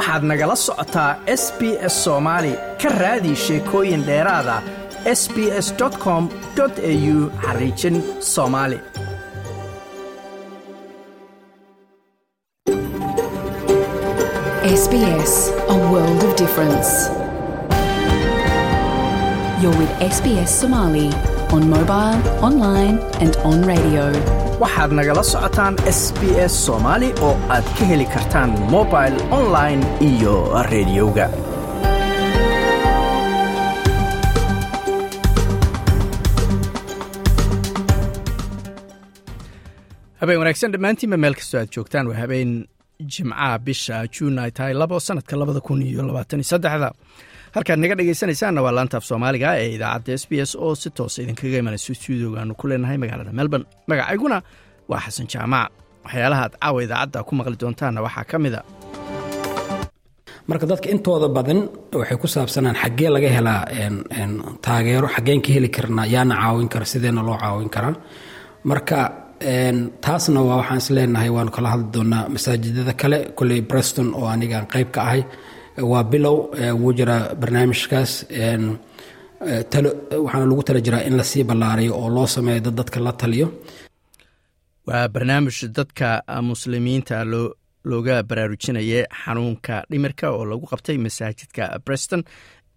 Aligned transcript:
waxaad 0.00 0.22
nagala 0.30 0.56
socotaa 0.66 1.10
s 1.42 1.44
b 1.58 1.60
s 1.92 1.94
soomaali 2.04 2.52
ka 2.82 2.88
raadi 3.00 3.32
sheekooyin 3.44 4.02
dheeraada 4.08 4.56
s 5.20 5.22
b 5.34 5.36
s 5.66 5.68
com 6.04 6.22
au 6.60 7.16
xariijin 7.44 7.96
soomaali. 8.34 8.78
You're 19.60 19.76
with 19.80 19.92
SBS 20.16 20.50
Somali 20.60 21.08
on 21.52 21.62
mobile, 21.76 22.20
online, 22.48 22.96
and 23.22 23.32
on 23.48 23.56
radio. 23.72 24.49
Waxaad 24.62 24.90
nagala 24.98 25.22
socotaan 25.32 25.74
s 25.98 26.00
b 26.18 26.20
s 26.50 26.54
soomaali 26.66 27.08
oo 27.28 27.34
aad 27.54 27.66
ka 27.76 27.82
heli 27.90 28.06
kartaan 28.14 28.50
mobil 28.74 29.14
online 29.40 29.82
iyo 30.10 30.34
rediyoga 30.72 31.26
habeen 40.20 40.38
wanaagsan 40.42 40.72
dhammaantiinba 40.74 41.16
meel 41.24 41.34
kastoo 41.38 41.60
aad 41.60 41.70
joogtaan. 41.76 42.06
Waa 42.10 42.18
habeen 42.22 42.50
jimcaha 43.12 43.58
bisha 43.66 43.96
juun 44.14 44.38
ay 44.38 44.50
tahay 44.56 44.74
labo 44.82 45.00
sanadka 45.00 45.36
labada 45.40 45.60
kun 45.66 45.82
iyo 45.82 46.02
labaatan 46.08 46.40
iyo 46.42 46.48
saddexda 46.52 46.88
halkaad 47.54 47.78
naga 47.82 47.94
dhegaysanaysaanna 47.98 48.60
waa 48.64 48.74
laantaaf 48.78 49.04
soomaaliga 49.10 49.48
ee 49.62 49.68
idaacadda 49.76 50.12
s 50.22 50.24
b 50.30 50.32
s 50.48 50.52
oo 50.64 50.74
si 50.82 50.88
toosa 50.98 51.18
idinkaga 51.24 51.58
imanayso 51.62 51.92
stuudioga 52.00 52.38
aanu 52.42 52.54
ku 52.60 52.64
leenahay 52.70 52.98
magaalada 53.02 53.32
melbourne. 53.38 53.66
Magacayguna 53.90 54.36
waa 54.90 55.00
xasan 55.04 55.26
jaamac. 55.32 55.68
Waxyaalaha 56.04 56.42
aad 56.46 56.54
caawa 56.62 56.78
idaacadda 56.86 57.18
ku 57.28 57.32
maqli 57.38 57.56
doontaanna 57.62 58.00
waxaa 58.06 58.24
ka 58.30 58.36
mid 58.44 58.54
a. 58.54 58.62
Marka 60.48 60.66
dadka 60.70 60.88
intooda 60.94 61.28
badan 61.36 61.60
waxay 62.00 62.18
ku 62.22 62.26
saabsanaan 62.34 62.76
xaggee 62.82 63.10
laga 63.16 63.28
helaa 63.36 63.62
taageero 64.66 65.08
xaggeen 65.14 65.40
ka 65.44 65.50
heli 65.56 65.68
karnaa 65.76 66.06
yaana 66.14 66.34
caawin 66.42 66.68
kara 66.72 66.84
sideena 66.92 67.22
loo 67.28 67.36
caawin 67.42 67.70
karaa. 67.74 67.94
Marka 68.70 68.98
taasna 70.04 70.40
waa 70.48 70.56
waxaan 70.60 70.78
is 70.82 70.88
leenahay 70.96 71.30
waanu 71.36 71.50
kala 71.56 71.68
hadli 71.72 71.88
doonaa 71.94 72.22
masaajidada 72.34 72.92
kale 73.00 73.18
koley 73.38 73.60
breston 73.70 74.08
oo 74.18 74.26
anigaan 74.34 74.66
qayb 74.72 74.88
ka 74.94 75.00
ahay 75.08 75.22
waa 75.78 76.04
bilow 76.04 76.36
wuu 76.80 76.92
jiraa 76.92 77.34
barnaamijkaas 77.34 78.12
waxaana 79.40 80.46
lagu 80.50 80.62
tala 80.62 80.80
jiraa 80.80 81.04
in 81.08 81.16
la 81.16 81.24
sii 81.24 81.44
ballaariyo 81.44 81.94
oo 81.96 82.08
loo 82.08 82.26
sameeyo 82.26 82.60
dad 82.60 82.74
dadka 82.74 83.00
la 83.00 83.12
taliyo. 83.12 83.48
Waa 84.86 85.08
barnaamij 85.08 85.58
dadka 85.76 86.22
muslimiinta 86.42 87.24
loo 87.24 87.54
looga 87.84 88.22
baraarujinaya 88.22 89.06
xanuunka 89.24 89.84
dhimirka 89.90 90.30
oo 90.30 90.44
lagu 90.44 90.66
qabtay 90.66 90.98
masaajidka 90.98 91.78
breston 91.84 92.22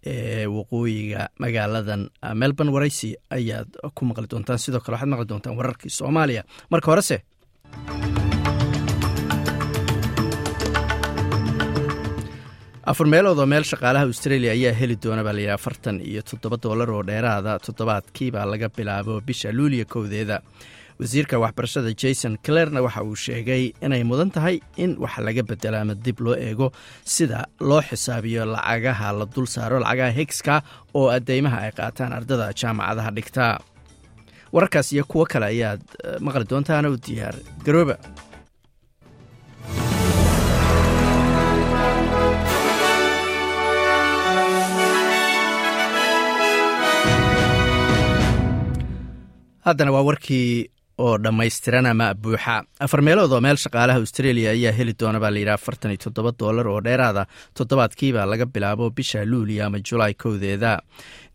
ee 0.06 0.46
waqooyiga 0.46 1.28
magaaladan 1.38 2.08
melbourne 2.34 2.72
waraysi 2.72 3.16
ayaad 3.30 3.68
ku 3.94 4.04
maqli 4.04 4.26
doontaan 4.30 4.58
sidoo 4.58 4.80
kale 4.80 4.94
waxaad 4.96 5.08
maqli 5.12 5.26
doontaan 5.28 5.56
wararkii 5.56 5.90
soomaaliya. 5.90 6.42
Marka 6.70 6.90
horese 6.90 7.16
afar 12.90 13.06
meelood 13.12 13.38
oo 13.42 13.46
meel 13.52 13.64
shaqaalaha 13.70 14.04
australia 14.10 14.52
ayaa 14.56 14.74
heli 14.80 14.96
doona 15.04 15.22
baa 15.26 15.34
layidhi 15.36 15.54
afartan 15.56 15.96
iyo 16.10 16.22
toddoba 16.30 16.56
doolar 16.64 16.90
oo 16.96 17.02
dheeraada. 17.08 17.52
Toddobaadkiibaa 17.66 18.46
laga 18.52 18.68
bilaabo 18.76 19.20
bisha 19.26 19.52
luuliya 19.56 19.84
kowdeeda. 19.94 20.36
Wasiirka 21.00 21.36
waxbarashada 21.42 21.90
jason 22.02 22.36
clerna 22.46 22.80
waxa 22.86 23.02
uu 23.08 23.16
sheegay 23.24 23.64
inay 23.84 24.02
mudan 24.10 24.30
tahay 24.30 24.56
in 24.76 24.96
wax 25.02 25.14
laga 25.26 25.42
bedelo 25.50 25.76
ama 25.82 25.94
dib 26.04 26.20
loo 26.20 26.36
eego 26.48 26.68
sida 27.14 27.46
loo 27.60 27.80
xisaabiyo 27.88 28.44
lacagaha 28.54 29.08
la 29.18 29.26
dul 29.34 29.46
saaro 29.54 29.78
lacagaha 29.84 30.12
higska 30.18 30.54
oo 30.98 31.08
adeymaha 31.16 31.58
ay 31.66 31.72
qaataan 31.78 32.12
ardada 32.18 32.46
jaamacadaha 32.60 33.10
dhigtaa 33.16 33.54
wararkaas 34.54 34.92
iyo 34.94 35.04
kuwo 35.10 35.24
kale 35.32 35.46
ayaad 35.54 35.82
maqli 36.24 36.44
doontaana 36.50 36.88
u 36.94 36.96
diyaar 37.06 37.34
garooba 37.66 37.96
haddana 49.66 49.92
waa 49.92 50.02
warkii 50.08 50.70
oo 50.98 51.18
dhammaystiran 51.18 51.86
ama 51.86 52.14
buuxa. 52.14 52.62
Afar 52.84 53.00
meelood 53.02 53.32
oo 53.32 53.40
meel 53.40 53.56
shaqaalaha 53.56 53.98
australia 53.98 54.50
ayaa 54.54 54.72
heli 54.78 54.94
doona 55.00 55.18
baa 55.20 55.30
layidhi 55.34 55.50
afartan 55.50 55.90
iyo 55.90 55.98
toddoba 56.04 56.30
doolar 56.40 56.66
oo 56.68 56.80
dheeraada. 56.86 57.26
Toddobaadkiiba 57.58 58.26
laga 58.26 58.46
bilaabo 58.46 58.90
bisha 58.90 59.24
luuliya 59.24 59.66
ama 59.66 59.78
julaay 59.88 60.14
kowdeeda 60.14 60.72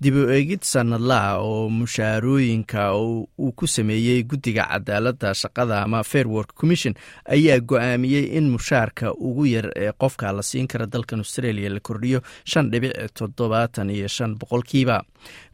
dib 0.02 0.16
u 0.16 0.30
eegid 0.32 0.64
sanadlaha 0.64 1.32
oo 1.44 1.70
mushaarooyinka 1.70 2.84
uu 2.96 3.52
ku 3.56 3.68
sameeyey 3.68 4.24
guddiga 4.24 4.64
cadaaladda 4.72 5.34
shaqada 5.42 5.82
ama 5.84 6.04
fair 6.04 6.28
work 6.28 6.54
commission 6.56 6.94
ayaa 7.36 7.60
go'aamiyey 7.60 8.26
in 8.38 8.48
mushaarka 8.56 9.12
ugu 9.14 9.46
yar 9.46 9.68
ee 9.76 9.92
qofka 10.04 10.32
la 10.38 10.44
siin 10.44 10.68
kara 10.68 10.86
dalkan 10.88 11.20
australia 11.20 11.70
la 11.70 11.80
kordhiyo 11.80 12.22
shan 12.46 12.72
dhibic 12.72 12.94
toddobaatan 13.14 13.90
iyo 13.90 14.08
shan 14.08 14.36
boqolkiiba. 14.40 15.04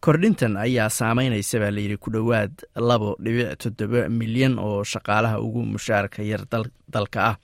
Kordhintan 0.06 0.58
ayaa 0.58 0.90
saameynaysa 0.90 1.60
baa 1.64 1.72
layidhi 1.74 1.98
ku 1.98 2.12
dhowaad 2.14 2.54
labo 2.90 3.16
dhibic 3.26 3.58
toddoba 3.64 4.10
milyan 4.10 4.60
oo 4.60 4.84
shaqaalaha 4.84 5.42
ugu 5.42 5.66
mushaarka 5.74 6.22
yar 6.24 6.46
dalka 6.94 7.20
ah 7.32 7.36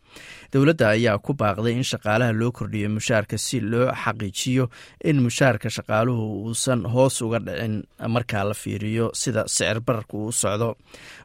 dowladda 0.54 0.90
ayaa 0.96 1.18
ku 1.26 1.34
baaqday 1.34 1.74
in 1.80 1.84
shaqaalaha 1.92 2.34
loo 2.40 2.52
kordhiyo 2.52 2.90
mushaarka 2.98 3.38
si 3.38 3.60
loo 3.72 3.88
xaqiijiyo 4.04 4.66
in 5.10 5.18
mushaarka 5.26 5.70
shaqaaluhu 5.78 6.26
uusan 6.48 6.86
hoos 6.94 7.22
uga 7.22 7.40
dhicin 7.40 7.76
markaa 8.16 8.44
la 8.50 8.54
fiiriyo 8.54 9.12
sida 9.22 9.44
sicir 9.48 9.80
bararka 9.80 10.18
uu 10.18 10.32
socdo. 10.32 10.76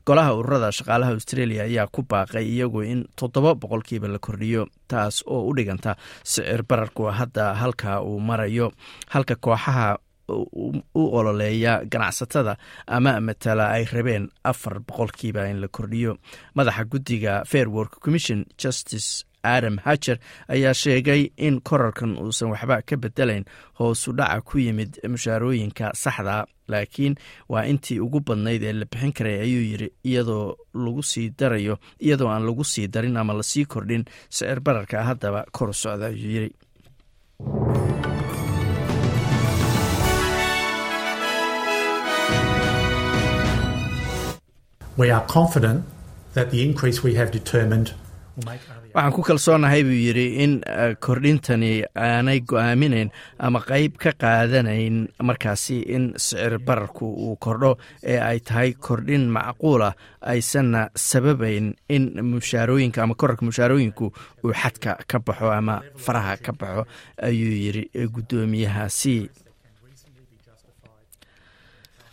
Golaha 0.07 0.35
ururada 0.39 0.71
shaqaalaha 0.79 1.11
australia 1.19 1.63
ayaa 1.67 1.87
ku 1.95 2.03
baaqay 2.03 2.45
iyagu 2.55 2.83
in 2.93 3.01
toddoba 3.19 3.55
boqolkiiba 3.55 4.09
la 4.09 4.19
kordhiyo 4.19 4.67
taas 4.89 5.23
oo 5.27 5.43
u 5.51 5.55
dhiganta 5.57 5.97
sicir 6.23 6.63
bararku 6.63 7.11
hadda 7.19 7.55
halka 7.55 8.01
uu 8.03 8.21
marayo. 8.21 8.71
Halka 9.11 9.35
kooxaha 9.35 9.99
u 10.29 11.03
ololeeya 11.19 11.85
ganacsatada 11.85 12.57
ama 12.87 13.21
matala 13.21 13.71
ay 13.77 13.85
rabeen 13.85 14.29
afar 14.45 14.81
boqolkiiba 14.81 15.49
in 15.51 15.61
la 15.61 15.69
kordhiyo. 15.69 16.17
Madaxa 16.57 16.85
guddiga 16.85 17.45
fair 17.47 17.69
work 17.69 18.01
commission 18.01 18.45
justice 18.59 19.25
adam 19.47 19.77
hajer 19.85 20.19
ayaa 20.49 20.75
sheegay 20.75 21.31
in 21.37 21.61
korarkan 21.61 22.17
uusan 22.19 22.51
waxba 22.51 22.83
ka 22.83 22.97
bedelayn 22.97 23.45
hoosu 23.79 24.13
dhaca 24.13 24.41
ku 24.43 24.59
yimid 24.59 24.99
mushaarooyinka 25.07 25.93
saxda 25.95 26.47
laakiin 26.69 27.15
waa 27.49 27.63
intii 27.71 28.01
ugu 28.03 28.21
badnayd 28.27 28.63
ee 28.67 28.73
la 28.73 28.85
bixin 28.91 29.13
karay 29.13 29.39
ayuu 29.47 29.63
yiri 29.71 29.89
iyadoo 30.05 30.57
lagu 30.75 31.03
sii 31.03 31.31
darayo 31.39 31.79
iyadoo 32.03 32.27
aan 32.29 32.43
lagu 32.47 32.65
sii 32.65 32.89
darin 32.89 33.17
ama 33.17 33.33
la 33.39 33.43
sii 33.43 33.65
kordhin 33.71 34.05
sicir 34.31 34.59
bararka 34.61 35.05
haddaba 35.07 35.45
kor 35.53 35.71
socda 35.75 36.07
ayuu 36.11 36.31
yiri 36.35 36.51
waxaan 48.95 49.13
ku 49.17 49.23
kalsoonahay 49.29 49.83
buu 49.85 49.99
yidhi 50.07 50.27
in 50.45 50.53
kordhintani 51.07 51.71
aanay 52.07 52.41
go'aaminayn 52.51 53.11
ama 53.47 53.61
qeyb 53.71 53.97
ka 54.03 54.13
qaadanayn 54.23 54.97
markaasi 55.29 55.77
in 55.97 56.05
sicir 56.17 56.59
bararku 56.69 57.07
uu 57.27 57.37
kordho 57.37 57.73
ee 58.13 58.19
ay 58.29 58.39
tahay 58.41 58.73
kordhin 58.87 59.25
macquulah 59.37 59.93
aysanna 60.33 60.83
sababayn 61.09 61.75
in 61.89 62.05
mushaarooyinka 62.33 63.03
ama 63.03 63.15
korarka 63.15 63.45
mushaarooyinku 63.49 64.07
uu 64.45 64.53
xadka 64.63 64.97
ka 65.11 65.19
baxo 65.27 65.53
ama 65.59 65.77
faraha 66.05 66.37
ka 66.47 66.53
baxo 66.61 66.83
ayuu 67.29 67.55
yidhi 67.65 67.85
guddoomiyahaasi 68.15 69.17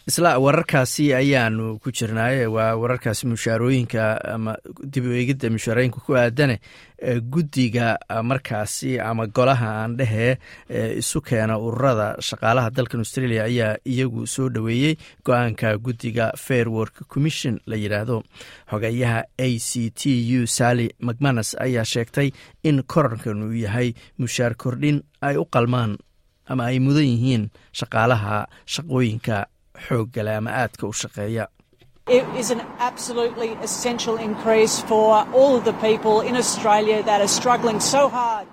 isla 0.07 0.37
wararkaasi 0.39 1.13
ayaanu 1.15 1.79
ku 1.79 1.91
jirnaaye. 1.91 2.45
Waa 2.47 2.75
wararkaasi 2.75 3.27
mushaarooyinka 3.27 4.19
ama 4.33 4.57
dib 4.83 5.05
u 5.05 5.13
eegidda 5.15 5.49
mushaarooyinka 5.49 5.99
ku 6.05 6.15
aadane 6.17 6.59
guddiga 7.31 7.97
markaasi 8.23 8.99
ama 8.99 9.27
golaha 9.27 9.69
aan 9.83 9.95
dhehee 9.97 10.37
isu 10.99 11.21
keena 11.21 11.57
ururada 11.59 12.15
shaqaalaha 12.19 12.69
dalkan 12.75 12.99
australia 12.99 13.43
ayaa 13.43 13.75
iyagu 13.85 14.27
soo 14.27 14.49
dhoweeyey 14.49 14.95
go'aanka 15.25 15.77
guddiga 15.77 16.31
fair 16.37 16.69
work 16.69 17.07
commission 17.07 17.59
la 17.67 17.75
yidhaahdo 17.75 18.23
xogeyaha 18.71 19.23
a 19.37 19.47
c 19.59 19.89
t 19.91 20.15
u 20.39 20.47
sally 20.47 20.89
macmanus 20.99 21.55
ayaa 21.59 21.83
sheegtay 21.85 22.31
in 22.63 22.83
korarkan 22.83 23.43
uu 23.43 23.53
yahay 23.55 23.93
mushaar 24.19 24.55
kordhin 24.55 25.03
ay 25.21 25.35
u 25.37 25.45
qalmaan 25.45 25.97
ama 26.47 26.65
ay 26.71 26.79
mudan 26.79 27.03
yihiin 27.07 27.49
shaqaalaha 27.79 28.47
shaqooyinka 28.65 29.45
xooggale 29.87 30.35
ama 30.35 30.51
aadka 30.51 30.87
u 30.87 30.93
shaqeeya. 30.93 31.47
It 32.07 32.25
is 32.39 32.51
an 32.51 32.61
absolutely 32.79 33.49
essential 33.63 34.17
increase 34.17 34.83
for 34.89 35.23
all 35.33 35.55
of 35.57 35.63
the 35.63 35.73
people 35.87 36.19
in 36.29 36.35
Australia 36.35 37.03
that 37.03 37.21
are 37.21 37.27
struggling 37.39 37.79
so 37.79 38.09
hard. 38.09 38.47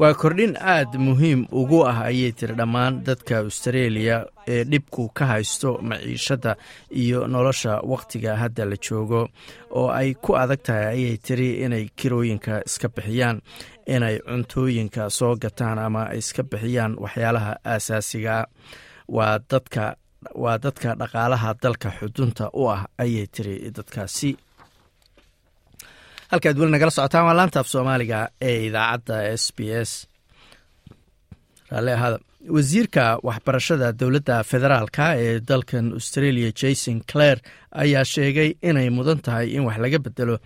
waa 0.00 0.14
kordhin 0.14 0.54
aad 0.56 0.94
muhiim 1.06 1.40
ugu 1.60 1.78
ah 1.84 1.98
ayay 2.08 2.32
tiri 2.32 2.54
dhammaan 2.60 2.94
dadka 3.08 3.38
austareeliya 3.44 4.16
ee 4.54 4.64
dhibku 4.64 5.02
ka 5.18 5.26
haysto 5.32 5.70
maciishadda 5.88 6.56
iyo 7.02 7.26
nolosha 7.26 7.74
wakhtiga 7.92 8.36
hadda 8.42 8.64
la 8.64 8.76
joogo. 8.86 9.28
Oo 9.70 9.88
ay 9.92 10.14
ku 10.14 10.32
adag 10.42 10.62
tahay 10.66 10.86
ayay 10.94 11.16
tiri 11.26 11.48
inay 11.64 11.84
kirooyinka 11.98 12.62
iska 12.68 12.88
bixiyaan 12.88 13.42
inay 13.86 14.16
cuntooyinka 14.28 15.10
soo 15.18 15.34
gataan 15.42 15.78
ama 15.78 16.02
ay 16.12 16.18
iska 16.24 16.42
bixiyaan 16.42 16.96
waxyaalaha 17.04 17.52
aasaasigaa 17.64 18.44
waa 19.16 19.38
dadka 19.50 19.84
waa 20.42 20.58
dadka 20.64 20.88
dhaqaalaha 21.00 21.50
dalka 21.62 21.88
xudunta 21.98 22.44
u 22.60 22.62
ah 22.74 22.80
ayay 23.02 23.26
tiri 23.34 23.54
dadkaasi 23.76 24.30
halkaad 26.32 26.56
weli 26.60 26.72
nagala 26.74 26.90
socotaan 26.96 27.26
waa 27.28 27.36
laanta 27.38 27.58
af 27.62 27.68
soomaaliga 27.72 28.18
ee 28.48 28.56
idaacadda 28.68 29.16
s 29.42 29.44
b 29.56 29.58
s. 29.88 29.90
Raalli 31.70 31.92
wasiirka 32.56 33.04
waxbarashada 33.28 33.88
dowladda 34.00 34.36
federaalka 34.50 35.04
ee 35.24 35.34
dalkan 35.50 35.86
australia 35.98 36.50
jason 36.60 36.98
clare 37.12 37.40
ayaa 37.82 38.04
sheegay 38.12 38.50
inay 38.68 38.88
mudan 38.96 39.18
tahay 39.26 39.46
in 39.56 39.62
wax 39.68 39.78
laga 39.84 39.98
bedelo 40.06 40.36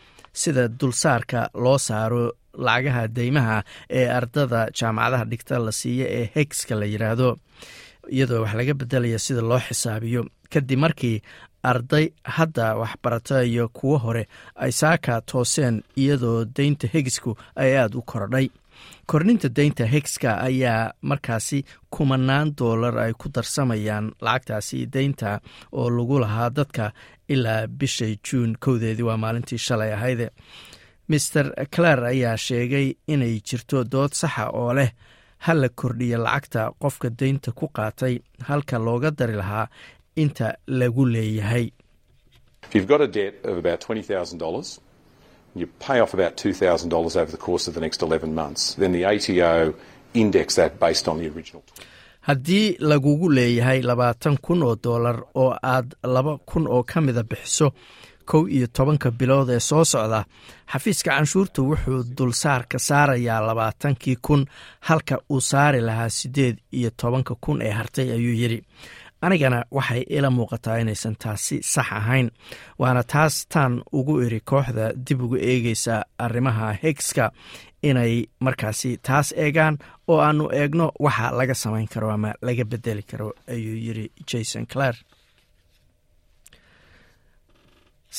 sida 0.42 0.64
dulsaarka 0.80 1.40
loo 1.64 1.78
saaro 1.88 2.22
lacagaha 2.66 3.02
deymaha 3.16 3.56
ee 3.98 4.06
ardada 4.18 4.60
jaamacadaha 4.78 5.24
dhigta 5.30 5.54
la 5.66 5.72
siiya 5.80 6.06
ee 6.18 6.24
hegska 6.34 6.74
la 6.80 6.86
yidhaahdo 6.92 7.28
iyadoo 8.10 8.42
wax 8.42 8.54
laga 8.54 8.74
bedelaya 8.74 9.18
sida 9.18 9.40
loo 9.42 9.58
xisaabiyo. 9.60 10.24
Kadib 10.52 10.78
markii 10.78 11.22
arday 11.62 12.12
hadda 12.24 12.76
waxbarata 12.76 13.42
iyo 13.44 13.68
kuwo 13.68 13.98
hore 13.98 14.28
ay 14.54 14.72
saaka 14.72 15.20
tooseen 15.20 15.82
iyadoo 15.96 16.44
deynta 16.56 16.86
hegisku 16.92 17.36
ay 17.56 17.78
aada 17.78 17.98
u 17.98 18.02
kordhay 18.02 18.48
kordhinta 19.06 19.48
deynta 19.48 19.86
hegska 19.86 20.40
ayaa 20.40 20.92
markaasi 21.02 21.64
kumanaan 21.90 22.52
doolar 22.58 22.98
ay 22.98 23.12
ku 23.12 23.28
darsamayaan 23.34 24.12
lacagtaasi 24.20 24.86
deynta 24.92 25.40
oo 25.72 25.90
lagu 25.90 26.18
lahaa 26.20 26.50
dadka 26.50 26.92
ilaa 27.28 27.66
bishay 27.66 28.16
juun 28.26 28.56
kowdeedii 28.60 29.02
waa 29.08 29.16
maalintii 29.16 29.58
shalay 29.58 29.92
ahayde 29.92 30.30
master 31.08 31.46
clare 31.74 32.06
ayaa 32.08 32.36
sheegay 32.36 32.92
inay 33.08 33.40
jirto 33.40 33.84
dood 33.84 34.12
saxa 34.12 34.50
oo 34.52 34.72
leh 34.74 34.90
ha 35.44 35.52
la 35.60 35.68
kordhiya 35.80 36.18
lacagta 36.26 36.62
qofka 36.82 37.08
deynta 37.20 37.50
ku 37.58 37.66
qaatay 37.78 38.14
halka 38.48 38.76
looga 38.86 39.10
dari 39.18 39.34
lahaa 39.42 39.66
inta 40.22 40.46
lagu 40.80 41.04
leeyahay 41.14 41.66
you 45.56 45.66
pay 45.78 46.00
off 46.00 46.14
about 46.14 46.36
$2,000 46.36 47.16
over 47.16 47.30
the 47.30 47.36
course 47.36 47.68
of 47.68 47.74
the 47.74 47.80
next 47.80 48.02
11 48.02 48.34
months. 48.34 48.74
Then 48.74 48.90
the 48.92 49.04
ATO 49.04 49.74
index 50.12 50.56
that 50.56 50.80
based 50.80 51.06
on 51.08 51.18
the 51.18 51.28
original. 51.28 51.62
haddii 52.28 52.76
lagugu 52.90 53.28
leeyahay 53.36 53.82
labaatan 53.82 54.36
kun 54.46 54.62
oo 54.62 54.74
doolar 54.84 55.18
oo 55.34 55.50
aad 55.62 55.94
laba 56.14 56.38
kun 56.50 56.66
oo 56.66 56.82
ka 56.82 57.00
mida 57.00 57.22
bixiso 57.22 57.66
kow 58.30 58.42
iyo 58.48 58.66
tobanka 58.76 59.10
bilood 59.10 59.48
ee 59.50 59.60
soo 59.60 59.84
socda 59.84 60.24
xafiiska 60.72 61.10
canshuurta 61.16 61.62
wuxuu 61.62 62.00
dulsaarka 62.18 62.78
saarayaa 62.78 63.40
labaatankii 63.48 64.16
kun 64.26 64.46
halka 64.88 65.16
uu 65.30 65.40
saari 65.40 65.80
lahaa 65.80 66.08
siddeed 66.18 66.56
iyo 66.72 66.90
tobanka 67.00 67.34
kun 67.40 67.62
ee 67.62 67.70
hartay 67.78 68.08
ayuu 68.12 68.34
yidhi. 68.42 68.60
Anigana 69.24 69.64
waxay 69.70 70.02
ila 70.16 70.30
muuqataa 70.30 70.78
inaysan 70.82 71.16
taasi 71.22 71.56
sax 71.62 71.86
ahayn 71.92 72.30
waana 72.78 73.02
taas 73.12 73.46
taan 73.52 73.82
ugu 73.92 74.20
iri 74.26 74.40
kooxda 74.50 74.92
dib 75.06 75.20
uga 75.22 75.38
eegeysa 75.50 75.94
arrimaha 76.18 76.72
hegska 76.82 77.30
inay 77.82 78.14
markaasi 78.40 78.90
taas 79.06 79.28
eegaan 79.36 79.78
oo 80.08 80.18
aanu 80.26 80.44
eegno 80.60 80.86
waxa 81.00 81.30
laga 81.38 81.54
samayn 81.54 81.88
karo 81.92 82.10
ama 82.10 82.30
laga 82.42 82.64
bedeli 82.64 83.02
karo 83.10 83.28
ayuu 83.54 83.76
yiri 83.86 84.06
jason 84.32 84.66
clare 84.72 84.98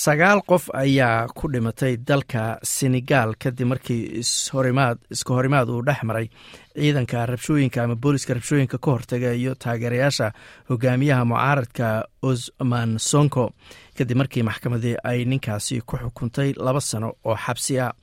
sagaal 0.03 0.41
qof 0.49 0.63
ayaa 0.83 1.27
ku 1.37 1.47
dhimatay 1.53 1.93
dalka 2.09 2.43
senegal 2.75 3.29
kadib 3.43 3.67
markii 3.71 4.01
ishorimaad 4.21 4.97
iska 5.15 5.31
horimaad 5.37 5.67
uu 5.73 5.81
dhex 5.87 6.01
maray 6.09 6.27
ciidanka 6.75 7.25
rabshooyinka 7.25 7.83
ama 7.83 7.95
booliska 7.95 8.33
rabshooyinka 8.33 8.77
ka 8.77 8.91
hortaga 8.91 9.33
iyo 9.33 9.55
taageerayaasha 9.55 10.31
hogaamiyaha 10.69 11.25
mucaaradka 11.25 11.87
osman 12.21 12.97
sonko. 12.99 13.51
Kadib 13.97 14.17
markii 14.17 14.43
maxkamadii 14.43 14.95
ay 15.03 15.23
ninkaasi 15.25 15.81
ku 15.87 15.95
xukuntay 15.97 16.53
laba 16.57 16.81
sano 16.81 17.13
oo 17.23 17.35
xabsi 17.35 17.79
ah 17.79 17.93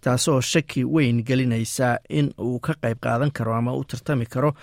taasoo 0.00 0.40
shaki 0.40 0.84
weyn 0.84 1.20
gelinaysa 1.28 1.98
in 2.08 2.32
uu 2.40 2.58
ka 2.60 2.72
qayb 2.82 2.98
qaadan 3.04 3.30
karo 3.36 3.52
ama 3.54 3.74
u 3.76 3.84
tartami 3.84 4.26
karo 4.26 4.54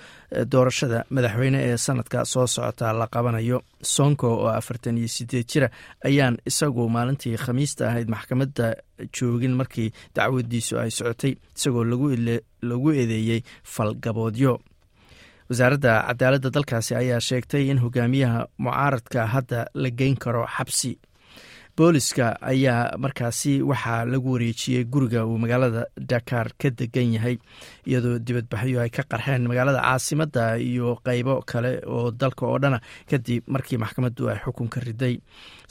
doorashada 0.51 1.03
madaxweyne 1.09 1.59
ee 1.61 1.77
sanadka 1.77 2.25
soo 2.25 2.47
socota 2.47 2.93
la 2.93 3.07
qabanayo. 3.07 3.61
Sonko 3.83 4.27
oo 4.33 4.47
afartan 4.47 4.97
iyo 4.97 5.07
sideed 5.07 5.45
jira 5.51 5.69
ayaan 6.05 6.37
isagu 6.45 6.89
maalintii 6.89 7.37
khamiista 7.37 7.87
ahayd 7.89 8.09
maxkamadda 8.09 8.73
joogin 9.15 9.55
markii 9.59 9.89
dacwadiisu 10.15 10.79
ay 10.79 10.91
socotay 10.91 11.33
isagoo 11.57 11.83
lagu 11.83 12.91
eedeeyey 12.91 13.41
falgaboodyo. 13.63 14.59
Wasaaradda 15.49 15.93
cadaaladda 16.07 16.49
dalkaasi 16.55 16.95
ayaa 16.95 17.19
sheegtay 17.19 17.69
in 17.71 17.79
hogaamiyaha 17.83 18.47
mucaaradka 18.57 19.27
hadda 19.33 19.65
la 19.73 19.89
geyn 19.89 20.15
karo 20.17 20.45
xabsi. 20.57 20.97
Booliska 21.77 22.35
ayaa 22.41 22.97
markaasi 22.97 23.61
waxaa 23.63 24.05
lagu 24.05 24.31
wareejiyey 24.33 24.83
guriga 24.83 25.25
uu 25.25 25.37
magaalada 25.39 25.85
dakar 25.97 26.51
ka 26.59 26.69
degan 26.69 27.13
yahay 27.15 27.37
iyadoo 27.87 28.19
dibadbaxyo 28.19 28.81
ay 28.83 28.89
ka 28.89 29.03
qarxeen 29.11 29.47
magaalada 29.47 29.79
caasimadda 29.81 30.57
iyo 30.59 30.99
qeybo 31.05 31.41
kale 31.47 31.79
oo 31.87 32.11
dalka 32.11 32.45
oo 32.45 32.59
dhana 32.59 32.81
kadib 33.09 33.43
markii 33.47 33.77
maxkamaddu 33.79 34.27
ay 34.29 34.37
xukunka 34.43 34.79
riday 34.83 35.15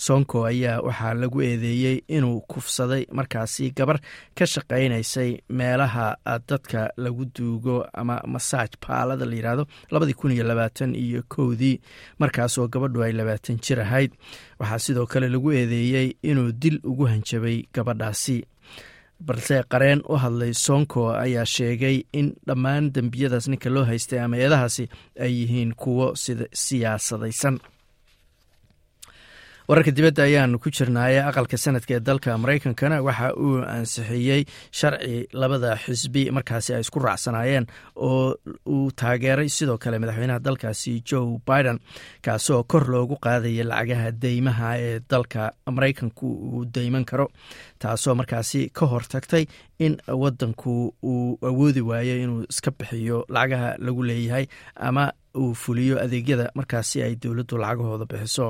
sonko 0.06 0.38
ayaa 0.50 0.80
waxaa 0.86 1.14
lagu 1.22 1.38
eedeeyey 1.42 1.96
inuu 2.16 2.40
kufsaday 2.50 3.02
markaasi 3.18 3.70
gabar 3.78 3.98
ka 4.38 4.44
shaqaynaysay 4.54 5.30
meelaha 5.58 6.06
dadka 6.48 6.80
lagu 7.04 7.24
duugo 7.36 7.76
ama 8.00 8.16
masaaj 8.34 8.70
paalada 8.86 9.24
la 9.30 9.34
yidhaahdo 9.38 9.64
labadii 9.90 10.14
kun 10.20 10.32
iyo 10.32 10.44
labaatan 10.50 10.94
iyo 11.04 11.22
kowdii 11.34 11.80
markaasoo 12.18 12.68
gabadhu 12.68 13.02
ay 13.02 13.12
labaatan 13.12 13.56
jir 13.64 13.80
ahayd. 13.80 14.12
Waxaa 14.60 14.78
sidoo 14.78 15.06
kale 15.06 15.28
lagu 15.28 15.52
eedeeyey 15.52 16.08
inuu 16.22 16.52
dil 16.52 16.78
ugu 16.84 17.04
hanjabay 17.06 17.58
gabadhaasi. 17.74 18.38
Balse 19.26 19.56
qareen 19.70 20.00
u 20.08 20.14
hadlay 20.22 20.52
sonko 20.54 21.10
ayaa 21.24 21.44
sheegay 21.54 21.96
in 22.12 22.28
dhammaan 22.46 22.92
dembiyadaas 22.94 23.48
ninka 23.48 23.70
loo 23.70 23.84
haystay 23.84 24.20
ama 24.20 24.36
eedahaasi 24.38 24.84
ay 25.24 25.32
yihiin 25.40 25.72
kuwo 25.74 26.06
siyaasadaysan 26.64 27.58
wararka 29.68 29.90
dibadda 29.92 30.22
ayaanu 30.24 30.56
ku 30.64 30.70
jirnaaye 30.72 31.18
aqalka 31.28 31.56
sanadka 31.60 31.92
ee 31.96 32.00
dalka 32.00 32.32
maraykankana 32.42 33.02
waxa 33.06 33.28
uu 33.36 33.60
ansixiyey 33.76 34.42
sharci 34.78 35.28
labada 35.40 35.76
xisbi 35.84 36.22
markaasi 36.36 36.70
ay 36.76 36.80
isku 36.84 36.98
raacsanaayeen 37.04 37.66
oo 38.08 38.32
uu 38.74 38.88
taageeray 39.00 39.48
sidoo 39.56 39.76
kale 39.82 39.98
madaxweynaha 40.02 40.40
dalkaasi 40.46 40.92
joe 41.10 41.36
biden 41.48 41.78
kaasoo 42.24 42.62
kor 42.72 42.84
loogu 42.94 43.16
qaadaya 43.26 43.64
lacagaha 43.72 44.08
deymaha 44.24 44.70
ee 44.86 44.94
dalka 45.12 45.52
maraykanku 45.76 46.26
uu 46.48 46.64
deyman 46.76 47.04
karo 47.10 47.26
taasoo 47.78 48.14
markaasi 48.20 48.60
ka 48.78 48.86
hortagtay 48.92 49.44
in 49.86 50.00
wadanku 50.22 50.94
uu 51.12 51.38
awoodi 51.50 51.80
waayo 51.90 52.14
inuu 52.24 52.42
iska 52.52 52.70
bixiyo 52.78 53.18
lacagaha 53.28 53.76
lagu 53.84 54.02
leeyahay 54.10 54.46
ama 54.88 55.12
uu 55.36 55.52
fuliyo 55.54 56.00
adeegyada 56.04 56.48
markaasi 56.54 57.02
ay 57.06 57.14
dowladdu 57.22 57.56
lacagahooda 57.64 58.06
bixiso 58.12 58.48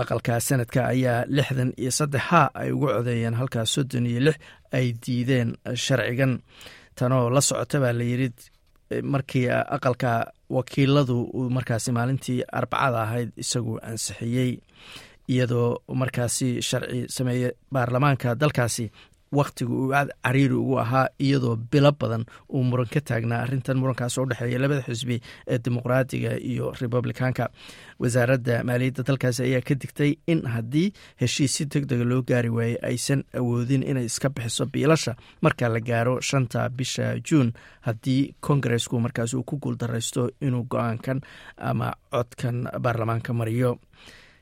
aqalka 0.00 0.40
sanadka 0.40 0.80
ayaa 0.92 1.24
lixdan 1.36 1.70
iyo 1.82 1.90
saddex 1.98 2.22
ha 2.30 2.42
ay 2.54 2.70
ugu 2.72 2.86
codeeyeen 2.96 3.34
halkaa 3.40 3.64
soddon 3.74 4.06
iyo 4.06 4.20
lix 4.26 4.36
ay 4.76 4.86
diideen 5.06 5.50
sharcigan. 5.84 6.32
Tanoo 6.98 7.30
la 7.34 7.40
socota 7.40 7.80
baa 7.82 7.92
la 7.98 8.04
yiri 8.10 8.28
markii 9.02 9.46
aqalka 9.76 10.12
wakiiladu 10.56 11.16
uu 11.38 11.50
markaasi 11.56 11.90
maalintii 11.96 12.40
arbacada 12.58 12.98
ahayd 13.02 13.30
isagu 13.42 13.78
ansixiyey. 13.88 14.52
Iyadoo 15.32 15.68
markaasi 16.00 16.48
sharci 16.68 17.00
sameeye 17.16 17.48
baarlamaanka 17.72 18.34
dalkaasi 18.42 18.84
wakhtiga 19.38 19.70
uu 19.80 19.92
aad 19.98 20.10
cariiri 20.24 20.54
ugu 20.54 20.78
ahaa 20.84 21.06
iyadoo 21.26 21.56
bilo 21.72 21.92
badan 22.00 22.24
uu 22.54 22.62
muran 22.70 22.86
ka 22.94 23.00
taagnaa 23.00 23.40
arrintan 23.44 23.76
murankaas 23.82 24.18
oo 24.18 24.24
udhexeeya 24.26 24.58
labada 24.62 24.82
xisbi 24.88 25.16
ee 25.52 25.58
dimuqraadiga 25.64 26.32
iyo 26.50 26.72
republikaanka. 26.80 27.44
Wasaaradda 28.02 28.64
maaliyadda 28.68 29.02
dalkaasi 29.08 29.42
ayaa 29.46 29.60
ka 29.68 29.74
digtay 29.82 30.10
in 30.26 30.40
haddii 30.54 30.92
heshiis 31.20 31.52
si 31.56 31.64
deg 31.72 31.84
dega 31.90 32.04
loo 32.10 32.22
gaari 32.30 32.48
waayey 32.56 32.76
aysan 32.90 33.20
awoodin 33.38 33.82
inay 33.90 34.04
iska 34.10 34.28
bixiso 34.34 34.66
biilasha 34.72 35.12
marka 35.42 35.68
la 35.74 35.80
gaaro 35.80 36.14
shanta 36.20 36.68
bisha 36.78 37.06
juun 37.28 37.52
haddii 37.86 38.34
kongaresku 38.40 39.00
markaas 39.00 39.34
uu 39.34 39.42
ku 39.42 39.56
guuldaraysto 39.62 40.30
inuu 40.40 40.64
go'aankan 40.72 41.20
ama 41.70 41.92
codkan 42.14 42.56
baarlamaanka 42.84 43.32
mariyo 43.40 43.78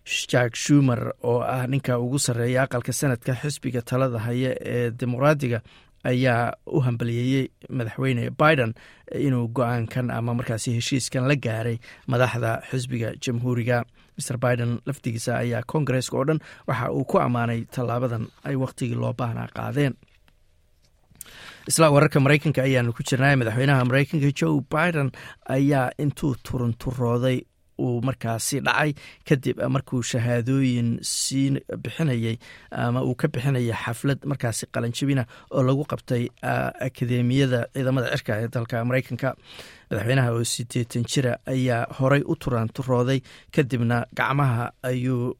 jack 0.04 0.54
shumer 0.56 1.12
oo 1.22 1.40
ah 1.40 1.66
ninka 1.66 1.98
ugu 1.98 2.18
sarreeya 2.18 2.62
aqalka 2.66 2.92
sanadka 2.92 3.32
xisbiga 3.42 3.82
talada 3.82 4.18
haya 4.18 4.50
ee 4.74 4.90
dimuqraadiga 4.90 5.58
ayaa 6.04 6.52
u 6.66 6.80
hambaliyeeyey 6.86 7.44
madaxweyne 7.78 8.30
biden 8.42 8.74
inuu 9.26 9.46
go'aankan 9.56 10.10
ama 10.10 10.34
markaasi 10.34 10.74
heshiiskan 10.78 11.28
la 11.30 11.36
gaaray 11.46 11.78
madaxda 12.12 12.50
xisbiga 12.70 13.08
jamhuuriga. 13.24 13.78
Mr 14.18 14.36
biden 14.44 14.72
laftigiisa 14.86 15.32
ayaa 15.42 15.62
kongareska 15.72 16.16
oo 16.18 16.24
dhan 16.28 16.40
waxa 16.68 16.90
uu 16.92 17.04
ku 17.04 17.16
ammaanay 17.18 17.60
tallaabadan 17.74 18.24
ay 18.44 18.56
wakhtigii 18.62 18.98
loo 19.02 19.12
baahnaa 19.20 19.48
qaadeen. 19.56 19.94
Isla 21.70 21.90
wararka 21.94 22.20
maraykanka 22.20 22.60
ayaanu 22.66 22.92
ku 22.92 23.02
jirnay 23.08 23.36
madaxweynaha 23.40 23.84
maraykanka 23.88 24.30
joe 24.40 24.60
biden 24.74 25.08
ayaa 25.56 25.90
intuu 26.02 26.34
turunturooday 26.46 27.38
uu 27.78 28.00
markaasi 28.08 28.60
dhacay 28.60 28.92
kadib 29.28 29.56
markuu 29.74 30.02
shahaadooyin 30.02 30.98
sii 31.02 31.60
bixinayay 31.84 32.36
ama 32.70 33.02
uu 33.02 33.14
ka 33.14 33.28
bixinayay 33.28 33.72
xaflad 33.84 34.20
markaasi 34.30 34.66
qalanjabina 34.74 35.24
oo 35.50 35.62
lagu 35.62 35.84
qabtay 35.92 36.24
akademiyada 36.86 37.60
ciidamada 37.74 38.10
cirka 38.16 38.32
ee 38.42 38.48
dalka 38.54 38.84
maraykanka 38.84 39.30
madaxweynaha 39.90 40.30
oo 40.36 40.44
sideetan 40.44 41.04
jira 41.12 41.32
ayaa 41.54 41.86
horay 41.98 42.22
u 42.26 42.34
turaanturooday 42.42 43.20
kadibna 43.54 44.06
gacmaha 44.18 44.72
ayuu 44.82 45.34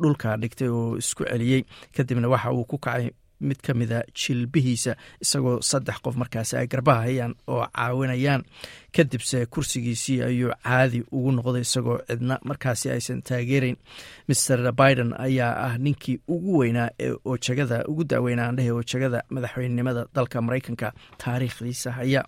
dhulka 0.00 0.36
dhigtay 0.42 0.68
oo 0.68 0.96
isku 1.02 1.24
celiyey 1.30 1.62
kadibna 1.96 2.28
waxa 2.28 2.50
uu 2.52 2.64
ku 2.64 2.78
kacay 2.78 3.10
mid 3.40 3.60
ka 3.66 3.74
mida 3.74 4.02
jilbihiisa 4.14 4.96
isagoo 5.20 5.60
saddex 5.70 5.98
qof 6.04 6.16
markaasi 6.16 6.56
ay 6.56 6.66
garbaha 6.66 7.00
hayaan 7.06 7.34
oo 7.46 7.66
caawinayaan. 7.66 8.42
Kadibse 8.92 9.46
kursigiisii 9.46 10.22
ayuu 10.22 10.52
caadi 10.64 11.02
ugu 11.12 11.32
noqday 11.32 11.60
isagoo 11.62 11.98
cidna 12.08 12.38
markaasi 12.44 12.90
aysan 12.90 13.22
taageerayn. 13.22 13.76
Master 14.28 14.72
biden 14.72 15.12
ayaa 15.18 15.52
ah 15.66 15.78
ninkii 15.78 16.18
ugu 16.28 16.58
weynaa 16.58 16.88
ee 16.98 17.12
oojagada 17.24 17.84
ugu 17.88 18.04
daaweynaa 18.04 18.48
andhehe 18.48 18.72
oojagada 18.72 19.22
madaxweynenimada 19.30 20.06
dalka 20.14 20.40
maraykanka 20.42 20.92
taariikhdiisa 21.18 21.92
haya 21.92 22.24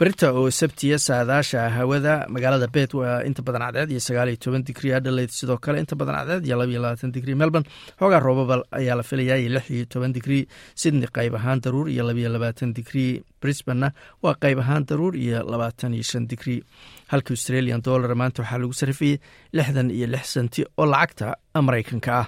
berita 0.00 0.28
oo 0.32 0.48
sabtiya 0.50 0.96
saadaasha 0.98 1.60
hawada 1.76 2.14
magaalada 2.34 2.68
bet 2.76 2.92
waa 2.98 3.20
inta 3.28 3.42
badan 3.46 3.62
cadceed 3.68 3.90
iyo 3.92 4.00
sagaal 4.06 4.28
iyo 4.32 4.38
toban 4.44 4.62
digrii 4.68 4.92
adelaide 4.98 5.32
sidoo 5.38 5.58
kale 5.64 5.78
inta 5.82 5.94
badan 6.00 6.16
cadceed 6.18 6.46
iyo 6.48 6.56
laba 6.60 6.72
iyo 6.72 6.80
labaatan 6.84 7.12
digrii 7.16 7.36
melbourne 7.40 7.68
xoogaa 8.00 8.20
roobabal 8.26 8.62
ayaa 8.78 8.96
la 8.96 9.02
filayaa 9.10 9.36
iyo 9.42 9.50
lix 9.56 9.66
iyo 9.76 9.84
toban 9.92 10.12
digrii 10.16 10.42
sydney 10.82 11.08
qayb 11.16 11.34
ahaan 11.40 11.60
daruur 11.64 11.86
iyo 11.92 12.02
labaiyo 12.08 12.30
labaatan 12.36 12.72
digrii 12.78 13.20
brisbanna 13.42 13.92
waa 14.24 14.34
qayb 14.44 14.58
ahaan 14.64 14.84
daruur 14.88 15.14
iyo 15.24 15.38
labaatan 15.52 15.92
iyo 15.98 16.02
shan 16.10 16.24
digrii 16.32 16.60
halka 17.12 17.30
australian 17.36 17.82
dollar 17.84 18.14
maanta 18.20 18.40
waxaa 18.42 18.58
lagu 18.62 18.72
sarifayey 18.82 19.20
lixdan 19.52 19.90
iyo 19.98 20.06
lix 20.14 20.24
senti 20.36 20.64
oo 20.80 20.86
lacagta 20.94 21.36
maraykanka 21.68 22.12
ah 22.22 22.26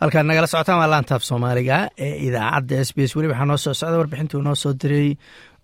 halkaad 0.00 0.26
nagala 0.28 0.46
socotaan 0.52 0.78
waa 0.80 0.90
laantaaf 0.92 1.22
soomaaliga 1.28 1.76
ee 2.06 2.12
idaacadda 2.28 2.76
s 2.88 2.90
b 2.96 2.98
s 3.08 3.12
weli 3.16 3.28
waxaa 3.32 3.48
noo 3.50 3.56
soo 3.64 3.74
socda 3.80 3.98
warbixintuu 4.00 4.40
noo 4.46 4.54
soo 4.62 4.72
diray 4.82 5.08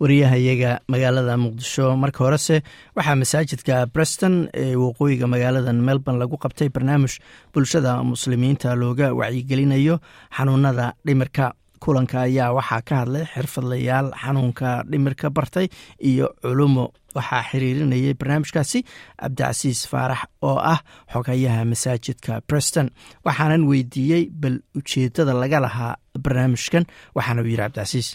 wariyahayaga 0.00 0.70
magaalada 0.92 1.34
muqdisho. 1.44 1.86
Marka 2.02 2.20
horese 2.24 2.56
waxaa 2.96 3.16
masaajidka 3.22 3.74
breston 3.94 4.34
ee 4.62 4.74
waqooyiga 4.84 5.26
magaalada 5.34 5.72
melbourne 5.88 6.18
lagu 6.22 6.36
qabtay 6.44 6.68
barnaamij 6.74 7.14
bulshada 7.54 7.92
muslimiinta 8.12 8.68
looga 8.82 9.06
wacyigelinayo 9.20 9.94
xanuunada 10.36 10.86
dhimirka 11.06 11.46
kulanka 11.84 12.18
ayaa 12.26 12.52
waxaa 12.58 12.82
ka 12.88 12.94
hadlay 13.00 13.24
xirfadlayaal 13.34 14.08
xanuunka 14.22 14.70
dhimirka 14.90 15.28
bartay 15.36 15.66
iyo 16.10 16.26
culumo. 16.42 16.86
Waxaa 17.14 17.42
xiriirinayay 17.50 18.14
barnaamijkaasi 18.20 18.78
cabdicasiis 19.20 19.80
faarax 19.90 20.22
oo 20.48 20.58
ah 20.72 20.80
xogayaha 21.12 21.62
masaajidka 21.72 22.40
breston 22.48 22.88
waxaanan 23.26 23.62
weydiiyey 23.70 24.22
bal 24.42 24.56
ujeedada 24.78 25.32
laga 25.42 25.60
lahaa 25.66 25.94
barnaamijkan 26.24 26.84
waxaana 27.16 27.40
uu 27.42 27.46
yidhi 27.50 27.62
cabdicasiis 27.62 28.08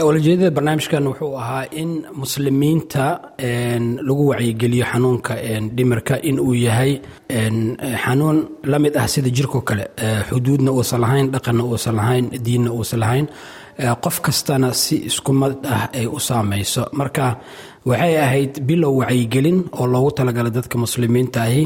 walajeedada 0.00 0.50
barnaamijkan 0.56 1.04
wuxuu 1.06 1.36
ahaa 1.36 1.64
in 1.70 1.90
muslimiinta 2.20 3.04
lagu 4.08 4.28
wacyigeliyo 4.28 4.84
xanuunka 4.92 5.34
dhimirka 5.76 6.16
in 6.22 6.40
uu 6.40 6.54
yahay 6.54 7.00
xanuun 8.04 8.38
la 8.64 8.78
mid 8.78 8.96
ah 8.96 9.06
sida 9.08 9.30
jirko 9.36 9.60
kale 9.68 9.84
xuduudna 10.28 10.70
uusan 10.72 11.00
lahayn 11.04 11.26
dhaqanna 11.34 11.62
uusan 11.64 11.94
lahayn 12.00 12.24
diinna 12.44 12.70
uusan 12.72 13.00
lahayn 13.00 13.26
qof 14.04 14.16
kastana 14.26 14.68
si 14.82 14.96
isku 15.08 15.32
mid 15.32 15.56
ah 15.74 15.88
ay 15.98 16.06
u 16.06 16.18
saamayso. 16.28 16.82
Marka 16.92 17.26
waxay 17.90 18.14
ahayd 18.24 18.52
bilow 18.68 18.92
wacyigelin 19.00 19.58
oo 19.80 19.86
loogu 19.92 20.10
talagalay 20.16 20.52
dadka 20.56 20.76
muslimiinta 20.84 21.38
ahi 21.48 21.62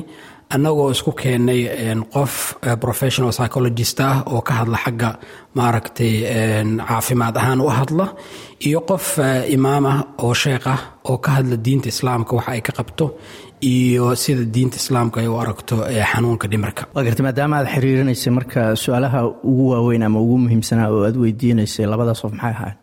annagoo 0.54 0.90
isku 0.94 1.12
keenay 1.20 1.60
qof 2.14 2.34
professional 2.84 3.30
psychologist 3.36 3.98
ah 4.00 4.22
oo 4.32 4.40
ka 4.48 4.52
hadla 4.60 4.76
xagga 4.84 5.10
maaragtay 5.58 6.12
caafimaad 6.88 7.36
ahaan 7.40 7.60
u 7.60 7.68
hadla 7.78 8.06
iyo 8.68 8.80
qof 8.90 9.06
imaam 9.56 9.84
ah 9.92 9.98
oo 10.24 10.34
sheekh 10.42 10.66
ah 10.74 10.80
oo 11.10 11.18
ka 11.24 11.30
hadla 11.36 11.56
diinta 11.66 11.88
islaamka 11.94 12.32
waxa 12.38 12.50
ay 12.54 12.60
ka 12.66 12.72
qabto 12.78 13.06
iyo 13.72 14.14
sida 14.22 14.44
diinta 14.54 14.76
islaamka 14.82 15.16
ay 15.22 15.28
u 15.28 15.36
aragto 15.42 15.76
xanuunka 16.12 16.46
dhimirka. 16.52 16.82
Waa 16.94 17.04
garta 17.06 17.22
maadaama 17.26 17.54
aad 17.58 17.68
xiriirinaysay 17.74 18.32
marka 18.38 18.60
su'aalaha 18.82 19.20
ugu 19.50 19.64
waaweyn 19.72 20.02
ama 20.06 20.18
ugu 20.24 20.36
muhiimsanaa 20.44 20.88
oo 20.94 21.02
aad 21.08 21.16
weydiinaysay 21.22 21.86
labadaas 21.92 22.20
qof 22.22 22.32
maxay 22.32 22.52
ahayd 22.56 22.76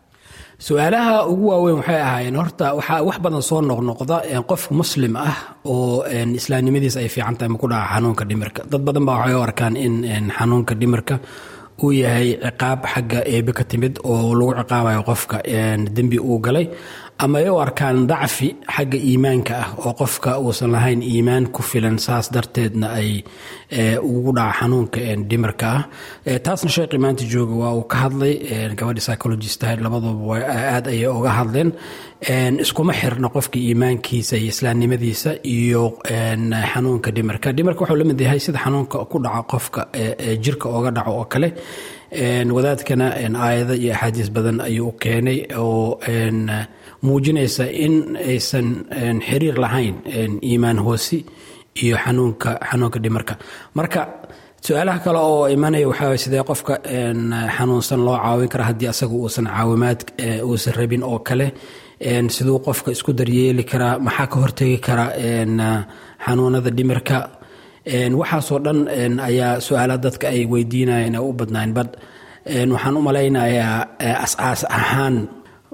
su'aalaha 0.66 1.16
ugu 1.32 1.46
waaweyn 1.52 1.76
waxay 1.80 2.00
ahaayeen 2.06 2.36
horta 2.40 2.66
waxaa 2.78 3.02
wax 3.08 3.16
badan 3.24 3.42
soo 3.48 3.60
noqnoqda 3.70 4.16
qof 4.50 4.62
muslim 4.80 5.12
ah 5.28 5.36
oo 5.72 6.04
islaamnimadiisa 6.40 6.98
ay 7.04 7.08
fiican 7.14 7.36
tahay 7.38 7.50
ma 7.52 7.58
ku 7.62 7.66
dhaca 7.72 7.88
xanuunka 7.94 8.24
dhimirka. 8.30 8.60
Dad 8.70 8.82
badan 8.86 9.04
baa 9.08 9.16
waxay 9.20 9.34
u 9.38 9.42
arkaan 9.48 9.74
in 9.86 10.26
xanuunka 10.38 10.72
dhimirka 10.80 11.14
uu 11.84 11.92
yahay 12.02 12.28
ciqaab 12.44 12.80
xagga 12.92 13.18
eebe 13.34 13.52
ka 13.58 13.64
timid 13.70 13.94
oo 14.10 14.32
lagu 14.38 14.52
ciqaabayo 14.60 15.00
qofka 15.08 15.36
dembi 15.96 16.18
uu 16.28 16.38
galay 16.46 16.66
ama 17.18 17.38
ay 17.38 17.48
u 17.48 17.56
arkaan 17.62 18.06
dacfi 18.10 18.48
xagga 18.74 18.98
iimaanka 18.98 19.54
ah 19.62 19.68
oo 19.86 19.92
qofka 20.00 20.30
uusan 20.42 20.70
lahayn 20.74 21.00
iimaan 21.02 21.46
ku 21.54 21.62
filan 21.62 21.98
saas 21.98 22.26
darteedna 22.34 22.88
ay 23.00 23.10
ugu 24.02 24.30
dhaca 24.36 24.52
xanuunka 24.58 24.98
dhimirka 25.30 25.66
ah. 25.76 25.82
Taasna 26.44 26.70
sheekhi 26.74 26.98
maanta 27.04 27.24
jooga 27.32 27.54
waa 27.62 27.72
uu 27.78 27.86
ka 27.92 27.96
hadlay 28.04 28.34
gabadhi 28.78 29.00
psychologist 29.04 29.60
ahayd 29.64 29.80
labaduba 29.86 30.36
aad 30.74 30.86
ayay 30.92 31.06
uga 31.18 31.30
hadleen. 31.38 31.70
Iskuma 32.64 32.92
xirna 33.00 33.28
qofka 33.34 33.56
iimaankiisa 33.58 34.34
iyo 34.36 34.48
islaamnimadiisa 34.52 35.30
iyo 35.56 35.82
xanuunka 36.72 37.08
dhimirka. 37.16 37.48
Dhimirka 37.56 37.80
wuxuu 37.82 37.96
la 38.00 38.04
mid 38.10 38.20
yahay 38.20 38.40
sida 38.40 38.58
xanuunka 38.64 38.96
ku 39.10 39.16
dhaca 39.24 39.42
qofka 39.52 39.80
jirka 40.44 40.66
ooga 40.76 40.90
dhaco 40.96 41.10
oo 41.20 41.24
kale. 41.32 41.48
Wadaadkana 42.56 43.06
aayado 43.44 43.74
iyo 43.82 43.92
axaadiis 43.94 44.28
badan 44.34 44.58
ayuu 44.66 44.88
u 44.88 44.92
keenay 45.02 45.38
oo 45.58 45.98
muujinaysa 47.06 47.64
in 47.84 47.94
aysan 48.30 48.66
xiriir 49.28 49.56
lahayn 49.64 49.96
iimaan 50.48 50.78
hoosi 50.86 51.18
iyo 51.82 51.96
xanuunka 52.04 52.50
xanuunka 52.70 52.98
dhimirka. 53.04 53.34
Marka 53.76 54.00
su'aalaha 54.66 54.98
kale 55.04 55.18
oo 55.28 55.44
imanaya 55.54 55.86
waxaa 55.90 56.16
sidee 56.24 56.42
qofka 56.50 56.74
xanuunsan 57.56 58.00
loo 58.06 58.16
caawin 58.24 58.48
kara 58.52 58.64
haddii 58.68 58.88
asaga 58.92 59.14
uusan 59.20 59.46
caawimaad 59.54 60.00
uusan 60.48 60.74
rabin 60.78 61.02
oo 61.10 61.18
kale 61.28 61.46
siduu 62.34 62.58
qofka 62.66 62.88
isku 62.96 63.10
daryeeli 63.18 63.64
karaa 63.70 63.98
maxaa 64.06 64.26
ka 64.32 64.36
hortegi 64.42 64.78
kara 64.86 65.06
xanuunada 66.24 66.70
dhimirka? 66.76 67.18
Waxaasoo 68.20 68.58
dhan 68.64 68.78
ayaa 69.28 69.60
su'aala 69.66 69.96
dadka 70.04 70.26
ay 70.34 70.42
weydiinayeen 70.52 71.16
u 71.20 71.32
badnaan 71.38 71.70
bad 71.76 71.90
waxaan 72.72 72.96
u 72.96 73.00
malaynayaa 73.08 73.78
as-aas 74.24 74.60
ahaan 74.78 75.16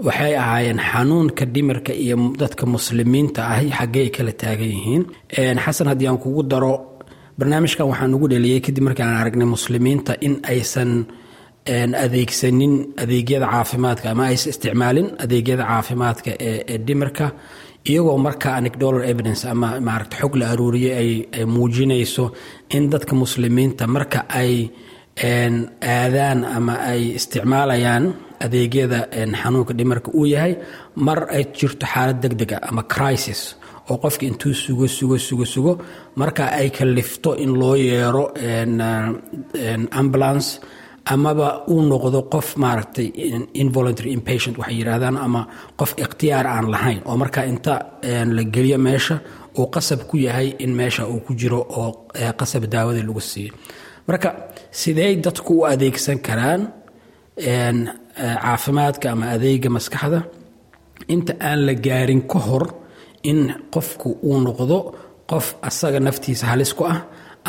waxay 0.06 0.34
ahaayeen 0.42 0.80
xanuunka 0.90 1.44
dhimirka 1.54 1.92
iyo 2.04 2.16
dadka 2.40 2.64
muslimiinta 2.74 3.40
ahi 3.54 3.68
xaggey 3.78 4.08
kala 4.16 4.32
taagan 4.40 4.70
yihiin. 4.74 5.02
Xasan 5.64 5.86
haddii 5.90 6.08
aan 6.10 6.18
kugu 6.24 6.42
daro 6.50 6.72
barnaamijkan 7.38 7.86
waxaan 7.90 8.14
ugu 8.16 8.26
dheliyey 8.32 8.60
kadib 8.66 8.82
markii 8.86 9.04
aan 9.06 9.16
aragnay 9.22 9.48
muslimiinta 9.56 10.12
in 10.26 10.34
aysan 10.52 10.90
adeegsanin 12.04 12.74
adeegyada 13.02 13.46
caafimaadka 13.54 14.06
ama 14.12 14.24
aysan 14.30 14.50
isticmaalin 14.52 15.08
adeegyada 15.24 15.64
caafimaadka 15.70 16.30
ee 16.48 16.76
dhimirka 16.86 17.26
iyagoo 17.90 18.18
marka 18.26 18.48
anecdolar 18.58 19.02
evidence 19.12 19.42
ama 19.52 19.68
maarata 19.86 20.16
xog 20.20 20.32
la 20.40 20.46
aruuriyey 20.52 20.94
ay 21.02 21.44
muujinayso 21.54 22.24
in 22.76 22.84
dadka 22.92 23.12
muslimiinta 23.22 23.84
marka 23.94 24.18
ay 24.40 24.52
aadaan 25.94 26.38
ama 26.56 26.74
ay 26.92 27.02
isticmaalayaan 27.18 28.04
adeegyada 28.44 28.98
xanuunka 29.42 29.72
dhimarka 29.78 30.08
uu 30.18 30.26
yahay 30.34 30.52
mar 31.06 31.18
ay 31.36 31.44
jirto 31.58 31.84
xaalad 31.92 32.18
deg 32.22 32.32
dega 32.40 32.56
ama 32.68 32.82
crisis 32.94 33.40
oo 33.90 33.96
qofka 34.04 34.24
intuu 34.30 34.54
sugo 34.62 34.86
sugo 34.96 35.16
sugo 35.26 35.44
sugo 35.54 35.72
marka 36.20 36.44
ay 36.60 36.68
kalifto 36.78 37.30
in 37.44 37.52
loo 37.60 37.74
yeero 37.88 38.24
ambulance 40.00 40.48
amaba 41.14 41.48
uu 41.72 41.82
noqdo 41.90 42.20
qof 42.32 42.48
maaragtay 42.62 43.06
involuntary 43.62 44.10
impatient 44.18 44.56
waxay 44.60 44.76
yidhaahdaan 44.80 45.16
ama 45.26 45.42
qof 45.80 45.90
ikhtiyaar 46.04 46.46
aan 46.54 46.66
lahayn 46.74 47.00
oo 47.08 47.16
marka 47.22 47.40
inta 47.52 47.74
la 48.36 48.42
geliyo 48.54 48.78
meesha 48.86 49.16
uu 49.58 49.66
qasab 49.74 50.00
ku 50.10 50.16
yahay 50.26 50.48
in 50.64 50.70
meesha 50.80 51.02
uu 51.12 51.20
ku 51.26 51.32
jiro 51.40 51.60
oo 51.80 51.88
qasab 52.40 52.62
daawada 52.72 53.02
lagu 53.08 53.20
siiyo. 53.30 53.52
Marka 54.08 54.28
sidey 54.80 55.12
dadku 55.24 55.52
u 55.60 55.64
adeegsan 55.72 56.18
karaan 56.26 56.62
caafimaadka 58.44 59.06
ama 59.14 59.24
adeega 59.34 59.68
maskaxda 59.76 60.20
inta 61.14 61.32
aan 61.48 61.60
la 61.66 61.74
gaarin 61.86 62.22
ka 62.32 62.38
hor 62.46 62.64
in 63.30 63.40
qofku 63.74 64.08
uu 64.28 64.38
noqdo 64.46 64.76
qof 65.30 65.46
asaga 65.68 65.98
naftiisa 66.06 66.44
halis 66.52 66.72
ku 66.78 66.82
ah 66.92 66.98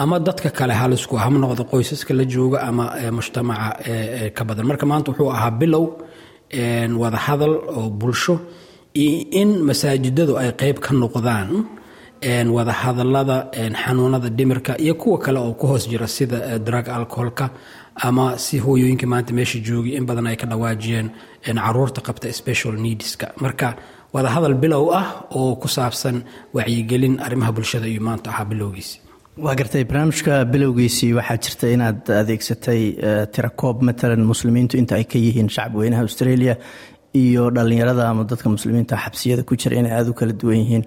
ama 0.02 0.16
dadka 0.28 0.50
kale 0.58 0.74
halis 0.82 1.04
ku 1.10 1.14
ah 1.18 1.24
hama 1.26 1.38
noqdo 1.44 1.64
qoysaska 1.72 2.12
la 2.20 2.26
jooga 2.34 2.58
ama 2.70 2.84
mujtamaca 3.18 3.70
ka 4.36 4.42
badan. 4.48 4.66
Marka 4.70 4.86
maanta 4.90 5.08
wuxuu 5.12 5.30
ahaa 5.36 5.52
bilow 5.60 5.86
wada 7.02 7.18
hadal 7.26 7.54
oo 7.78 7.90
bulsho 8.00 8.36
iyo 9.04 9.26
in 9.42 9.50
masaajidadu 9.68 10.34
ay 10.42 10.50
qeyb 10.62 10.78
ka 10.86 10.92
noqdaan 11.02 11.50
wada 12.22 12.72
hadalada 12.72 13.50
xanuunada 13.84 14.30
dhimirka 14.30 14.78
iyo 14.80 14.96
kuwa 14.96 15.18
kale 15.20 15.40
oo 15.40 15.54
ku 15.54 15.68
hoos 15.68 15.88
jira 15.90 16.08
sida 16.08 16.60
drug 16.60 16.88
alcoholka 16.90 17.50
ama 17.96 18.38
si 18.38 18.58
hooyooyinka 18.60 19.08
maanta 19.08 19.34
meesha 19.34 19.60
joogay 19.60 19.96
in 19.98 20.06
badan 20.06 20.28
ay 20.28 20.36
ka 20.36 20.46
dhawaajiyeen 20.48 21.10
carruurta 21.46 22.02
qabta 22.02 22.32
special 22.34 22.74
needska. 22.74 23.34
Marka 23.42 23.76
wada 24.14 24.30
hadal 24.30 24.54
bilow 24.54 24.92
ah 24.94 25.26
oo 25.32 25.56
ku 25.56 25.68
saabsan 25.68 26.24
wacyigelin 26.54 27.20
arrimaha 27.20 27.52
bulshada 27.52 27.88
iyo 27.88 28.02
maanta 28.02 28.30
ahaa 28.30 28.46
bilowgiisi. 28.46 29.02
Waa 29.38 29.56
gartay 29.56 29.84
barnaamijka 29.84 30.46
bilowgiisii 30.46 31.14
waxaa 31.14 31.38
jirta 31.38 31.68
inaad 31.76 32.10
adeegsatay 32.22 32.82
tirakoob 33.34 33.82
matalan 33.82 34.24
muslimiintu 34.32 34.78
inta 34.78 34.96
ay 34.96 35.04
ka 35.04 35.18
yihiin 35.20 35.50
shacab 35.50 35.76
weynaha 35.76 36.02
australia 36.08 36.56
iyo 37.14 37.44
dhalinyarada 37.56 38.04
ama 38.12 38.24
dadka 38.32 38.48
muslimiinta 38.56 38.96
xabsiyada 39.04 39.44
ku 39.48 39.54
jira 39.62 39.76
inay 39.80 39.92
aada 39.98 40.10
u 40.12 40.14
kala 40.20 40.34
duwan 40.42 40.58
yihiin. 40.64 40.84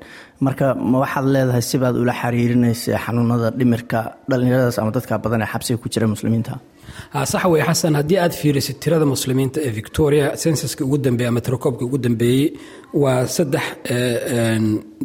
Marka 0.47 0.67
ma 0.91 0.97
waxaad 1.05 1.27
leedahay 1.35 1.63
sibaad 1.71 1.95
ula 2.03 2.13
xiriirinaysa 2.21 2.93
xanuunada 3.05 3.49
dhimirka 3.59 3.99
dhalinyaradaas 4.31 4.77
ama 4.81 4.91
dadka 4.97 5.15
badan 5.25 5.43
ee 5.45 5.51
xabsiga 5.53 5.77
ku 5.83 5.89
jira 5.93 6.07
muslimiinta? 6.15 6.53
Sax 7.33 7.45
wey 7.53 7.63
xasan 7.69 7.95
haddii 8.01 8.19
aad 8.25 8.35
fiirisid 8.41 8.77
tirada 8.83 9.07
muslimiinta 9.15 9.59
ee 9.67 9.73
victoria 9.81 10.27
sensaska 10.45 10.81
ugu 10.87 10.99
dambeeyey 11.07 11.29
ama 11.33 11.41
tirakoobka 11.47 11.83
ugu 11.89 11.99
dambeeyey 12.07 12.47
waa 13.03 13.27
saddex 13.37 13.65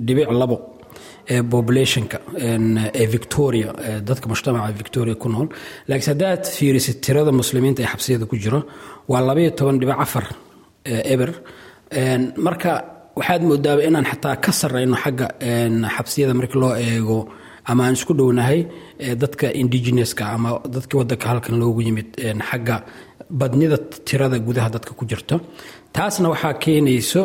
dhibic 0.07 0.27
labo 0.41 0.57
populationka 1.53 2.17
ee 2.99 3.05
victoria 3.15 3.69
dadka 4.07 4.25
mujtamaca 4.31 4.71
victoria 4.81 5.15
ku 5.23 5.27
nool. 5.33 5.47
Laakiin 5.89 6.09
haddaad 6.13 6.43
fiirisid 6.57 6.97
tirada 7.05 7.31
muslimiinta 7.41 7.79
ee 7.83 7.89
xabsiyada 7.93 8.25
ku 8.31 8.35
jiro 8.43 8.59
waa 9.11 9.21
labayo 9.27 9.51
toban 9.59 9.77
dhibic 9.81 9.99
afar 10.05 10.25
eber. 10.85 11.31
Marka 12.45 12.71
waxaad 13.19 13.41
moodaaba 13.49 13.81
inaan 13.87 14.05
xataa 14.11 14.35
ka 14.43 14.51
sarayno 14.51 14.95
xagga 15.03 15.27
xabsiyada 15.95 16.33
marka 16.39 16.55
loo 16.61 16.73
eego 16.75 17.19
ama 17.69 17.83
aan 17.85 17.93
isku 17.97 18.13
dhownahay 18.19 18.59
dadka 19.21 19.47
indigenouska 19.61 20.23
ama 20.35 20.49
dadka 20.75 20.93
wadanka 20.99 21.27
halkan 21.31 21.55
loogu 21.61 21.81
yimid 21.87 22.09
xagga 22.49 22.75
badnida 23.39 23.77
tirada 24.07 24.37
gudaha 24.47 24.69
dadka 24.75 24.91
ku 24.99 25.03
jirto. 25.09 25.35
Taasna 25.95 26.27
waxaa 26.33 26.53
keenayso 26.63 27.21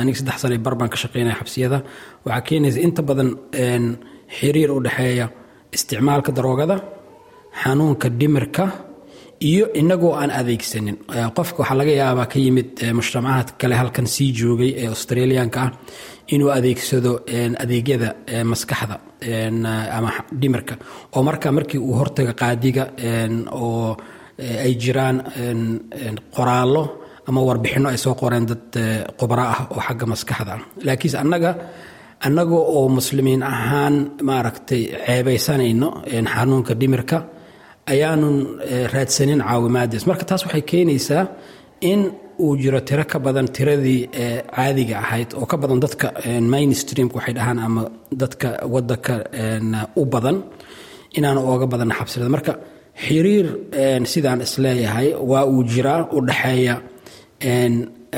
aniga 0.00 0.18
saddex 0.20 0.36
sana 0.42 0.58
barbaan 0.66 0.90
ka 0.92 0.96
shaqeynaya 1.02 1.36
xabsiyada. 1.40 1.78
Waxaa 2.24 2.46
keenaysa 2.48 2.78
inta 2.86 3.02
badan 3.08 3.30
xiriir 4.38 4.70
u 4.76 4.80
dhexeeya 4.86 5.26
isticmaalka 5.74 6.30
daroogada 6.36 6.76
xanuunka 7.62 8.08
dhimirka 8.18 8.64
iyo 9.40 9.66
inagoo 9.74 10.14
aan 10.14 10.30
adeegsanin. 10.30 10.96
Qofka 11.36 11.58
waxaa 11.62 11.76
laga 11.80 11.92
yaabaa 12.00 12.26
ka 12.32 12.38
yimid 12.38 12.70
mujtamacaad 12.98 13.48
kale 13.60 13.74
halkan 13.80 14.06
sii 14.06 14.32
joogay 14.38 14.70
ee 14.80 14.86
australianka 14.88 15.60
ah 15.66 15.70
inuu 16.34 16.50
adeegsado 16.58 17.12
adeegyada 17.62 18.08
maskaxda 18.50 18.96
ama 19.96 20.10
dhimirka. 20.40 20.74
Oo 21.16 21.22
marka 21.22 21.52
markii 21.52 21.78
uu 21.78 21.94
hortaga 22.00 22.32
qaadiga 22.40 22.84
oo 23.52 23.96
ay 24.64 24.74
jiraan 24.82 25.16
qoraallo 26.34 26.82
ama 27.28 27.40
warbixinno 27.48 27.88
ay 27.88 27.98
soo 28.04 28.14
qoreen 28.20 28.46
dad 28.50 28.64
khubra 29.18 29.44
ah 29.52 29.60
oo 29.74 29.80
xagga 29.86 30.06
maskaxda 30.12 30.52
ah. 30.56 30.60
Laakiinse 30.86 31.18
annaga 31.24 31.50
annaga 32.26 32.54
oo 32.76 32.88
muslimiin 32.96 33.42
ahaan 33.42 33.96
maaragtay 34.28 34.82
ceebaysanayno 35.06 35.88
xanuunka 36.34 36.72
dhimirka 36.80 37.18
ayaanun 37.92 38.36
raadsanin 38.94 39.40
caawimaadaas 39.48 40.04
marka 40.10 40.24
taas 40.30 40.42
waxay 40.46 40.62
keenaysaa 40.72 41.22
in 41.90 42.00
uu 42.44 42.54
jiro 42.62 42.80
tiro 42.88 43.04
ka 43.12 43.18
badan 43.26 43.46
tiradii 43.56 44.00
caadiga 44.56 44.94
ahayd 45.04 45.28
oo 45.40 45.46
ka 45.50 45.56
badan 45.62 45.78
dadka 45.84 46.06
mainstreamka 46.54 47.14
waxay 47.18 47.34
dhahaan 47.38 47.58
ama 47.66 47.82
dadka 48.22 48.48
wadanka 48.74 49.14
u 50.00 50.04
badan 50.14 50.36
inaan 51.18 51.38
ooga 51.50 51.66
badan 51.72 51.90
xabsirada 51.98 52.30
marka 52.36 52.52
xiriir 53.04 53.46
sidaan 54.12 54.40
is 54.46 54.54
leeyahay 54.64 55.08
waa 55.30 55.44
uu 55.52 55.62
jiraa 55.72 56.00
u 56.16 56.18
dhaxeeya 56.28 56.74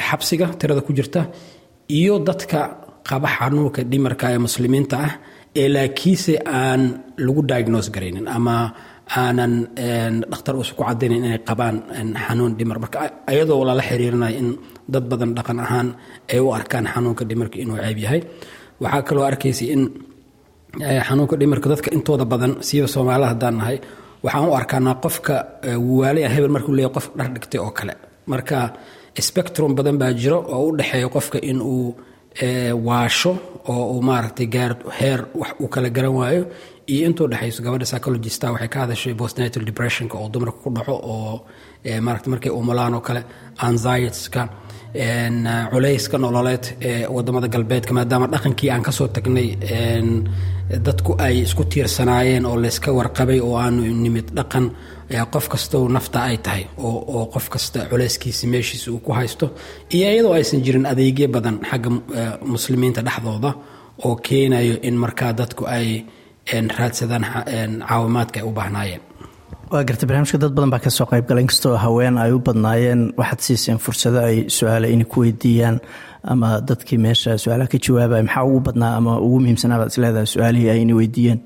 xabsiga 0.09 0.47
tirada 0.61 0.81
ku 0.87 0.93
jirta 0.99 1.21
iyo 1.99 2.15
dadka 2.29 2.61
qaba 3.09 3.29
xanuunka 3.37 3.81
dhimarka 3.91 4.25
ee 4.35 4.41
muslimiinta 4.47 4.97
ah 5.07 5.13
ee 5.61 5.69
laakiinse 5.75 6.33
aan 6.63 6.81
lagu 7.27 7.41
diagnose 7.51 7.89
garaynin 7.95 8.27
ama 8.37 8.57
aanan 9.17 9.53
dhakhtar 10.31 10.55
uusa 10.59 10.73
ku 10.77 10.83
cadaynayn 10.89 11.25
inay 11.29 11.41
qabaan 11.49 11.77
xanuun 12.27 12.53
dhimar 12.59 12.79
marka 12.83 12.99
ayadoo 13.31 13.65
lala 13.69 13.83
xiriirinayo 13.89 14.37
in 14.41 14.49
dad 14.93 15.05
badan 15.11 15.31
dhaqan 15.37 15.59
ahaan 15.65 15.89
ay 16.33 16.41
u 16.41 16.49
arkaan 16.59 16.85
xanuunka 16.93 17.23
dhimarka 17.31 17.57
inuu 17.63 17.77
ceeb 17.85 17.99
yahay. 18.05 18.21
Waxaa 18.83 19.03
kaloo 19.09 19.25
arkaysa 19.31 19.65
in 19.75 19.83
xanuunka 21.07 21.35
dhimarka 21.41 21.67
dadka 21.73 21.89
intooda 21.97 22.25
badan 22.33 22.53
siiba 22.67 22.87
soomaalida 22.95 23.29
haddaan 23.33 23.57
nahay 23.61 23.77
waxaan 24.25 24.49
u 24.51 24.53
arkaanaa 24.61 24.95
qofka 25.05 25.35
waalaya 25.99 26.29
hebel 26.35 26.53
markuu 26.57 26.73
leeyahy 26.77 26.95
qof 26.97 27.07
dhar 27.19 27.29
dhigtay 27.35 27.61
oo 27.65 27.71
kale. 27.79 27.95
Marka 28.33 28.57
spectrum 29.29 29.73
badan 29.79 29.97
baa 30.01 30.13
jiro 30.21 30.39
oo 30.55 30.63
u 30.69 30.77
dhexeeya 30.79 31.09
qofka 31.17 31.39
in 31.51 31.59
uu 31.73 31.89
waasho 32.89 33.33
oo 33.73 33.85
uu 33.95 34.01
maaragtay 34.09 34.47
gaar 34.55 34.73
heer 34.99 35.21
wax 35.41 35.51
uu 35.63 35.69
kala 35.75 35.89
garan 35.97 36.15
waayo 36.21 36.43
iyo 36.93 37.03
intuu 37.09 37.27
dhexayso 37.33 37.61
gabadha 37.65 37.85
psychologista 37.91 38.47
waxay 38.55 38.69
ka 38.75 38.79
hadashay 38.83 39.15
postnatal 39.21 39.65
depressionka 39.71 40.15
oo 40.19 40.29
dumarka 40.33 40.59
ku 40.65 40.69
dhaco 40.77 40.95
oo 41.13 41.35
maaragta 42.05 42.29
markay 42.33 42.51
umulaan 42.61 42.95
oo 42.95 43.03
kale 43.09 43.23
anxietyska 43.67 44.43
culayska 45.73 46.17
nololeed 46.25 46.65
ee 46.89 47.07
waddamada 47.17 47.49
galbeedka 47.55 47.93
maadaama 47.99 48.27
dhaqankii 48.35 48.71
aan 48.73 48.83
ka 48.87 48.93
soo 48.99 49.09
tagnay 49.17 49.49
dadku 50.87 51.13
ay 51.27 51.35
isku 51.47 51.63
tiirsanaayeen 51.73 52.47
oo 52.51 52.57
layska 52.65 52.89
warqabay 52.99 53.41
oo 53.47 53.57
aanu 53.65 53.83
nimid 54.05 54.27
dhaqan 54.39 54.67
qof 55.33 55.47
kastoo 55.53 55.85
nafta 55.97 56.19
ay 56.29 56.37
tahay 56.47 56.65
oo 56.87 57.23
qof 57.35 57.47
kasta 57.55 57.79
culayskiisa 57.91 58.47
meeshiisa 58.53 58.91
uu 58.93 58.99
ku 59.07 59.13
haysto. 59.19 59.47
Iyo 59.95 60.07
iyadoo 60.13 60.33
aysan 60.39 60.61
jirin 60.65 60.87
adeegyo 60.93 61.29
badan 61.35 61.57
xagga 61.71 61.91
muslimiinta 62.55 63.01
dhexdooda 63.07 63.51
oo 64.05 64.15
keenayo 64.27 64.75
in 64.89 64.97
markaa 65.05 65.33
dadku 65.41 65.65
ay 65.77 65.89
raadsadaan 66.79 67.25
caawimaadka 67.89 68.41
ay 68.41 68.47
u 68.49 68.53
baahnaayeen. 68.59 69.01
Waa 69.73 69.85
gartay 69.89 70.07
barnaamijka 70.09 70.39
dad 70.43 70.53
badan 70.57 70.71
baa 70.73 70.79
ka 70.85 70.91
soo 70.91 71.07
qaybgala 71.13 71.41
inkastoo 71.45 71.77
haween 71.85 72.19
ay 72.19 72.33
u 72.33 72.39
badnaayeen 72.47 73.01
waxaad 73.21 73.41
siiseen 73.47 73.79
fursado 73.85 74.19
ay 74.29 74.37
su'aale 74.57 74.89
inay 74.95 75.05
ku 75.13 75.21
weydiiyaan 75.25 75.77
ama 76.33 76.49
dadkii 76.69 76.99
meesha 77.05 77.37
su'aalaha 77.43 77.69
ka 77.73 77.79
jawaabaya 77.87 78.23
maxaa 78.29 78.45
ugu 78.49 78.61
badnaa 78.69 78.93
ama 78.99 79.13
ugu 79.27 79.39
muhiimsanaa 79.43 79.79
baad 79.81 79.91
isleedahay 79.93 80.27
su'aalihii 80.35 80.71
ayna 80.77 80.95
weydiiyeen 81.01 81.39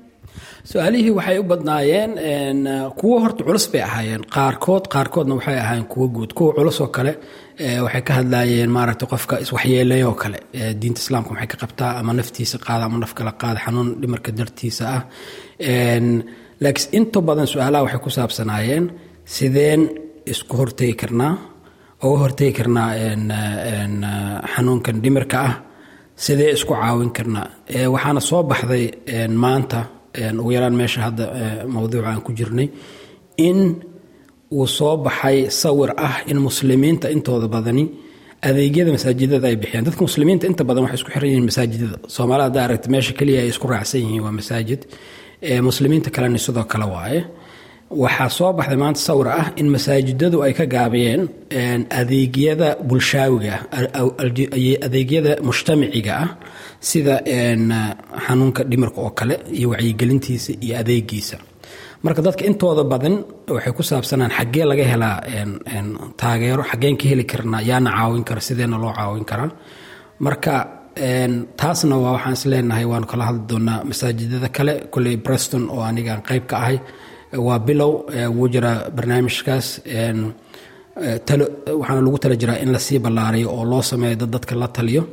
su'aalihii 0.71 1.13
waxay 1.17 1.37
u 1.39 1.43
badnaayeen 1.51 2.11
kuwo 2.99 3.15
horta 3.23 3.41
culus 3.47 3.65
bay 3.71 3.81
ahaayeen. 3.89 4.23
Qaarkood 4.35 4.83
qaarkoodna 4.93 5.33
waxay 5.39 5.57
ahaayeen 5.63 5.87
kuwo 5.93 6.05
guud. 6.15 6.31
Kuwa 6.37 6.51
culus 6.57 6.77
oo 6.81 6.87
kale 6.95 7.13
waxay 7.85 8.01
ka 8.07 8.13
hadlaayeen 8.19 8.69
maaragta 8.77 9.05
qofka 9.11 9.35
iswaxyeelay 9.43 10.01
oo 10.09 10.15
kale. 10.21 10.37
Diinta 10.79 10.99
islaamka 11.03 11.29
maxay 11.33 11.47
ka 11.53 11.57
qabtaa 11.63 11.91
ama 11.99 12.13
naftiisa 12.17 12.57
qaada 12.65 12.83
ama 12.87 12.97
naf 13.03 13.13
kala 13.17 13.31
qaada 13.41 13.59
xanuun 13.65 13.89
dhimarka 14.01 14.31
dartiisa 14.37 14.83
ah. 14.97 15.01
Laakiin 16.63 16.89
inta 16.97 17.19
badan 17.27 17.47
su'aalaha 17.53 17.83
waxay 17.85 18.01
ku 18.05 18.09
saabsanaayeen 18.17 18.85
sideen 19.35 19.81
isku 20.31 20.53
hortegi 20.59 20.95
karnaa 21.01 21.33
uga 22.05 22.17
hortegi 22.23 22.53
karnaa 22.59 22.89
xanuunkan 24.53 24.95
dhimirka 25.03 25.37
ah 25.47 25.53
sidee 26.25 26.51
isku 26.57 26.73
caawin 26.81 27.11
karnaa. 27.17 27.47
Waxaana 27.93 28.21
soo 28.29 28.41
baxday 28.49 28.85
maanta 29.43 29.79
ugu 30.39 30.51
yaraan 30.55 30.75
meesha 30.79 30.99
hadda 31.07 31.25
mowduuca 31.73 32.07
aan 32.11 32.21
ku 32.25 32.31
jirnay. 32.37 32.67
In 33.47 33.59
uu 34.51 34.67
soo 34.77 34.97
baxay 35.05 35.49
sawir 35.61 35.91
ah 36.07 36.15
in 36.31 36.37
muslimiinta 36.47 37.07
intooda 37.15 37.47
badani 37.55 37.85
adeegyada 38.47 38.91
masaajidada 38.95 39.47
ay 39.51 39.55
bixiyaan. 39.61 39.85
Dadka 39.87 40.01
muslimiinta 40.07 40.45
inta 40.51 40.63
badan 40.67 40.83
waxay 40.85 40.97
isku 40.99 41.09
xiran 41.13 41.29
yihiin 41.31 41.45
masaajidada. 41.49 41.97
Soomaalida 42.15 42.45
hadda 42.47 42.59
aragta 42.65 42.87
meesha 42.93 43.13
keliya 43.19 43.39
ay 43.43 43.49
isku 43.53 43.65
raacsan 43.71 43.99
yihiin 44.03 44.21
waa 44.25 44.31
masaajid. 44.39 44.81
Muslimiinta 45.67 46.09
kalena 46.15 46.37
sidoo 46.45 46.65
kale 46.71 46.85
waaye. 46.95 47.21
Waxaa 48.03 48.29
soo 48.37 48.51
baxday 48.57 48.77
maanta 48.83 48.99
sawir 49.07 49.27
ah 49.39 49.47
in 49.61 49.67
masaajidadu 49.75 50.37
ay 50.45 50.53
ka 50.59 50.65
gaabiyeen 50.75 51.21
adeegyada 51.99 52.69
bulshaawiga 52.89 53.55
ah 53.77 54.07
adeegyada 54.87 55.31
mujtamiciga 55.47 56.13
ah 56.23 56.29
sida 56.89 57.15
xanuunka 58.25 58.61
dhimirka 58.69 58.99
oo 59.05 59.11
kale 59.19 59.35
iyo 59.57 59.67
wacyigelintiisa 59.73 60.51
iyo 60.65 60.73
adeegiisa 60.81 61.37
marka 62.03 62.21
dadka 62.25 62.43
intooda 62.49 62.83
badan 62.91 63.15
waxay 63.55 63.73
ku 63.77 63.83
saabsanaan 63.89 64.31
xaggee 64.37 64.65
laga 64.71 64.83
helaa 64.91 65.17
taageero 66.21 66.63
xaggeen 66.71 66.95
ka 66.99 67.05
heli 67.11 67.23
karnaa 67.31 67.61
yaana 67.69 67.89
caawin 67.97 68.23
kara 68.27 68.41
sideena 68.47 68.77
loo 68.83 68.93
caawin 68.97 69.25
karaa. 69.31 69.49
Marka 70.25 70.53
taasna 71.59 71.95
waa 72.03 72.13
waxaan 72.17 72.33
is 72.37 72.43
waanu 72.91 73.05
kala 73.11 73.23
hadli 73.27 73.43
doonaa 73.49 73.79
masaajidada 73.89 74.49
kale. 74.57 74.73
Kulley 74.93 75.15
breston 75.25 75.63
oo 75.73 75.81
anigaan 75.89 76.21
qayb 76.27 76.43
ka 76.49 76.55
ahay 76.61 76.77
waa 77.47 77.59
bilow 77.67 77.91
wuu 78.35 78.47
jiraa 78.53 78.77
barnaamijkaas 78.95 79.67
waxaana 81.79 82.01
lagu 82.05 82.17
tala 82.23 82.35
jiraa 82.41 82.59
in 82.63 82.71
la 82.75 82.79
sii 82.85 82.99
ballaariyo 83.05 83.49
oo 83.57 83.63
loo 83.71 83.81
sameeyo 83.81 84.15
dad 84.21 84.29
dadka 84.35 84.55
la 84.61 84.67
taliyo 84.67 85.03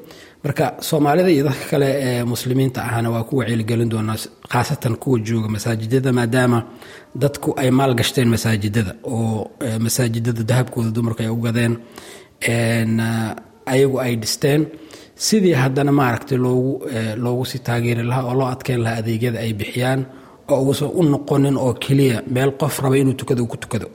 marka 0.44 0.66
soomaalida 0.88 1.30
iyo 1.30 1.44
dadka 1.44 1.64
kale 1.70 1.88
ee 2.08 2.24
muslimiinta 2.24 2.80
ahna 2.84 3.10
waa 3.14 3.24
ku 3.28 3.36
wacyigelin 3.40 3.88
doonaa 3.92 4.16
khaasatan 4.52 4.96
kuwa 5.02 5.18
jooga 5.26 5.48
masaajidada 5.48 6.12
maadaama 6.12 6.58
dadku 7.22 7.54
ay 7.60 7.70
maal 7.70 7.94
gashteen 7.94 8.28
masaajidada 8.34 8.92
oo 9.04 9.50
masaajidada 9.84 10.42
dahabkooda 10.50 10.90
dumarku 10.96 11.22
ay 11.22 11.28
u 11.28 11.36
gadeen 11.46 11.74
ayagu 13.72 13.96
ay 14.00 14.16
dhisteen. 14.16 14.66
Sidii 15.14 15.52
haddana 15.52 15.92
maaragtay 15.92 16.38
loogu 16.38 16.72
loogu 17.16 17.44
sii 17.44 17.58
taageeri 17.58 18.02
lahaa 18.02 18.24
oo 18.24 18.34
loo 18.34 18.46
adkeyn 18.48 18.80
lahaa 18.82 18.96
adeegyada 19.02 19.38
ay 19.40 19.52
bixiyaan 19.52 20.00
oo 20.48 20.62
uusan 20.64 20.90
u 20.94 21.02
noqonin 21.02 21.56
oo 21.56 21.72
keliya 21.74 22.22
meel 22.34 22.50
qof 22.60 22.80
raba 22.82 22.96
inuu 22.96 23.12
tukado 23.14 23.46
ku 23.46 23.56
tukado 23.56 23.86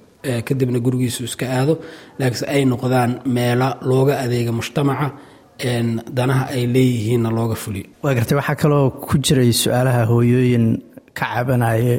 kadibna 0.47 0.79
gurigiisu 0.79 1.23
iska 1.23 1.45
aado. 1.49 1.73
Laakiinse 2.19 2.45
ay 2.45 2.65
noqdaan 2.65 3.11
meelo 3.25 3.69
looga 3.81 4.19
adeega 4.23 4.51
mujtamaca 4.51 5.07
danaha 5.59 6.43
ay 6.55 6.63
leeyihiinna 6.75 7.29
looga 7.37 7.55
fuliyo 7.63 7.87
waa 8.03 8.13
gartay 8.17 8.35
waxaa 8.39 8.55
kaloo 8.61 8.89
ku 9.05 9.17
jiray 9.25 9.51
su'aalaha 9.63 10.01
hooyooyin 10.11 10.65
ka 11.17 11.25
cabanaya 11.33 11.95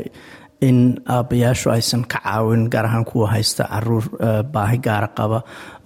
in 0.68 0.78
aabbayaashu 1.14 1.68
aysan 1.74 2.02
ka 2.12 2.18
caawin 2.24 2.68
gaar 2.72 2.84
ahaan 2.88 3.04
kuwa 3.10 3.26
haysta 3.34 3.64
carruur 3.72 4.04
baahi 4.52 4.78
gaara 4.86 5.08
qaba 5.18 5.38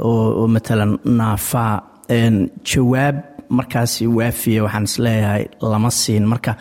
oo 0.08 0.46
matalan 0.54 0.92
naafaa 1.18 1.74
jawaab 2.70 3.16
markaasi 3.58 4.06
waafiya 4.06 4.62
waxaan 4.66 4.84
is 4.88 4.96
leeyahay 5.04 5.44
lama 5.72 5.90
siin. 5.90 6.24
Marka 6.32 6.52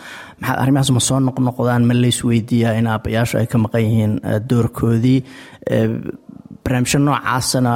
maxaad 0.42 0.58
arrimahaas 0.62 0.90
ma 0.96 1.02
soo 1.08 1.20
noqnoqdaan 1.28 1.84
ma 1.90 1.94
lays 2.04 2.20
weydiiyaa 2.28 2.74
in 2.80 2.88
aabbayaashu 2.94 3.36
ay 3.42 3.46
ka 3.52 3.58
maqan 3.64 3.82
yihiin 3.86 4.14
doorkoodii? 4.50 5.20
Barnaamijyo 6.64 7.00
noocaasana 7.00 7.74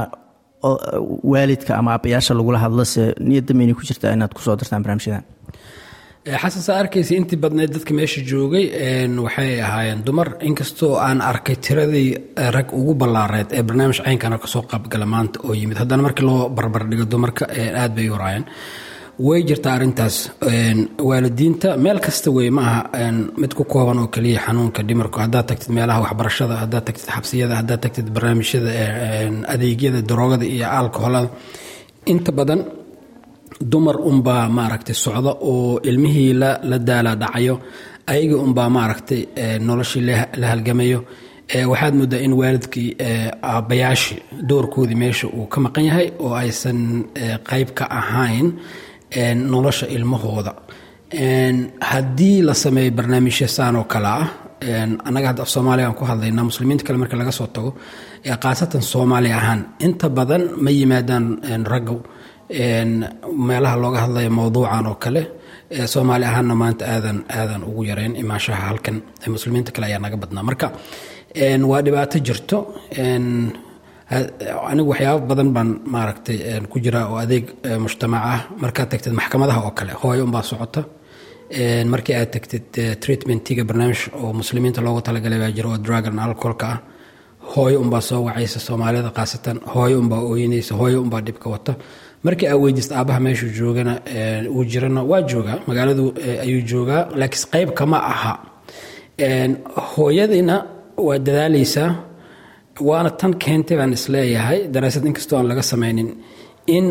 waalidka 1.31 1.71
ama 1.79 1.91
aabbayaasha 1.95 2.33
lagula 2.39 2.59
hadlose 2.65 3.03
niyadda 3.27 3.53
maynay 3.57 3.75
ku 3.79 3.83
jirtaa 3.89 4.13
inaad 4.15 4.33
ku 4.37 4.41
soo 4.45 4.55
dartaan 4.59 4.83
barnaamijyadan 4.83 5.23
xasan 6.41 6.63
saa 6.67 6.77
arkaysa 6.83 7.13
intii 7.19 7.39
badnayd 7.43 7.71
dadka 7.75 7.91
meesha 7.97 8.21
joogay 8.31 8.65
waxay 9.25 9.51
ahaayeen 9.67 10.01
dumar. 10.07 10.27
Inkastoo 10.49 10.93
aan 11.07 11.19
arkay 11.31 11.55
tiradii 11.65 12.09
rag 12.55 12.67
ugu 12.79 12.93
ballaareed 13.01 13.49
ee 13.57 13.63
barnaamij 13.67 13.99
caynkana 14.05 14.37
ka 14.43 14.47
soo 14.53 14.63
qaybgala 14.71 15.05
maanta 15.13 15.37
oo 15.47 15.53
yimid. 15.59 15.77
Haddana 15.81 16.03
markii 16.07 16.25
loo 16.29 16.49
barbardhigo 16.57 17.05
dumarka 17.13 17.43
aad 17.81 17.91
bay 17.97 18.07
horaayeen 18.13 18.45
way 19.19 19.43
jirtaa 19.43 19.73
arrintaas 19.77 20.31
waalidiinta 21.09 21.77
meel 21.77 21.99
kasta 21.99 22.31
wey 22.31 22.49
ma 22.49 22.61
aha 22.61 23.11
mid 23.41 23.53
ku 23.53 23.63
kooban 23.63 23.99
oo 23.99 24.07
keliya 24.07 24.39
xanuunka 24.45 24.81
dhimarku 24.87 25.19
haddaad 25.19 25.45
tagtid 25.49 25.69
meelaha 25.75 25.99
waxbarashada 26.05 26.55
haddaad 26.63 26.85
tagtid 26.87 27.07
xabsiyada 27.15 27.55
haddaad 27.59 27.81
tagtid 27.83 28.07
barnaamijyada 28.15 28.71
adeegyada 29.53 30.01
daroogada 30.09 30.45
iyo 30.45 30.67
alkoholada. 30.79 31.29
Inta 32.05 32.31
badan 32.37 32.61
dumar 33.71 33.97
unbaa 34.09 34.49
maaragtay 34.57 34.95
socda 35.03 35.31
oo 35.51 35.79
ilmihii 35.89 36.33
la 36.69 36.77
daala 36.87 37.15
dhacayo 37.21 37.55
ayagii 38.11 38.39
unbaa 38.45 38.69
maaragtay 38.69 39.21
noloshii 39.67 40.01
la 40.41 40.47
halgamayo. 40.51 40.99
Waxaad 41.71 41.93
moodaa 41.99 42.19
in 42.25 42.33
waalidkii 42.33 42.89
aabbayaashii 43.51 44.19
doorkoodii 44.49 44.95
meesha 44.95 45.27
uu 45.27 45.45
ka 45.53 45.57
maqan 45.61 45.85
yahay 45.89 46.07
oo 46.19 46.33
aysan 46.41 46.79
qayb 47.49 47.69
ka 47.77 47.85
ahayn 47.99 48.47
nolosha 49.51 49.85
ilmahooda. 49.95 50.53
Haddii 51.91 52.41
la 52.47 52.53
sameeyo 52.53 52.91
barnaamijya 52.91 53.47
saan 53.47 53.75
oo 53.75 53.83
kale 53.93 54.07
ah 54.07 54.27
annaga 55.07 55.27
hadda 55.27 55.41
af 55.43 55.49
soomaaliya 55.49 55.87
aan 55.87 55.95
ku 55.99 56.05
hadlaynaa 56.05 56.43
muslimiinta 56.49 56.83
kale 56.87 56.97
marka 57.01 57.15
laga 57.17 57.31
soo 57.31 57.47
tago 57.55 57.69
khaasatan 58.43 58.81
soomaali 58.81 59.29
ahaan 59.39 59.61
inta 59.85 60.07
badan 60.17 60.43
ma 60.63 60.69
yimaadaan 60.77 61.25
ragga 61.73 61.95
meelaha 63.47 63.75
looga 63.83 63.99
hadlayo 64.05 64.29
mowduucan 64.37 64.85
oo 64.91 64.95
kale 65.03 65.21
soomaali 65.93 66.25
ahaanna 66.25 66.55
maanta 66.61 66.83
aadan 66.95 67.17
aadan 67.39 67.61
ugu 67.69 67.81
yareyn 67.89 68.15
imaashaha 68.23 68.61
halkan 68.69 68.97
muslimiinta 69.35 69.71
kale 69.75 69.85
ayaa 69.89 69.99
naga 70.05 70.17
badnaa. 70.21 70.43
Marka 70.49 70.67
waa 71.71 71.81
dhibaato 71.85 72.17
jirto 72.27 72.57
anigu 74.71 74.89
waxyaaba 74.93 75.25
badan 75.31 75.49
baan 75.55 75.69
maaragtay 75.93 76.37
ku 76.71 76.77
jiraa 76.85 77.05
oo 77.11 77.17
adeeg 77.23 77.45
mujtamac 77.83 78.23
ah. 78.33 78.39
Markaad 78.61 78.89
tagtid 78.91 79.13
maxkamadaha 79.19 79.59
oo 79.65 79.71
kale 79.77 79.91
hooyo 80.01 80.23
unbaa 80.27 80.43
socota. 80.51 80.81
Markii 81.91 82.15
aad 82.15 82.31
tagtid 82.35 82.65
treatmentiga 83.03 83.63
barnaamij 83.69 84.01
oo 84.21 84.33
muslimiinta 84.33 84.81
loogu 84.81 85.01
talagalay 85.01 85.39
baa 85.43 85.51
jira 85.57 85.69
oo 85.69 85.77
dragon 85.85 86.19
alcoholka 86.19 86.65
ah 86.73 86.79
hooyo 87.55 87.77
unbaa 87.83 88.01
soo 88.01 88.21
wacaysa 88.27 88.59
soomaalida 88.59 89.09
khaasatan 89.17 89.57
hooyo 89.73 89.99
unbaa 90.03 90.21
ooyinaysa 90.29 90.73
hooyo 90.79 91.01
unbaa 91.05 91.21
dhibka 91.21 91.49
wata. 91.49 91.73
Markii 92.23 92.47
aa 92.47 92.55
weydiista 92.63 92.93
aabaha 92.99 93.19
meeshuu 93.19 93.49
joogana 93.59 93.93
uu 94.55 94.63
jirana 94.71 95.01
waa 95.11 95.21
joogaa 95.21 95.57
magaaladu 95.67 96.13
ayuu 96.45 96.61
joogaa 96.71 97.01
laakiin 97.19 97.47
qayb 97.53 97.69
kama 97.79 97.97
aha. 98.13 98.33
Hooyadiina 99.95 100.55
waa 100.97 101.17
dadaaleysaa 101.19 101.89
waana 102.79 103.09
tan 103.19 103.33
keentay 103.43 103.77
baan 103.79 103.93
is 103.97 104.05
leeyahay 104.13 104.59
daraasad 104.73 105.05
inkastoo 105.09 105.37
aan 105.39 105.47
laga 105.51 105.61
samaynin 105.71 106.09
in 106.77 106.85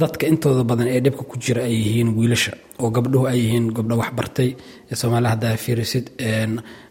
dadka 0.00 0.24
intooda 0.32 0.64
badan 0.70 0.88
ee 0.94 1.00
dhibka 1.04 1.22
ku 1.30 1.36
jira 1.44 1.62
ay 1.68 1.74
yihiin 1.84 2.08
wiilasha 2.18 2.52
oo 2.82 2.90
gabdhuhu 2.96 3.24
ay 3.30 3.38
yihiin 3.42 3.66
gabdho 3.76 3.94
waxbartay 4.02 4.48
soomaaliya 5.00 5.30
haddaa 5.34 5.56
fiirisid 5.64 6.06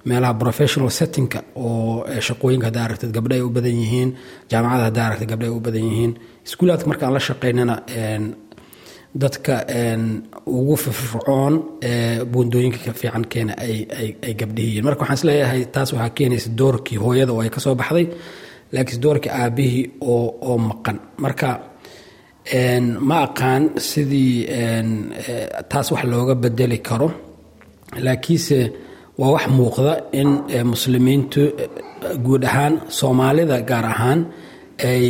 meelaha 0.09 0.33
professional 0.43 0.89
settingka 0.99 1.39
oo 1.55 2.05
shaqooyinka 2.27 2.65
haddaa 2.69 2.85
aragtid 2.87 3.11
gabdho 3.17 3.33
ay 3.37 3.41
u 3.41 3.49
badan 3.57 3.75
yihiin 3.83 4.09
jaamacada 4.51 4.83
haddaa 4.89 5.05
aragtid 5.07 5.29
gabdho 5.31 5.45
ay 5.49 5.53
u 5.57 5.59
badan 5.67 5.83
yihiin. 5.89 6.11
Iskuulaadka 6.47 6.87
markaan 6.91 7.13
la 7.17 7.19
shaqaynana 7.29 7.75
dadka 9.21 9.53
ugu 10.57 10.75
firfircoon 10.83 11.53
buundooyinka 12.31 12.79
ka 12.85 12.91
fiican 12.99 13.23
keena 13.31 13.53
ay 14.25 14.33
gabdhihiyiin 14.39 14.83
marka 14.87 15.01
waxaan 15.03 15.17
is 15.19 15.23
leeyahay 15.29 15.61
taas 15.75 15.89
waxaa 15.93 16.15
keenaysa 16.17 16.49
doorkii 16.59 16.97
hooyada 17.03 17.31
oo 17.35 17.41
ay 17.45 17.49
ka 17.55 17.59
soo 17.65 17.75
baxday 17.81 18.05
laakiin 18.73 19.01
doorkii 19.05 19.31
aabihii 19.41 19.83
oo 20.11 20.57
maqan. 20.69 20.97
Marka 21.23 21.47
ma 23.07 23.17
aqaan 23.27 23.63
sidii 23.89 24.35
taas 25.71 25.87
wax 25.93 26.03
looga 26.11 26.35
bedeli 26.43 26.77
karo 26.87 27.07
laakiinse 28.05 28.59
waa 29.19 29.31
wax 29.35 29.45
muuqda 29.57 29.93
in 30.19 30.29
muslimiintu 30.73 31.41
guud 32.25 32.43
ahaan 32.49 32.73
soomaalida 32.97 33.57
gaar 33.69 33.85
ahaan 33.93 34.19
ay 34.91 35.05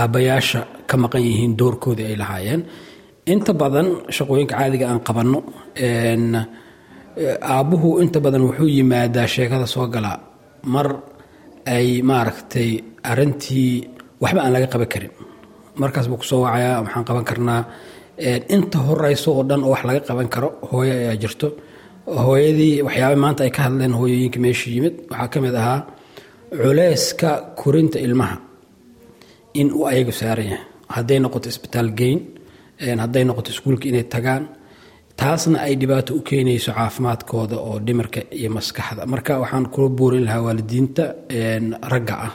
aabbayaasha 0.00 0.60
ka 0.88 0.94
maqan 1.02 1.22
yihiin 1.28 1.52
doorkoodii 1.60 2.06
ay 2.10 2.16
lahaayeen 2.22 2.62
inta 3.32 3.52
badan 3.62 3.86
shaqooyinka 4.16 4.54
caadiga 4.60 4.86
aan 4.90 5.00
qabanno 5.08 5.38
aabbuhu 7.54 7.88
inta 8.02 8.18
badan 8.24 8.42
wuxuu 8.48 8.68
yimaadaa 8.76 9.26
sheekada 9.34 9.66
soo 9.74 9.86
galaa 9.94 10.18
mar 10.74 10.88
ay 11.76 11.88
maaragtay 12.10 12.70
arintii 13.10 13.72
waxba 14.22 14.40
aan 14.44 14.52
laga 14.54 14.66
qaban 14.72 14.88
karin. 14.92 15.12
Markaas 15.80 16.06
buu 16.10 16.18
ku 16.20 16.24
soo 16.30 16.40
wacayaa 16.44 16.82
waxaan 16.84 17.04
qaban 17.08 17.24
karnaa 17.30 17.62
inta 18.54 18.78
horeyso 18.86 19.28
oo 19.36 19.42
dhan 19.48 19.62
oo 19.66 19.70
wax 19.74 19.82
laga 19.88 20.00
qaban 20.08 20.28
karo 20.34 20.48
hooyo 20.70 20.92
ayaa 21.02 21.16
jirto. 21.22 21.48
Hooyadii 22.26 22.74
waxyaaba 22.86 23.16
maanta 23.24 23.42
ay 23.46 23.50
ka 23.56 23.60
hadleen 23.66 23.92
hooyooyinka 23.98 24.38
meesha 24.44 24.66
yimid. 24.74 24.94
Waxaa 25.10 25.28
ka 25.32 25.38
mid 25.44 25.54
ahaa 25.60 25.80
culeyska 26.62 27.30
korinta 27.60 27.98
ilmaha 28.06 28.36
in 29.60 29.68
uu 29.76 29.84
ayagu 29.90 30.12
saaran 30.20 30.46
yahay 30.52 30.64
hadday 30.94 31.18
noqoto 31.24 31.46
isbitaal 31.52 31.88
geyn 31.98 32.18
hadday 32.80 33.24
noqoto 33.24 33.50
iskuulka 33.54 33.86
inay 33.88 34.04
tagaan. 34.14 34.44
Taasna 35.16 35.58
ay 35.66 35.74
dhibaato 35.80 36.14
u 36.14 36.20
keenayso 36.28 36.72
caafimaadkooda 36.72 37.56
oo 37.58 37.78
dhimirka 37.86 38.20
iyo 38.38 38.50
maskaxda. 38.56 39.06
Marka 39.06 39.32
waxaan 39.42 39.66
kula 39.72 39.88
buurin 39.88 40.24
lahaa 40.24 40.42
waalidiinta 40.46 41.04
ragga 41.92 42.14
ah 42.26 42.32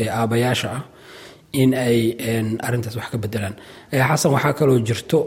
ee 0.00 0.08
aabbayaasha 0.18 0.68
ah 0.76 0.82
in 1.52 1.70
ay 1.74 1.98
arintaas 2.66 2.96
wax 2.98 3.08
ka 3.12 3.18
bedelaan 3.24 3.54
xasan 4.08 4.32
waxaa 4.36 4.52
kaloo 4.58 4.78
jirto 4.88 5.18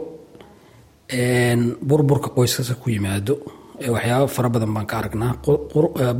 burburka 1.88 2.28
qoysaska 2.36 2.74
ku 2.82 2.90
yimaado. 2.90 3.34
Waxyaaba 3.94 4.28
fara 4.28 4.48
badan 4.48 4.74
baan 4.74 4.86
ka 4.86 4.98
aragnaa. 4.98 5.32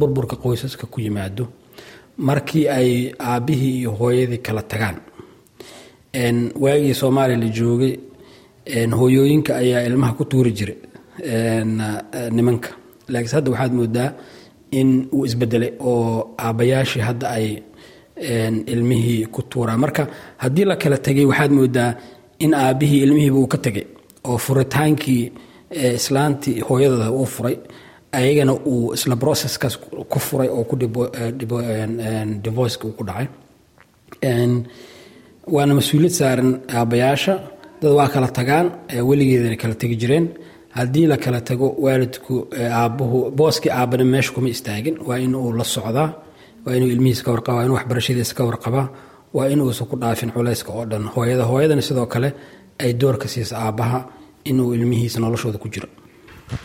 Burburka 0.01 0.37
qoysaska 0.37 0.87
ku 0.91 1.01
yimaado 1.01 1.45
markii 2.19 2.69
ay 2.69 2.91
aabbihii 3.19 3.79
iyo 3.81 3.91
hooyadii 3.93 4.39
kala 4.47 4.63
tagaan. 4.63 4.97
Waagii 6.63 6.95
soomaaliya 6.95 7.39
la 7.39 7.49
joogay 7.59 7.95
hooyooyinka 9.01 9.57
ayaa 9.57 9.83
ilmaha 9.89 10.13
ku 10.19 10.25
tuuri 10.25 10.53
jiray 10.53 10.77
nimanka. 12.31 12.69
Laakiinse 13.09 13.37
hadda 13.37 13.51
waxaad 13.51 13.73
moodaa 13.73 14.13
in 14.71 15.09
uu 15.13 15.25
isbedelay 15.27 15.73
oo 15.81 16.35
aabbayaashii 16.39 17.01
hadda 17.09 17.29
ay 17.31 17.47
ilmihii 18.73 19.27
ku 19.27 19.43
tuuraan 19.43 19.81
marka 19.81 20.07
haddii 20.37 20.65
la 20.65 20.77
kala 20.77 20.97
tegay 20.99 21.25
waxaad 21.25 21.51
moodaa 21.53 21.95
in 22.39 22.55
aabbihii 22.55 23.03
ilmihiiba 23.03 23.37
uu 23.39 23.47
ka 23.47 23.59
tegay 23.59 23.85
oo 24.25 24.39
furitaankii 24.39 25.33
islaantii 25.95 26.61
hooyadooda 26.61 27.11
uu 27.11 27.27
furay 27.27 27.57
ayagana 28.13 28.53
uu 28.55 28.93
isla 28.95 29.17
processkaas 29.17 29.77
ku 30.13 30.19
furay 30.19 30.49
oo 30.49 30.65
ku 30.65 30.77
divorceka 32.45 32.85
uu 32.89 32.93
ku 32.99 33.05
dhacay. 33.05 33.27
Waana 35.55 35.75
mas'uuliyad 35.75 36.15
saaran 36.21 36.51
aabbayaasha 36.79 37.35
dad 37.81 37.93
waa 37.99 38.09
kala 38.15 38.29
tagaan 38.39 38.67
weligeedana 39.09 39.57
kala 39.63 39.75
tegi 39.81 39.97
jireen. 40.03 40.27
Haddii 40.79 41.07
la 41.11 41.17
kala 41.25 41.41
tago 41.49 41.67
waalidku 41.85 42.35
aabbuhu 42.81 43.19
booskii 43.39 43.71
aabbana 43.79 44.05
meesha 44.13 44.33
kuma 44.35 44.49
istaagin. 44.55 44.97
Waa 45.09 45.19
in 45.25 45.35
uu 45.35 45.53
la 45.59 45.65
socdaa 45.65 46.09
waa 46.65 46.75
inuu 46.77 46.89
ilmihiisa 46.95 47.23
ka 47.25 47.31
warqaba 47.35 47.57
waa 47.59 47.65
inuu 47.67 47.77
waxbarashadiisa 47.79 48.35
ka 48.39 48.43
warqabaa 48.49 48.87
waa 49.37 49.47
inuusan 49.53 49.87
ku 49.91 49.97
dhaafin 50.03 50.31
culayska 50.35 50.71
oo 50.79 50.85
dhan. 50.91 51.05
Hooyada 51.15 51.45
hooyadana 51.51 51.83
sidoo 51.89 52.07
kale 52.07 52.29
ay 52.83 52.93
doorka 53.01 53.27
siisa 53.29 53.55
aabbaha 53.65 53.99
inuu 54.51 54.75
ilmihiisa 54.77 55.19
noloshooda 55.21 55.59
ku 55.59 55.69
jiro 55.75 55.89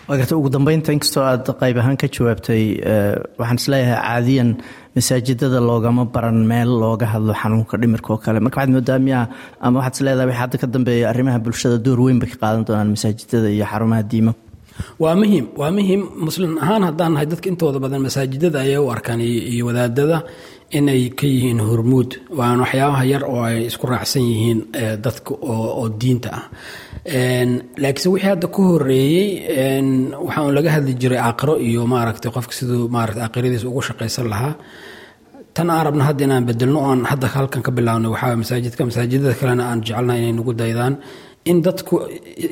waa 0.08 0.18
garta 0.20 0.34
ugu 0.40 0.50
dambeynta 0.56 0.94
inkastoo 0.96 1.24
aad 1.30 1.46
qayb 1.62 1.78
ahaan 1.82 1.98
ka 2.02 2.08
jawaabtay 2.16 2.64
waxaan 3.40 3.58
is 3.62 3.68
leeyahay 3.74 4.00
caadiyan 4.06 4.50
masaajidada 4.96 5.60
loogama 5.70 6.04
baran 6.16 6.40
meel 6.52 6.70
looga 6.84 7.06
hadlo 7.14 7.34
xanuunka 7.42 7.76
dhimirka 7.82 8.10
oo 8.14 8.18
kale. 8.24 8.40
Marka 8.46 8.58
waxaad 8.60 8.74
moodaa 8.76 9.00
miyaa 9.08 9.26
ama 9.66 9.76
waxaad 9.80 9.96
isleedahay 9.98 10.28
waxa 10.30 10.42
hadda 10.44 10.58
ka 10.62 10.68
dambeeya 10.74 11.06
arrimaha 11.12 11.40
bulshada 11.46 11.78
door 11.86 12.00
weyn 12.06 12.20
bay 12.22 12.30
ka 12.34 12.38
qaadan 12.44 12.64
doonaan 12.68 12.90
masaajidada 12.96 13.50
iyo 13.56 13.66
xarumaha 13.72 14.04
diimo 14.12 14.34
waa 15.04 15.16
muhiim 15.22 15.46
waa 15.60 15.72
muhiim. 15.78 16.02
Muslim 16.28 16.52
ahaan 16.64 16.84
haddaan 16.90 17.12
nahay 17.14 17.28
dadka 17.32 17.48
intooda 17.52 17.80
badan 17.84 18.02
masaajidada 18.08 18.58
ayay 18.66 18.80
u 18.86 18.90
arkaan 18.96 19.22
iyo 19.22 19.64
wadaadada 19.70 20.18
inay 20.78 21.02
ka 21.20 21.26
yihiin 21.34 21.60
hormuud. 21.70 22.10
Waan 22.40 22.60
waxyaabaha 22.64 23.04
yar 23.14 23.24
oo 23.34 23.42
ay 23.50 23.58
isku 23.70 23.86
raacsan 23.92 24.24
yihiin 24.32 24.60
dadka 25.06 25.32
oo 25.54 25.86
diinta 26.02 26.30
ah 26.40 26.46
laakiinse 27.06 28.10
wixii 28.10 28.28
hadda 28.30 28.48
ka 28.56 28.62
horeeyey 28.70 29.28
waxaan 30.26 30.54
laga 30.58 30.70
hadli 30.76 30.94
jiray 31.02 31.20
aakhiro 31.28 31.56
iyo 31.68 31.82
maaragtay 31.94 32.32
qofka 32.36 32.54
siduu 32.58 32.88
maarata 32.96 33.22
aakhiradiisa 33.26 33.68
ugu 33.70 33.82
shaqaysan 33.88 34.28
lahaa. 34.34 34.56
Tan 35.56 35.70
aan 35.70 35.86
rabna 35.86 36.04
hadda 36.10 36.24
inaan 36.26 36.46
bedelno 36.50 36.80
oan 36.88 37.02
hadda 37.12 37.28
halkan 37.36 37.62
ka 37.66 37.72
bilaabnay 37.78 38.10
waxaa 38.14 38.36
masaajidka. 38.42 38.82
Masaajidada 38.90 39.34
kalena 39.40 39.64
aan 39.70 39.80
jecelnahay 39.86 40.20
inay 40.22 40.34
nagu 40.40 40.54
daydaan. 40.62 40.94
In 41.50 41.58
dadku 41.66 41.96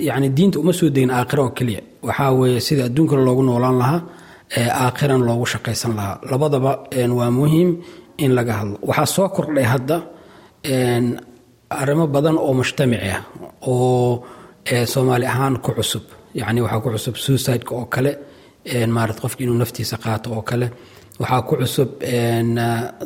yani 0.07 0.27
diinta 0.37 0.57
uma 0.59 0.73
soo 0.79 0.89
degin 0.95 1.11
aakhiro 1.17 1.43
oo 1.45 1.51
keliya. 1.57 1.81
Waxaa 2.07 2.31
weeye 2.39 2.59
sida 2.67 2.83
adduunkana 2.87 3.21
loogu 3.27 3.43
noolaan 3.47 3.77
lahaa 3.81 4.01
aakhiran 4.85 5.21
loogu 5.27 5.45
shaqaysan 5.53 5.91
lahaa. 5.97 6.15
Labadaba 6.31 6.71
waa 7.19 7.31
muhiim 7.39 7.69
in 8.23 8.31
laga 8.37 8.53
hadlo. 8.59 8.77
Waxaa 8.89 9.05
soo 9.15 9.27
kordhay 9.35 9.65
hadda 9.73 9.97
arrimo 11.81 12.05
badan 12.13 12.37
oo 12.45 12.53
mujtamaci 12.59 13.09
ah 13.17 13.21
oo 13.67 14.23
soomaali 14.93 15.25
ahaan 15.25 15.55
ku 15.65 15.71
cusub. 15.77 16.03
Yani 16.39 16.61
waxaa 16.61 16.81
ku 16.83 16.89
cusub 16.95 17.15
suicideka 17.15 17.73
oo 17.75 17.85
kale 17.85 18.11
maarata 18.95 19.21
qofki 19.23 19.43
inuu 19.43 19.57
naftiisa 19.61 19.97
qaato 20.03 20.27
oo 20.35 20.41
kale. 20.49 20.67
Waxaa 21.19 21.41
ku 21.47 21.53
cusub 21.61 21.89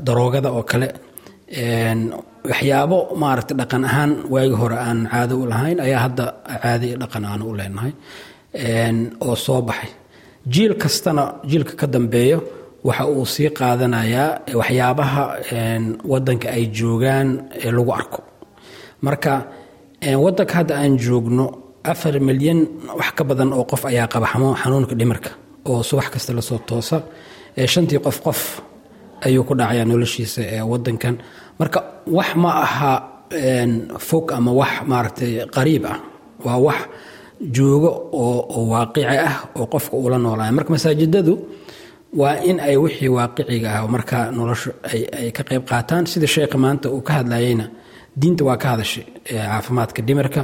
daroogada 0.06 0.50
oo 0.52 0.64
kale. 0.72 0.88
Waxyaabo 2.50 2.98
maaragta 3.22 3.54
dhaqan 3.60 3.84
ahaan 3.90 4.12
waagi 4.34 4.56
hore 4.62 4.78
aan 4.88 5.00
caado 5.12 5.36
u 5.42 5.46
lahayn 5.52 5.80
ayaa 5.86 6.02
hadda 6.06 6.26
caado 6.64 6.88
dhaqan 7.02 7.24
aan 7.32 7.42
u 7.42 7.52
leenahay 7.60 7.94
oo 9.26 9.36
soo 9.46 9.62
baxay. 9.68 9.92
Jiil 10.54 10.74
kastana 10.82 11.24
jiilka 11.50 11.74
ka 11.80 11.88
dambeeyo 11.94 12.40
waxa 12.88 13.04
uu 13.16 13.26
sii 13.34 13.50
qaadanayaa 13.60 14.30
waxyaabaha 14.60 15.24
wadanka 16.12 16.48
ay 16.58 16.64
joogaan 16.78 17.28
lagu 17.78 17.92
arko. 18.00 18.20
Marka 19.06 19.32
wadanka 20.02 20.54
hadda 20.54 20.76
aan 20.78 20.98
joogno 20.98 21.46
afar 21.84 22.20
milyan 22.20 22.68
wax 22.98 23.12
ka 23.16 23.24
badan 23.24 23.54
oo 23.54 23.64
qof 23.66 23.86
ayaa 23.86 24.08
qaba 24.08 24.28
xanuunka 24.62 24.96
dhimirka 24.96 25.30
oo 25.66 25.84
subax 25.84 26.10
kasta 26.10 26.34
la 26.34 26.42
soo 26.42 26.60
toosa. 26.68 27.02
Shantii 27.58 28.00
qof 28.00 28.22
qof 28.22 28.62
ayuu 29.26 29.44
ku 29.44 29.54
dhacayaa 29.56 29.86
noloshiisa 29.86 30.42
ee 30.42 30.62
wadankan. 30.62 31.18
Marka 31.60 31.80
wax 32.08 32.36
ma 32.36 32.50
aha 32.66 32.92
fog 34.00 34.32
ama 34.32 34.52
wax 34.54 34.72
maaragtay 34.86 35.46
qariib 35.56 35.86
ah. 35.86 36.00
Waa 36.46 36.58
wax 36.68 36.80
joogo 37.56 37.90
oo 38.14 38.62
waaqici 38.72 39.18
ah 39.28 39.50
oo 39.56 39.66
qofka 39.66 39.96
uula 39.98 40.18
noolaya 40.18 40.52
marka 40.52 40.70
masaajidadu 40.72 41.34
waa 42.14 42.38
in 42.50 42.60
ay 42.60 42.78
wixii 42.78 43.10
waaqiciga 43.10 43.70
ah 43.82 43.88
marka 43.88 44.32
noloshu 44.32 44.70
ay 45.20 45.32
ka 45.32 45.44
qayb 45.44 45.64
qaataan. 45.66 46.06
Sida 46.06 46.28
sheekha 46.28 46.58
maanta 46.58 46.90
uu 46.90 47.02
ka 47.02 47.14
hadlayeyna 47.20 47.66
diinta 48.22 48.44
waa 48.48 48.58
ka 48.62 48.68
hadashay 48.74 49.04
caafimaadka 49.30 50.00
dhimirka 50.08 50.42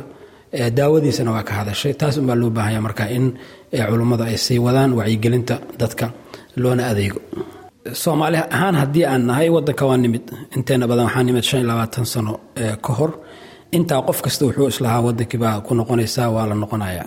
daawadiisana 0.77 1.31
waa 1.35 1.43
ka 1.49 1.53
hadashay. 1.59 1.93
Taas 1.99 2.15
unbaa 2.21 2.35
loo 2.41 2.49
baahanya 2.57 2.81
marka 2.87 3.03
in 3.17 3.25
culummadu 3.89 4.23
ay 4.29 4.37
sii 4.45 4.59
wadaan 4.65 4.91
wacyigelinta 4.99 5.55
dadka 5.81 6.05
loona 6.61 6.83
adeego. 6.91 7.19
Soomaali 8.01 8.37
ahaan 8.55 8.75
haddii 8.81 9.05
aan 9.11 9.23
nahay 9.29 9.49
wadanka 9.55 9.83
waa 9.89 9.97
nimid. 10.03 10.21
Inteena 10.57 10.85
badan 10.89 11.05
waxaa 11.07 11.23
nimid 11.27 11.43
shan 11.49 11.59
iyo 11.59 11.67
labaatan 11.71 12.05
sano 12.13 12.33
ka 12.85 12.91
hor. 12.97 13.11
Intaa 13.77 14.01
qof 14.07 14.19
kasta 14.25 14.45
wuxuu 14.45 14.67
islahaa 14.73 15.01
wadankii 15.07 15.37
baa 15.43 15.61
ku 15.65 15.71
noqonaysaa 15.79 16.29
waa 16.35 16.45
la 16.49 16.55
noqonaya 16.63 17.03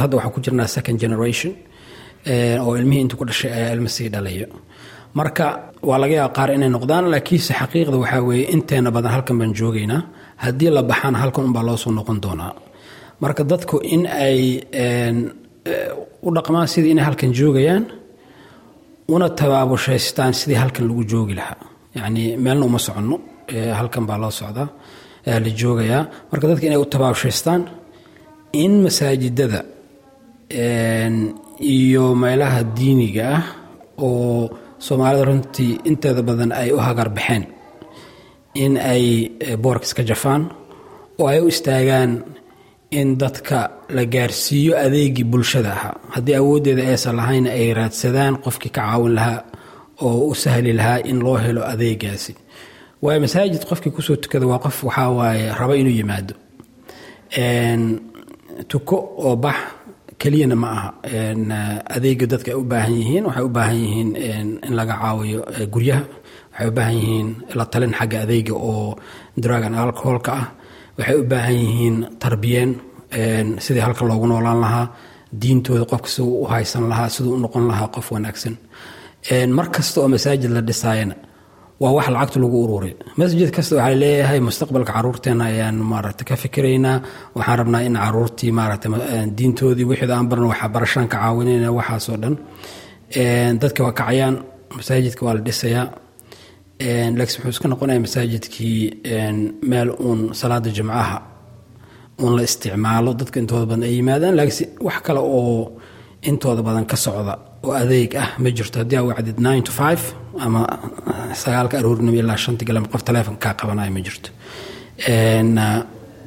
hadda 0.00 0.16
waxaan 0.16 0.32
ku 0.34 0.40
jirnaa 0.44 0.66
second 0.76 0.98
generation 1.04 1.52
oo 2.64 2.72
ilmihii 2.80 3.00
inta 3.04 3.16
ku 3.20 3.24
dhashay 3.28 3.50
ayaa 3.58 3.72
ilma 3.76 3.88
sii 3.96 4.08
dhalayo 4.14 4.46
marka 5.18 5.46
waa 5.88 5.98
laga 6.02 6.14
yaaba 6.20 6.34
qaar 6.36 6.50
inay 6.56 6.70
noqdaan 6.76 7.04
laakiinse 7.12 7.52
xaqiiqda 7.60 7.96
waxaa 8.02 8.22
weeye 8.28 8.44
inteena 8.54 8.90
badan 8.96 9.12
halkan 9.16 9.36
baan 9.40 9.52
joogaynaa 9.60 10.02
haddii 10.44 10.70
la 10.76 10.82
baxaan 10.90 11.14
halkan 11.22 11.44
unbaa 11.48 11.64
loo 11.68 11.76
noqon 11.98 12.18
doonaa. 12.24 12.52
Marka 13.22 13.42
dadku 13.50 13.76
in 13.94 14.02
ay 14.26 14.40
u 16.26 16.28
dhaqmaan 16.36 16.68
sidii 16.72 16.90
inay 16.94 17.04
halkan 17.08 17.30
joogayaan 17.38 17.84
una 19.14 19.28
tabaabushaystaan 19.40 20.32
sidii 20.40 20.58
halkan 20.62 20.84
lagu 20.88 21.02
joogi 21.12 21.34
lahaa. 21.38 21.58
Yacni 21.96 22.22
meelna 22.44 22.64
uma 22.68 22.78
soconno 22.86 23.16
halkan 23.78 24.04
baa 24.08 24.18
loo 24.22 24.30
socdaa 24.40 24.68
la 25.44 25.50
joogayaa. 25.60 26.02
Marka 26.30 26.44
dadka 26.50 26.64
inay 26.68 26.80
u 26.84 26.86
tabaabushaystaan 26.94 27.60
in 28.62 28.72
masaajidada 28.84 29.60
iyo 31.74 32.04
meelaha 32.22 32.60
diiniga 32.76 33.24
ah 33.36 33.42
oo 34.06 34.50
soomaalida 34.78 35.24
runtii 35.24 35.72
inteeda 35.90 36.22
badan 36.22 36.52
ay 36.52 36.72
u 36.72 36.78
hagar 36.86 37.08
baxeen 37.16 37.44
in 38.54 38.76
ay 38.92 39.04
boorka 39.62 39.84
iska 39.88 40.02
jafaan 40.10 40.42
oo 41.18 41.26
ay 41.28 41.40
u 41.40 41.48
istaagaan 41.48 42.12
in 42.90 43.18
dadka 43.18 43.58
la 43.96 44.04
gaarsiiyo 44.04 44.72
adeegii 44.78 45.24
bulshada 45.24 45.70
ahaa. 45.72 45.94
Haddii 46.14 46.34
awooddeeda 46.40 46.82
aysan 46.92 47.16
lahayna 47.16 47.50
ay 47.50 47.74
raadsadaan 47.74 48.34
qofkii 48.44 48.70
ka 48.76 48.80
caawin 48.82 49.14
lahaa 49.18 49.42
oo 50.00 50.26
u 50.30 50.34
sahli 50.34 50.72
lahaa 50.72 50.98
in 51.10 51.18
loo 51.24 51.36
helo 51.36 51.62
adeegaasi. 51.72 52.32
Waayo 53.02 53.20
masaajid 53.20 53.64
qofkii 53.68 53.90
ku 53.92 54.02
soo 54.02 54.16
tukada 54.16 54.46
waa 54.46 54.58
qof 54.58 54.84
waxaa 54.84 55.10
waaye 55.10 55.52
raba 55.58 55.74
inuu 55.76 55.92
yimaado. 55.98 56.34
Tuko 58.68 58.96
oo 59.18 59.36
bax 59.36 59.56
keliyana 60.20 60.56
ma 60.62 60.68
aha. 60.76 60.88
Adeega 61.96 62.26
dadka 62.32 62.50
ay 62.52 62.58
u 62.60 62.64
baahan 62.72 62.94
yihiin 63.00 63.24
waxay 63.28 63.44
u 63.44 63.48
baahan 63.56 63.76
yihiin 63.84 64.08
in 64.66 64.72
laga 64.78 64.94
caawiyo 65.02 65.40
guryaha. 65.74 66.02
Waxay 66.52 66.68
u 66.68 66.72
baahan 66.76 66.94
yihiin 67.00 67.28
la 67.58 67.64
talin 67.72 67.92
xagga 67.98 68.18
adeega 68.24 68.54
oo 68.70 68.96
dragon 69.42 69.74
alcoholka 69.82 70.32
ah. 70.40 70.46
Waxay 70.98 71.16
u 71.20 71.24
baahan 71.32 71.54
yihiin 71.64 71.96
tarbiyeen 72.22 72.70
sidii 73.64 73.80
halka 73.86 74.04
loogu 74.08 74.26
noolaan 74.30 74.60
lahaa. 74.64 74.86
Diintooda 75.40 75.84
qofka 75.90 76.08
siduu 76.14 76.42
u 76.42 76.46
haysan 76.52 76.84
lahaa 76.90 77.08
siduu 77.14 77.32
u 77.36 77.38
noqon 77.44 77.64
lahaa 77.70 77.88
qof 77.94 78.06
wanaagsan. 78.14 78.54
Mar 79.56 79.66
kasta 79.74 80.00
oo 80.00 80.08
masaajid 80.14 80.50
la 80.56 80.60
dhisaayana 80.68 81.14
waa 81.82 81.92
wax 81.96 82.06
lacagta 82.14 82.38
lagu 82.44 82.56
ururay 82.64 82.94
masjid 83.20 83.50
kasta 83.56 83.72
waxaa 83.76 83.94
leeyahay 84.02 84.40
mustaqbalka 84.48 84.92
caruurteena 84.96 85.44
ayaan 85.50 85.76
maarata 85.92 86.22
ka 86.28 86.34
fikiraynaa 86.42 86.96
waxaan 87.36 87.58
rabnaa 87.60 87.82
in 87.88 87.94
caruurtii 88.04 88.52
maarata 88.58 88.86
diintoodii 89.38 89.86
wixii 89.90 90.12
aan 90.16 90.26
barno 90.30 90.46
waxa 90.52 90.68
barashaan 90.74 91.08
ka 91.12 91.16
caawinayna 91.22 91.68
waxaasoo 91.78 92.16
dhan. 92.22 92.34
Dadka 93.62 93.80
waa 93.86 93.92
kacayaan 94.00 94.34
masaajidka 94.76 95.22
waa 95.26 95.34
la 95.36 95.40
dhisayaa 95.46 95.86
laakiin 97.18 97.38
wuxuu 97.44 97.50
iska 97.54 97.68
noqonaya 97.68 98.00
masaajidkii 98.06 98.80
meel 99.70 99.88
uun 100.06 100.20
salaada 100.40 100.70
jimcaha 100.76 101.16
uun 102.22 102.32
la 102.36 102.42
isticmaalo 102.48 103.10
dadka 103.20 103.36
intooda 103.40 103.66
badan 103.70 103.82
ay 103.88 103.94
yimaadaan. 103.98 104.34
Laakiin 104.38 104.68
wax 104.86 104.96
kale 105.06 105.20
oo 105.20 105.72
intooda 106.28 106.62
badan 106.68 106.84
ka 106.90 106.96
socda 107.04 107.34
oo 107.66 107.72
adeeg 107.82 108.10
ah 108.22 108.28
ma 108.42 108.48
jirto. 108.56 108.76
Haddii 108.80 108.96
aa 108.98 109.04
wacdid 109.10 109.38
nine 109.46 109.62
to 109.68 109.72
five 109.80 110.02
ama 110.44 110.60
sagaalka 111.42 111.74
aroornimo 111.80 112.16
ilaa 112.22 112.36
shanta 112.44 112.64
galab 112.68 112.86
qof 112.92 113.02
taleefon 113.08 113.36
qabanaya 113.42 113.90
ma 113.96 114.00
jirto. 114.06 114.30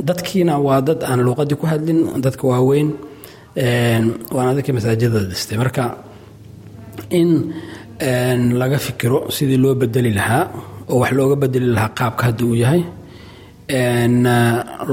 Dadkiina 0.08 0.54
waa 0.68 0.82
dad 0.88 1.00
aan 1.10 1.20
luuqadii 1.28 1.58
ku 1.62 1.66
hadlin 1.72 2.00
dadka 2.26 2.44
waaweyn 2.52 2.90
waana 4.36 4.52
dadkii 4.58 4.74
masaajidada 4.78 5.26
dhistay 5.32 5.58
marka 5.62 5.84
in 7.20 7.32
laga 8.62 8.78
fikiro 8.86 9.20
sidii 9.36 9.58
loo 9.64 9.76
bedeli 9.82 10.12
lahaa 10.20 10.44
oo 10.92 11.00
wax 11.02 11.12
looga 11.18 11.36
bedeli 11.44 11.68
lahaa 11.76 11.92
qaabka 12.00 12.22
hadda 12.28 12.44
uu 12.50 12.56
yahay 12.64 12.82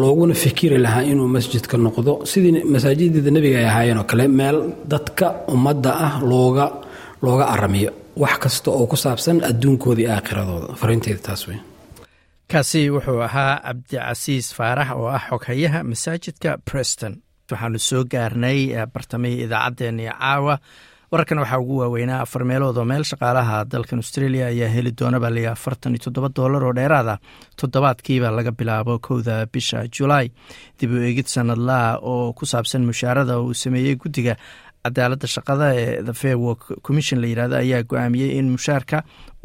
looguna 0.01 0.35
fikiri 0.35 0.79
lahaa 0.85 1.03
inuu 1.11 1.29
masjidka 1.37 1.77
noqdo. 1.87 2.13
Sidii 2.31 2.65
masaajidada 2.75 3.31
nebiga 3.37 3.59
ay 3.63 3.67
ahaayeen 3.71 3.99
oo 4.03 4.05
kale 4.11 4.25
meel 4.39 4.59
dadka 4.93 5.27
ummadda 5.55 5.91
ah 6.07 6.15
looga 6.31 6.67
looga 7.25 7.45
aramiyo 7.55 7.91
wax 8.23 8.37
kasta 8.45 8.71
oo 8.71 8.87
ku 8.91 8.97
saabsan 9.05 9.37
adduunkooda 9.51 10.01
iyo 10.03 10.11
aakhiradooda 10.17 10.75
fariinteeda 10.81 11.21
taas 11.29 11.43
wey 11.49 11.59
kaasi 12.53 12.81
wuxuu 12.95 13.21
ahaa 13.29 13.55
cabdicasiis 13.67 14.47
faarax 14.59 14.91
oo 14.97 15.09
ah 15.17 15.23
xoghayaha 15.31 15.81
masaajidka 15.91 16.51
preston. 16.71 17.15
Waxaanu 17.51 17.79
soo 17.89 18.03
gaarnay 18.13 18.61
bartamihii 18.95 19.43
idaacaddeenii 19.47 20.11
caawa. 20.21 20.55
Wararkan 21.13 21.39
waxaa 21.43 21.59
ugu 21.63 21.77
waaweynaa 21.79 22.21
afar 22.25 22.43
meelood 22.45 22.77
oo 22.79 22.85
meel 22.91 23.05
shaqaalaha 23.11 23.65
dalkan 23.73 23.99
australia 24.03 24.47
ayaa 24.53 24.69
heli 24.75 24.93
doona 25.01 25.21
baa 25.23 25.31
layihi 25.35 25.51
afartan 25.57 25.95
iyo 25.95 26.03
toddoba 26.05 26.29
doolar 26.37 26.65
oo 26.65 26.73
dheeraada. 26.79 27.15
Toddobaadkiiba 27.61 28.31
laga 28.37 28.51
bilaabo 28.59 28.99
kowda 29.07 29.47
bisha 29.53 29.87
julaay 29.95 30.29
dib 30.81 30.91
u 30.93 30.99
eegid 31.09 31.27
sanadlaha 31.35 31.99
oo 32.13 32.33
ku 32.33 32.45
saabsan 32.53 32.83
mushaarada 32.91 33.39
uu 33.41 33.55
sameeyey 33.55 33.95
guddiga 34.03 34.35
cadaaladda 34.87 35.27
shaqada 35.37 35.67
ee 35.83 36.03
the 36.09 36.15
fair 36.23 36.37
work 36.47 36.63
commission 36.87 37.21
la 37.23 37.27
yiraahdo 37.33 37.57
ayaa 37.65 37.83
go'aamiyey 37.93 38.31
in 38.41 38.49
mushaarka 38.57 38.99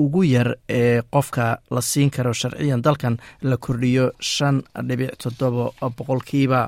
ugu 0.03 0.21
yar 0.33 0.49
ee 0.79 1.01
qofka 1.15 1.45
la 1.75 1.81
siin 1.91 2.09
karo 2.17 2.33
sharciyan 2.41 2.81
dalkan 2.87 3.15
la 3.49 3.57
kordhiyo 3.65 4.05
shan 4.33 4.55
dhibic 4.89 5.11
toddoba 5.23 5.65
boqolkiiba 5.97 6.61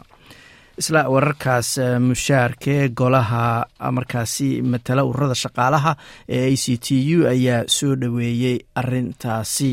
isla 0.82 1.02
wararkaas 1.14 1.70
mushaarkee 2.10 2.82
golaha 3.02 3.44
markaasi 3.98 4.48
matala 4.74 5.02
ururada 5.10 5.36
shaqaalaha 5.44 5.92
ee 6.38 6.44
a 6.54 6.56
c 6.64 6.78
t 6.86 6.88
u 7.18 7.28
ayaa 7.34 7.60
soo 7.78 7.94
dhoweeyey 8.04 8.56
arintaasi 8.82 9.72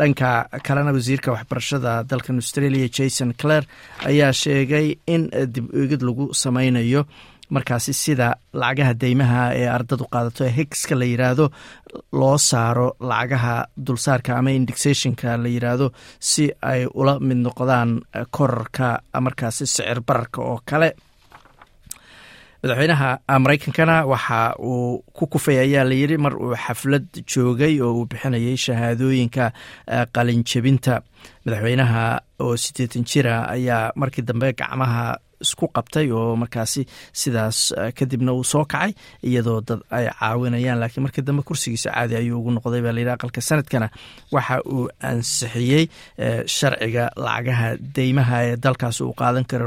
dhanka 0.00 0.30
kalena 0.66 0.92
wasiirka 0.96 1.32
waxbarashada 1.34 1.92
dalkan 2.10 2.36
australia 2.42 2.88
jason 2.98 3.30
clare 3.42 3.66
ayaa 4.10 4.32
sheegay 4.42 4.86
in 5.14 5.22
dib 5.54 5.66
eegid 5.82 6.02
lagu 6.08 6.24
sameynayo 6.42 7.02
markaasi 7.54 7.92
sida 8.02 8.28
lacagaha 8.60 8.94
deymaha 9.02 9.42
ee 9.60 9.68
ardadu 9.76 10.04
qaadato 10.14 10.40
ee 10.46 10.52
higska 10.58 10.94
la 11.00 11.04
yiraahdo 11.12 11.46
loo 12.20 12.36
saaro 12.50 12.88
lacagaha 13.10 13.54
dulsaarka 13.86 14.30
ama 14.38 14.50
indexationka 14.60 15.36
la 15.42 15.48
yiraahdo 15.54 15.86
si 16.30 16.44
ay 16.72 16.82
ula 17.00 17.14
mid 17.28 17.38
noqdaan 17.46 17.90
korarka 18.36 18.88
markaasi 19.26 19.64
sicir 19.66 19.98
bararka 20.08 20.38
oo 20.50 20.58
kale. 20.70 20.90
Madaxweynaha 22.62 23.10
mareykankana 23.44 23.96
waxa 24.12 24.38
uu 24.58 25.02
ku 25.16 25.26
kufay 25.32 25.58
ayaa 25.64 25.84
layiri 25.90 26.16
mar 26.18 26.34
uu 26.34 26.54
xaflad 26.64 27.06
joogay 27.32 27.74
oo 27.84 27.92
uu 27.98 28.06
bixinayay 28.10 28.56
shahaadooyinka 28.64 29.44
qalinjebinta. 30.14 30.94
Madaxweynaha 31.44 32.04
oo 32.42 32.56
siddeetan 32.56 33.04
jira 33.10 33.34
ayaa 33.54 33.92
markii 33.94 34.24
dambe 34.28 34.52
gacmaha 34.60 35.04
isku 35.44 35.66
qabtay 35.76 36.06
oo 36.18 36.36
markaasi 36.42 36.82
sidaas 37.20 37.58
kadibna 37.98 38.32
uu 38.38 38.44
soo 38.52 38.64
kacay 38.72 38.92
iyadoo 39.28 39.60
dad 39.68 39.80
ay 39.90 40.06
caawinayaan. 40.20 40.78
Laakiin 40.80 41.02
markii 41.06 41.24
dambe 41.28 41.42
kursigiisa 41.48 41.90
caadi 41.96 42.14
ayuu 42.20 42.38
ugu 42.40 42.50
noqday 42.56 42.82
baa 42.84 42.94
layidhi 42.96 43.12
aqalka 43.16 43.40
sanadkana 43.48 43.88
waxa 44.34 44.56
uu 44.74 44.88
ansixiyey 45.10 45.84
sharciga 46.56 47.04
lacagaha 47.24 47.68
deymaha 47.96 48.36
ee 48.48 48.56
dalkaas 48.64 49.00
uu 49.00 49.12
qaadan 49.20 49.44
karo 49.50 49.66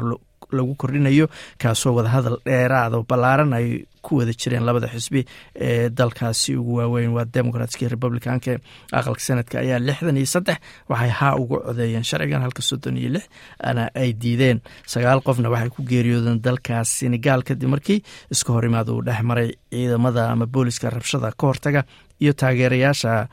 lagu 0.57 0.73
kordhinayo 0.81 1.25
kaasoo 1.61 1.93
wadahadal 1.97 2.37
dheeraado 2.45 3.03
ballaaran 3.09 3.53
ay 3.53 3.85
ku 4.01 4.17
wada 4.19 4.31
jireen 4.41 4.63
labada 4.65 4.87
xisbi 4.87 5.21
ee 5.55 5.89
dalkaasi 5.89 6.55
ugu 6.55 6.75
waaweyn. 6.79 7.11
Waa 7.15 7.25
democratska 7.25 7.81
iyo 7.83 7.89
republicanka 7.95 8.51
aqalka 8.91 9.19
sanadka 9.27 9.59
ayaa 9.59 9.79
lixdan 9.79 10.17
iyo 10.17 10.25
saddex. 10.25 10.57
Waxay 10.89 11.09
haa 11.19 11.35
ugu 11.35 11.57
codeeyeen 11.67 12.03
sharcigan 12.03 12.41
halka 12.45 12.61
soddon 12.61 12.97
iyo 12.97 13.09
lix 13.15 13.25
ana 13.59 13.89
ay 13.95 14.13
diideen. 14.21 14.61
Sagaal 14.87 15.19
qofna 15.21 15.49
waxay 15.53 15.69
ku 15.75 15.83
geeriyoodeen 15.83 16.39
dalkaas 16.41 16.89
senegal 16.99 17.43
kadib 17.43 17.69
markii 17.75 17.99
iska 18.31 18.53
hor 18.55 18.65
imaad 18.69 18.89
uu 18.89 19.01
dhex 19.03 19.21
maray 19.29 19.49
ciidamada 19.71 20.29
ama 20.31 20.45
booliska 20.47 20.89
rabshada 20.89 21.31
ka 21.39 21.47
hortaga 21.47 21.83
iyo 22.23 22.33
taageerayaasha 22.33 23.27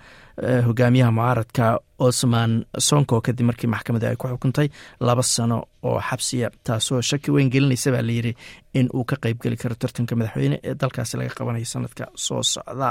hogaamiyaha 0.66 1.11
mucaaradka 1.16 1.66
osman 1.99 2.64
sonko 2.79 3.20
kadib 3.27 3.46
markii 3.49 3.66
maxkamadda 3.75 4.09
ay 4.12 4.16
ku 4.16 4.29
xukuntay 4.29 4.68
laba 5.01 5.22
sano 5.22 5.59
oo 5.83 6.01
xabsiya. 6.01 6.51
Taasoo 6.64 7.01
shaki 7.01 7.31
weyn 7.31 7.51
gelinaysa 7.51 7.90
baa 7.92 8.03
layidhi 8.03 8.33
in 8.75 8.88
uu 8.94 9.05
ka 9.05 9.16
qeybgeli 9.16 9.57
karo 9.57 9.75
tartanka 9.75 10.16
madaxweyne 10.16 10.61
ee 10.64 10.75
dalkaasi 10.75 11.16
laga 11.16 11.33
qabanayo 11.38 11.64
sanadka 11.64 12.05
soo 12.14 12.42
socda. 12.42 12.90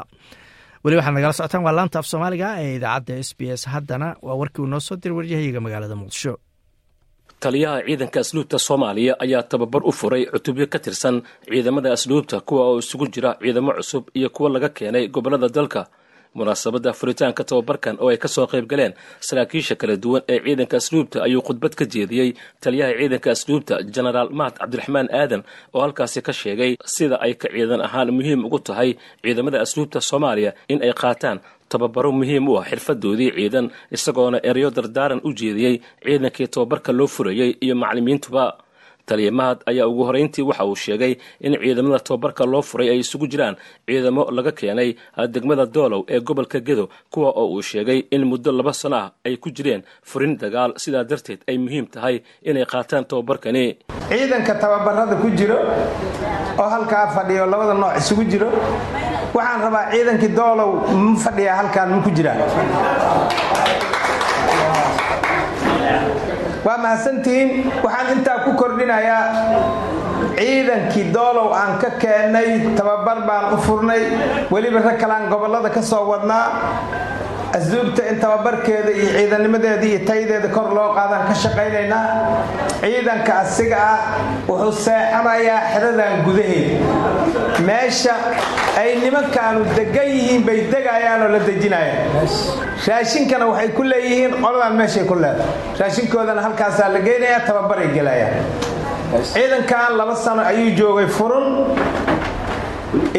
Weli 0.83 0.95
waxaad 0.97 1.13
nagala 1.17 1.33
socotaan 1.33 1.63
waa 1.65 1.75
laanta 1.77 1.99
af 1.99 2.07
soomaaliga 2.11 2.47
ee 2.63 2.75
idaacadda 2.77 3.13
s 3.27 3.29
b 3.37 3.41
s. 3.59 3.61
Haddana 3.73 4.15
waa 4.25 4.35
warkii 4.41 4.61
uu 4.63 4.67
noo 4.73 4.79
soo 4.79 4.95
diray 5.01 5.15
waryahayaga 5.17 5.59
magaalada 5.65 5.95
muqdisho. 6.01 6.33
Taliyaha 7.39 7.81
ciidanka 7.87 8.19
asluubta 8.19 8.57
soomaaliya 8.67 9.13
ayaa 9.23 9.43
tababar 9.43 9.81
u 9.85 9.91
furay 9.91 10.25
cutubyo 10.33 10.65
ka 10.73 10.79
tirsan 10.79 11.21
ciidamada 11.45 11.89
asluubta 11.93 12.39
kuwa 12.47 12.61
oo 12.69 12.79
isugu 12.79 13.05
jira 13.13 13.31
ciidamo 13.41 13.71
cusub 13.77 14.03
iyo 14.17 14.29
kuwa 14.29 14.49
laga 14.49 14.69
keenay 14.69 15.07
gobollada 15.07 15.49
dalka 15.49 15.81
munaasabadda 16.37 16.91
furitaanka 16.99 17.41
tababarkan 17.49 17.95
oo 18.03 18.09
ay 18.13 18.17
ka 18.23 18.27
soo 18.35 18.47
qayb 18.51 18.65
galeen 18.71 18.93
saraakiisha 19.27 19.75
kala 19.81 19.95
duwan 20.03 20.21
ee 20.33 20.39
ciidanka 20.45 20.77
asluubta 20.81 21.17
ayuu 21.27 21.41
khudbad 21.47 21.73
ka 21.79 21.85
jeediyey 21.93 22.29
taliyaha 22.63 22.91
ciidanka 22.99 23.29
asluubta 23.35 23.75
genaraal 23.95 24.29
mahad 24.39 24.53
cabdiraxmaan 24.61 25.07
aadan 25.21 25.41
oo 25.75 25.81
halkaasi 25.85 26.19
ka 26.27 26.33
sheegay 26.41 26.71
sida 26.95 27.15
ay 27.25 27.33
ka 27.41 27.47
ciidan 27.55 27.81
ahaan 27.87 28.09
muhiim 28.17 28.41
ugu 28.47 28.59
tahay 28.67 28.89
ciidamada 29.23 29.57
asluubta 29.65 29.99
soomaaliya 30.09 30.51
in 30.73 30.79
ay 30.87 30.93
qaataan 31.01 31.39
tababaro 31.71 32.11
muhiim 32.19 32.45
u 32.51 32.53
ah 32.59 32.65
xirfadoodii 32.71 33.31
ciidan 33.37 33.65
isagoona 33.95 34.37
ereyo 34.49 34.69
dardaaran 34.77 35.21
u 35.23 35.29
jeediyey 35.39 35.75
ciidankii 36.05 36.47
tababarka 36.53 36.91
loo 36.99 37.07
furayey 37.15 37.51
iyo 37.65 37.75
maclimiintuba 37.83 38.43
taliya 39.05 39.31
mahad 39.31 39.59
ayaa 39.71 39.87
ugu 39.87 40.03
horeyntii 40.09 40.41
waxa 40.49 40.65
uu 40.65 40.75
sheegay 40.75 41.13
in 41.41 41.53
ciidamada 41.63 41.99
tababarka 41.99 42.45
loo 42.45 42.61
furay 42.61 42.89
ay 42.93 42.99
isugu 43.05 43.27
jiraan 43.33 43.55
ciidamo 43.87 44.23
laga 44.37 44.51
keenay 44.51 44.89
degmada 45.33 45.65
doolow 45.65 46.01
ee 46.09 46.19
gobolka 46.19 46.59
gedo 46.59 46.89
kuwa 47.13 47.29
oo 47.41 47.47
uu 47.55 47.61
sheegay 47.61 47.99
in 48.11 48.23
muddo 48.31 48.51
laba 48.51 48.73
sano 48.73 48.95
ah 48.95 49.11
ay 49.25 49.35
ku 49.37 49.49
jireen 49.51 49.83
furin 50.03 50.37
dagaal. 50.37 50.71
Sidaa 50.83 51.03
darteed 51.03 51.39
ay 51.49 51.57
muhiim 51.57 51.85
tahay 51.93 52.21
inay 52.43 52.65
qaataan 52.65 53.05
tababarkani. 53.09 53.65
Ciidanka 54.09 54.53
tababarada 54.63 55.15
ku 55.21 55.29
jiro 55.37 55.57
oo 56.61 56.69
halkaa 56.73 57.07
fadhiyo 57.15 57.45
labada 57.45 57.73
nooc 57.73 57.97
isugu 58.01 58.23
jiro 58.31 58.49
waxaan 59.35 59.61
rabaa 59.65 59.83
ciidankii 59.91 60.31
doolow 60.39 60.69
ma 61.03 61.15
fadhiyaa 61.25 61.55
halkaan 61.61 61.89
ma 61.95 62.01
ku 62.05 62.09
jiraa 62.17 62.35
waa 66.65 66.77
mahadsantihiin 66.81 67.49
waxaan 67.83 68.07
intaa 68.17 68.37
ku 68.45 68.51
kordhinayaa 68.61 69.23
ciidankii 70.37 71.11
doolow 71.13 71.53
aan 71.53 71.77
ka 71.81 71.89
keennay 72.01 72.73
tababar 72.77 73.21
baan 73.27 73.53
u 73.53 73.57
furnay 73.67 74.01
weliba 74.51 74.79
rag 74.81 74.97
kalaan 74.99 75.29
gobollada 75.29 75.69
ka 75.69 75.81
soo 75.81 76.03
wadnaa 76.09 76.45
asduubta 77.57 78.01
in 78.11 78.19
tababarkeeda 78.19 78.91
iyo 78.91 79.09
ciidanimadeeda 79.17 79.85
iyo 79.91 79.99
tayadeeda 80.07 80.49
kor 80.55 80.67
loo 80.77 80.89
qaadaan 80.97 81.23
ka 81.29 81.35
shaqaynaynaa 81.43 82.03
ciidanka 82.81 83.33
asiga 83.43 83.77
ah 83.91 83.99
wuxuu 84.47 84.71
seexanayaa 84.85 85.59
xeradan 85.73 86.13
gudaheeda 86.25 87.63
meesha 87.67 88.13
ay 88.81 88.89
nimankaanu 89.03 89.59
degan 89.77 90.07
yihiin 90.15 90.43
bay 90.47 90.59
degayaanoo 90.73 91.29
la 91.35 91.39
dejinayaan. 91.47 92.27
Raashinkana 92.87 93.45
waxay 93.51 93.69
ku 93.77 93.83
leeyihiin 93.91 94.31
qoladan 94.43 94.73
meeshay 94.79 95.05
ku 95.09 95.15
leedahay. 95.15 95.79
Raashinkoodana 95.79 96.41
halkaasaa 96.45 96.89
la 96.95 96.99
geynayaa 97.07 97.39
tababaray 97.47 97.87
gelayaan 97.95 98.43
ciidankan 99.33 99.95
laba 99.99 100.15
sano 100.15 100.41
ayuu 100.51 100.75
joogay 100.79 101.07
furun 101.07 101.47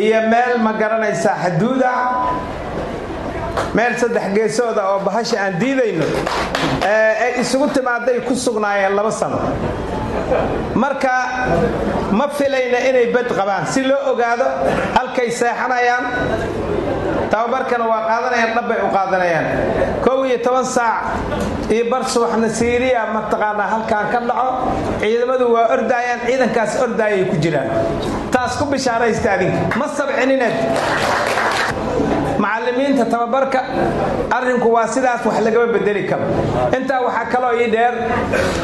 iyo 0.05 0.21
meel 0.33 0.59
ma 0.65 0.73
garanaysaa 0.81 1.35
xaduuda 1.45 1.91
meel 3.75 3.95
saddex 3.99 4.27
geesooda 4.35 4.83
oo 4.93 4.99
bahasha 5.07 5.37
aan 5.45 5.59
diidayno 5.61 6.05
ay 7.25 7.41
isugu 7.41 7.69
timaaday 7.75 8.21
ku 8.27 8.35
sugnaayeen 8.35 8.95
laba 8.95 9.11
sano. 9.11 9.39
Marka 10.75 11.13
ma 12.13 12.29
filayna 12.29 12.79
inay 12.89 13.13
bad 13.13 13.29
qabaan. 13.39 13.67
Si 13.67 13.83
loo 13.83 14.13
ogaado 14.13 14.45
halkay 14.95 15.31
seexanayaan 15.31 16.05
tababarkana 17.31 17.85
waa 17.91 18.03
qaadanayaan 18.09 18.53
dhabbay 18.57 18.79
u 18.87 18.89
qaadanayaan. 18.97 19.47
Kow 20.05 20.25
iyo 20.27 20.39
toban 20.45 20.65
saac 20.65 21.05
iyo 21.71 21.85
bar 21.91 22.05
subaxna 22.07 22.49
siiriya 22.49 23.07
mataqaanaa 23.15 23.69
halkaan 23.73 24.07
ka 24.13 24.21
dhaco. 24.29 24.49
Ciidamadu 25.01 25.47
waa 25.55 25.67
ordaayaan 25.75 26.21
ciidankaas 26.27 26.73
ordaayay 26.83 27.25
ku 27.31 27.37
jiraan. 27.43 27.69
Taas 28.31 28.57
ku 28.59 28.65
bishaaraysta 28.71 29.29
adinka. 29.37 29.75
Ma 29.79 29.87
sabcinineed 29.89 30.55
macallimiinta 32.67 33.05
tababarka 33.07 33.61
arrinku 34.31 34.69
waa 34.75 34.87
sidaas 34.89 35.23
wax 35.27 35.39
lagama 35.45 35.73
bedeli 35.73 36.03
karo. 36.09 36.25
Intaa 36.77 37.01
waxaa 37.07 37.31
kaloo 37.33 37.55
ii 37.63 37.71
dheer 37.71 37.95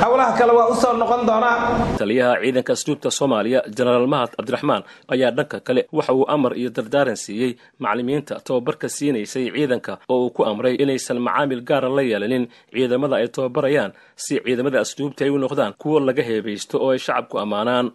howlaha 0.02 0.32
kale 0.38 0.52
waa 0.52 0.68
u 0.70 0.74
soo 0.74 0.92
noqon 0.92 1.26
doonaa 1.26 1.56
taliyaha 1.98 2.34
ciidanka 2.42 2.72
asluubta 2.72 3.10
soomaaliya 3.10 3.60
jenaraal 3.76 4.06
mahad 4.06 4.30
cabdiraxmaan 4.36 4.82
ayaa 5.12 5.30
dhanka 5.36 5.60
kale 5.66 5.86
waxa 5.92 6.12
uu 6.14 6.26
amar 6.34 6.52
iyo 6.58 6.70
dardaaran 6.70 7.16
siiyey. 7.16 7.52
Macallimiinta 7.78 8.34
tababarka 8.44 8.88
siinaysay 8.88 9.50
ciidanka 9.54 9.98
oo 10.08 10.18
uu 10.26 10.30
ku 10.30 10.42
amray 10.44 10.74
inaysan 10.74 11.18
macaamil 11.26 11.60
gaara 11.62 11.88
la 11.88 12.02
yeelanin 12.02 12.48
ciidamada 12.74 13.16
ay 13.16 13.28
tababarayaan 13.28 13.92
si 14.16 14.40
ciidamada 14.44 14.80
asluubta 14.80 15.24
ay 15.24 15.30
u 15.30 15.38
noqdaan 15.38 15.74
kuwo 15.78 16.00
laga 16.00 16.22
heebaysto 16.22 16.78
oo 16.82 16.90
ay 16.90 16.98
shacabku 16.98 17.38
ammaanaan. 17.38 17.86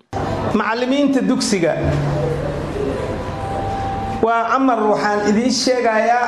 Macallimiinta 0.56 1.20
dugsiga 1.22 1.72
waa 4.22 4.48
amar 4.58 4.80
waxaan 4.92 5.30
idiin 5.30 5.52
sheegayaa 5.52 6.28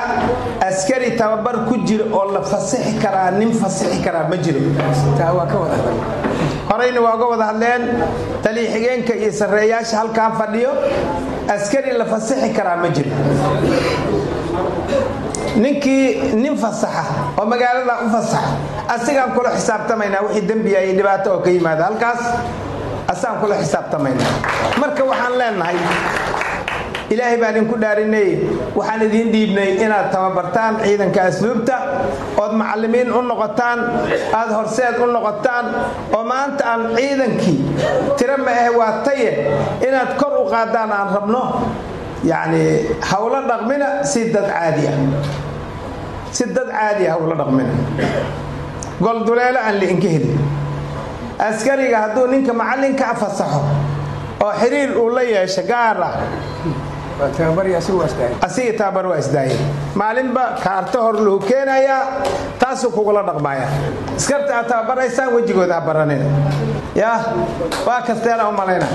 askari 0.67 1.11
tababar 1.17 1.65
ku 1.67 1.77
jira 1.87 2.05
oo 2.13 2.31
la 2.31 2.41
fasixi 2.41 2.93
karaa 3.01 3.31
nin 3.31 3.51
fasixi 3.53 3.99
karaa 4.03 4.27
ma 4.29 4.37
jiro 4.37 4.59
horeyna 6.69 6.99
waa 7.01 7.15
uga 7.17 7.25
wada 7.33 7.45
hadleen 7.51 7.83
taliya 8.43 8.71
xigeenka 8.73 9.13
iyo 9.15 9.31
sarreeyaasha 9.31 9.97
halkaan 9.97 10.33
fadhiyo 10.37 10.71
askari 11.49 11.91
la 11.97 12.05
fasixi 12.05 12.49
karaa 12.53 12.77
ma 12.77 12.89
jiro 12.93 13.11
ninkii 15.57 16.33
nin 16.37 16.55
fasaxa 16.57 17.03
oo 17.37 17.45
magaalada 17.45 17.95
u 18.05 18.09
fasaxa 18.13 18.53
asigaan 18.95 19.31
kula 19.33 19.49
xisaabtamaynaa 19.57 20.21
wixii 20.29 20.45
dembiya 20.47 20.83
iyo 20.85 20.93
dhibaato 21.01 21.31
oo 21.33 21.39
ka 21.41 21.49
yimaada. 21.49 21.83
Halkaas 21.89 22.21
asaan 23.07 23.37
kula 23.41 23.55
xisaabtamaynaa. 23.61 24.29
Marka 24.81 25.03
waxaan 25.03 25.33
leenahay 25.37 25.75
ilaahay 27.13 27.37
baan 27.41 27.53
idinku 27.57 27.75
dhaarinay 27.83 28.29
waxaan 28.77 29.01
idiin 29.07 29.29
dhiibnay 29.33 29.69
inaad 29.85 30.07
tababartaan 30.13 30.73
ciidanka 30.85 31.21
asluubta 31.29 31.75
ood 32.43 32.53
macallimiin 32.61 33.09
u 33.11 33.21
noqotaan 33.29 33.79
aad 34.39 34.49
horseed 34.57 34.95
u 35.01 35.05
noqotaan 35.15 35.65
oo 36.15 36.23
maanta 36.31 36.63
aan 36.71 36.81
ciidankii 36.97 37.57
tiro 38.17 38.37
ma 38.45 38.51
ahe 38.61 38.69
waa 38.79 38.93
taye 39.05 39.29
inaad 39.87 40.11
kor 40.19 40.33
u 40.41 40.45
qaadaan 40.53 40.91
aan 40.91 41.09
rabno. 41.15 41.43
Yacni 42.29 42.63
hawlo 43.09 43.39
dhaqmina 43.49 43.87
si 44.11 44.21
dad 44.33 44.43
caadi 44.51 44.83
ah. 44.91 44.97
Si 46.35 46.43
dad 46.55 46.67
caadi 46.75 47.07
ah 47.07 47.13
hawlo 47.15 47.31
dhaqmina. 47.41 47.73
Golduleelo 48.99 49.59
aan 49.59 49.75
liinka 49.79 50.07
helin. 50.15 50.35
Askariga 51.39 51.97
hadduu 52.03 52.27
ninka 52.27 52.51
macallinka 52.53 53.05
afasaxo 53.15 53.61
oo 54.43 54.51
xiriir 54.61 54.91
uu 54.99 55.09
la 55.15 55.23
yeesho 55.23 55.61
gaar 55.63 55.97
ah 56.09 56.13
asiga 58.47 58.73
tababar 58.79 59.05
waa 59.11 59.19
isdaaya 59.23 59.55
maalinba 59.95 60.43
kaarto 60.63 60.97
hor 61.05 61.15
lahu 61.25 61.39
keenayaa 61.49 62.01
taasuu 62.61 62.91
kugula 62.95 63.21
dhaqmaya 63.29 63.67
iskarta 64.17 64.51
aad 64.59 64.67
tababaraysaan 64.71 65.29
wejigooda 65.35 65.75
ha 65.77 65.81
baranina 65.87 66.25
yaa 67.01 67.17
waa 67.87 68.01
kasteena 68.07 68.43
u 68.49 68.53
malayna. 68.59 68.87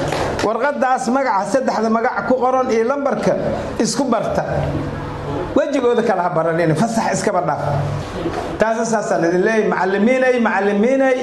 Warqadaas 0.46 1.04
magaca 1.16 1.44
saddexda 1.52 1.88
magac 1.96 2.16
ku 2.28 2.34
qoran 2.42 2.68
iyo 2.74 2.84
lambarka 2.90 3.32
isku 3.84 4.04
barta. 4.12 4.42
Wejigooda 5.56 6.02
kale 6.08 6.20
ha 6.20 6.30
baranina 6.36 6.74
fasax 6.74 7.06
iskaba 7.16 7.40
dhaaf. 7.48 7.62
Taasa 8.60 8.84
saasaan 8.92 9.24
idin 9.28 9.42
leeyahy 9.46 9.68
macallimiinay 9.72 10.34
macallimiinay 10.46 11.18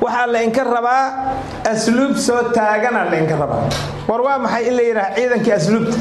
waxaa 0.00 0.26
la 0.32 0.38
inka 0.42 0.62
rabaa 0.64 1.04
asluub 1.72 2.16
soo 2.16 2.42
taagana 2.56 3.04
la 3.10 3.16
inka 3.22 3.36
rabaa. 3.36 3.62
War 4.08 4.20
waa 4.26 4.38
maxay 4.38 4.68
in 4.68 4.74
la 4.76 4.82
yidhaha 4.82 5.14
ciidankii 5.16 5.52
asluubta? 5.58 5.96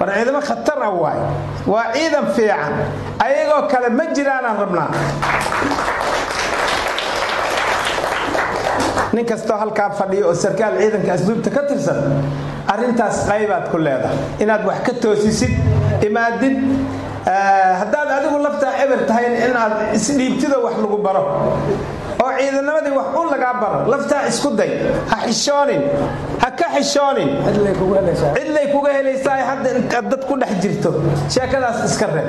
War 0.00 0.08
ciidamo 0.14 0.40
khatar 0.48 0.78
ah 0.82 0.90
waay 1.02 1.18
waa 1.66 1.92
ciidan 1.94 2.26
fiican. 2.36 2.72
Ayagoo 3.24 3.68
kale 3.72 3.88
ma 3.98 4.04
jiraanaan 4.14 4.56
rabnaa. 4.62 4.90
Nin 9.12 9.24
kastoo 9.26 9.56
halkaa 9.56 9.90
fadhiyo 9.98 10.26
oo 10.28 10.34
sarkaal 10.34 10.74
ciidanka 10.80 11.12
asluubta 11.14 11.50
ka 11.50 11.62
tirsan 11.68 11.98
arrintaas 12.72 13.24
qaybaad 13.28 13.70
ku 13.72 13.78
leedahay. 13.78 14.16
Inaad 14.42 14.62
wax 14.68 14.78
ka 14.86 14.92
toosisid 15.02 15.52
imaadid 16.06 16.56
haddaad 17.80 18.08
adigu 18.18 18.38
laftaa 18.46 18.72
eber 18.84 19.00
tahay 19.08 19.26
inaad 19.48 19.72
isdhiibtidoo 19.96 20.60
wax 20.66 20.74
lagu 20.84 20.98
baro 21.06 21.24
oo 22.28 22.36
ciidanamadii 22.40 22.94
wax 22.98 23.08
un 23.20 23.26
lagaa 23.34 23.54
baro 23.60 23.78
laftaa 23.92 24.22
isku 24.30 24.50
day. 24.60 24.70
Ha 25.10 25.16
xishoonin. 25.26 25.82
Ha 26.42 26.48
ka 26.58 26.66
xishoonin. 26.76 27.28
Cidlay 27.46 28.66
kuga 28.72 28.90
helaysaa. 28.98 29.36
Hadda 29.48 29.70
intaad 29.78 30.06
dad 30.10 30.22
ku 30.28 30.34
dhex 30.40 30.52
jirto. 30.62 30.90
Sheekadaas 31.34 31.78
iska 31.88 32.06
reeb. 32.14 32.28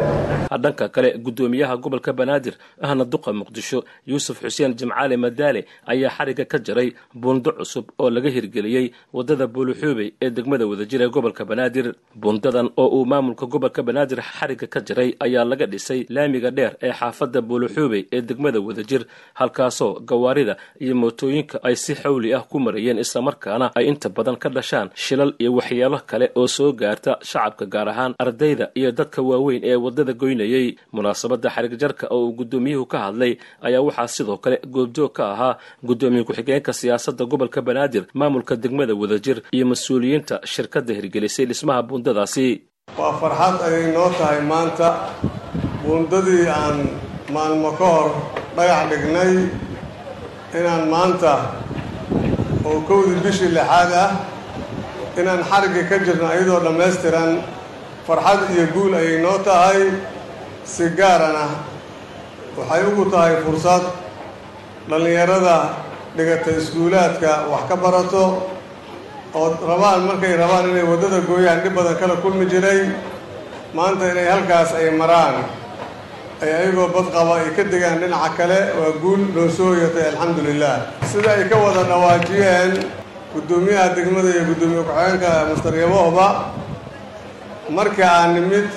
Dhanka 0.63 0.85
kale 0.95 1.09
gudoomiyaha 1.25 1.75
gobolka 1.83 2.11
banaadir 2.19 2.53
ahna 2.81 3.03
duqa 3.05 3.31
muqdisho 3.39 3.79
yuusuf 4.07 4.37
xuseen 4.43 4.73
jimcaale 4.79 5.15
madaale 5.17 5.61
ayaa 5.87 6.09
xariga 6.17 6.45
ka 6.51 6.57
jaray 6.67 6.89
buundo 7.21 7.51
cusub 7.59 7.85
oo 7.99 8.09
laga 8.09 8.29
hirgeliyey 8.35 8.91
waddada 9.13 9.47
buuluxuubey 9.47 10.09
ee 10.21 10.29
degmada 10.29 10.65
wadajir 10.67 11.01
ee 11.01 11.09
gobolka 11.09 11.43
banaadir. 11.45 11.93
Buundadan 12.15 12.69
oo 12.77 12.87
uu 12.97 13.05
maamulka 13.05 13.45
gobolka 13.45 13.81
banaadir 13.83 14.19
xariga 14.21 14.67
ka 14.67 14.79
jaray 14.87 15.09
ayaa 15.25 15.43
laga 15.51 15.65
dhisay 15.65 16.05
laamiga 16.09 16.51
dheer 16.51 16.73
ee 16.81 16.91
xaafadda 16.99 17.41
buuluxuubey 17.41 18.03
ee 18.11 18.21
degmada 18.21 18.59
wadajir 18.67 19.01
halkaasoo 19.39 19.88
gawaarida 20.09 20.53
iyo 20.83 20.95
mootooyinka 21.01 21.57
ay 21.67 21.75
si 21.83 21.93
xawli 22.01 22.29
ah 22.37 22.43
ku 22.51 22.57
marayeen 22.65 22.99
islamarkaana 23.05 23.67
ay 23.79 23.85
inta 23.91 24.09
badan 24.17 24.37
ka 24.43 24.49
dhashaan 24.57 24.87
shilal 25.05 25.31
iyo 25.41 25.51
waxyeelo 25.57 25.99
kale 26.09 26.25
oo 26.39 26.47
soo 26.47 26.71
gaarta 26.81 27.11
shacabka 27.29 27.65
gaar 27.73 27.87
ahaan 27.93 28.13
ardayda 28.23 28.65
iyo 28.79 28.91
dadka 28.99 29.19
waaweyn 29.29 29.61
ee 29.71 29.75
waddada 29.85 30.13
goynayay. 30.21 30.67
Munaasabada 30.95 31.49
xarigjarka 31.55 32.05
oo 32.15 32.21
uu 32.27 32.33
gudoomiyuhu 32.39 32.85
ka 32.91 32.97
hadlay 33.05 33.33
ayaa 33.67 33.81
waxaa 33.87 34.07
sidoo 34.15 34.37
kale 34.43 34.57
goobjoog 34.75 35.11
ka 35.17 35.23
ahaa 35.33 35.53
gudoomiye 35.87 36.23
ku-xigeenka 36.27 36.71
siyaasada 36.79 37.23
gobolka 37.31 37.61
banaadir 37.67 38.03
maamulka 38.19 38.55
degmada 38.63 38.93
wadajir 39.01 39.37
iyo 39.55 39.65
mas'uuliyiinta 39.71 40.35
shirkada 40.53 40.91
hirgelisay 40.97 41.45
dhismaha 41.49 41.81
buundadaasi. 41.87 42.47
Waa 42.99 43.13
farxad 43.21 43.55
ayay 43.67 43.85
noo 43.95 44.09
tahay 44.19 44.41
maanta. 44.51 44.87
Buundadii 45.83 46.45
aan 46.47 46.77
maalmo 47.33 47.71
ka 47.79 47.85
hor 47.95 48.09
dhagax 48.57 48.83
dhignay 48.91 49.31
inaan 50.57 50.89
maanta 50.93 51.33
oo 52.65 52.79
kowdii 52.89 53.21
bishii 53.25 53.51
lixaad 53.57 53.91
ah 54.03 54.11
inaan 55.19 55.41
xarigga 55.49 55.83
ka 55.89 55.97
jirno 56.05 56.27
iyadoo 56.35 56.59
dhammaystiran 56.65 57.31
farxad 58.07 58.41
iyo 58.55 58.65
guul 58.73 58.93
ayay 58.99 59.17
noo 59.25 59.37
tahay 59.47 59.81
si 60.73 60.83
gaarana 60.99 61.45
waxay 62.57 62.81
ugu 62.89 63.03
tahay 63.13 63.35
fursad 63.45 63.83
dhallinyarada 64.89 65.57
dhigata 66.17 66.49
iskuulaadka 66.59 67.31
wax 67.51 67.63
ka 67.69 67.75
barato 67.83 68.23
oo 69.39 69.47
rabaan 69.69 70.01
markay 70.09 70.33
rabaan 70.41 70.65
inay 70.73 70.85
waddada 70.91 71.19
gooyaan 71.29 71.59
dhib 71.63 71.73
badan 71.77 71.95
kala 72.01 72.15
kulmi 72.23 72.45
jiray 72.51 72.81
maanta 73.77 74.03
inay 74.11 74.27
halkaas 74.33 74.69
ay 74.79 74.89
maraan 75.01 75.35
ay 76.41 76.51
ayagoo 76.59 76.87
badqaba 76.95 77.33
ay 77.43 77.49
ka 77.57 77.63
degaan 77.71 77.99
dhinaca 78.01 78.31
kale 78.37 78.59
waa 78.79 78.91
guul 79.03 79.21
noo 79.35 79.49
soo 79.57 79.73
yatay 79.75 80.05
alxamdulilah 80.11 80.75
sida 81.11 81.31
ay 81.37 81.43
ka 81.51 81.55
wada 81.63 81.83
dhawaajiyeen 81.91 82.73
guddoomiyaha 83.33 83.87
degmada 83.95 84.29
iyo 84.33 84.43
guddoomiye 84.49 84.81
ku-xigeenka 84.87 85.31
master 85.51 85.73
yabohba 85.83 86.27
markii 87.77 88.03
aan 88.07 88.33
nimid 88.39 88.67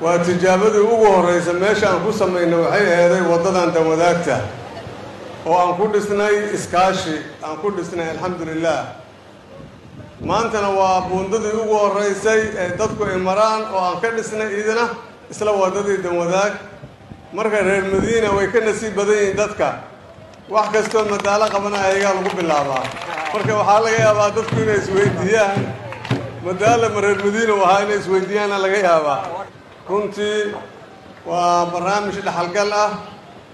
waa 0.00 0.18
tijaabadii 0.26 0.84
ugu 0.92 1.06
horraysa 1.14 1.52
meesha 1.52 1.86
aan 1.90 2.00
ku 2.06 2.12
samayna 2.20 2.56
waxay 2.62 2.86
aheeday 2.94 3.22
waddadan 3.32 3.68
danwadaagta 3.74 4.36
oo 5.46 5.56
aan 5.62 5.74
ku 5.78 5.84
dhisnay 5.92 6.34
iskaashi 6.56 7.16
aan 7.44 7.56
ku 7.62 7.68
dhisnay 7.76 8.08
alxamdulilah 8.14 8.80
maantana 10.30 10.68
waa 10.78 11.00
buundadii 11.10 11.54
ugu 11.62 11.74
horraysay 11.82 12.40
ee 12.62 12.68
dadku 12.78 13.02
ay 13.04 13.18
maraan 13.28 13.62
oo 13.74 13.82
aan 13.88 13.98
ka 14.02 14.08
dhisnay 14.16 14.48
idina 14.60 14.84
isla 15.32 15.52
waddadii 15.60 15.98
danwadaag 16.04 16.52
marka 17.36 17.58
reer 17.68 17.84
madiina 17.92 18.28
way 18.36 18.46
ka 18.52 18.58
nasiib 18.66 18.94
badan 18.98 19.14
yihiin 19.20 19.36
dadka. 19.40 19.68
Wax 20.54 20.66
kastoo 20.74 21.04
madaalo 21.12 21.46
qabanaya 21.54 21.84
ayagaa 21.94 22.14
lagu 22.18 22.30
bilaabaa. 22.38 22.84
Marka 23.32 23.52
waxaa 23.60 23.80
laga 23.84 23.98
yaabaa 24.04 24.30
dadku 24.36 24.56
inay 24.64 24.78
isweydiiyaan. 24.82 25.60
Madaala 26.46 26.86
ma 26.94 27.00
reer 27.04 27.18
madiina 27.24 27.52
u 27.54 27.62
ahaa 27.66 27.82
inay 27.86 27.98
isweydiiyaana 28.02 28.56
laga 28.64 28.78
yaabaa. 28.88 29.20
Runtii 29.88 30.54
waa 31.30 31.66
barnaamij 31.72 32.16
dhexalgal 32.26 32.72
ah 32.84 32.90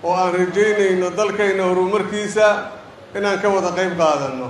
oo 0.05 0.15
aan 0.21 0.33
rajaynayno 0.39 1.09
dalkayna 1.19 1.63
horumarkiisa 1.69 2.47
inaan 3.17 3.39
ka 3.43 3.49
wada 3.55 3.71
qayb 3.79 3.93
qaadanno 4.01 4.49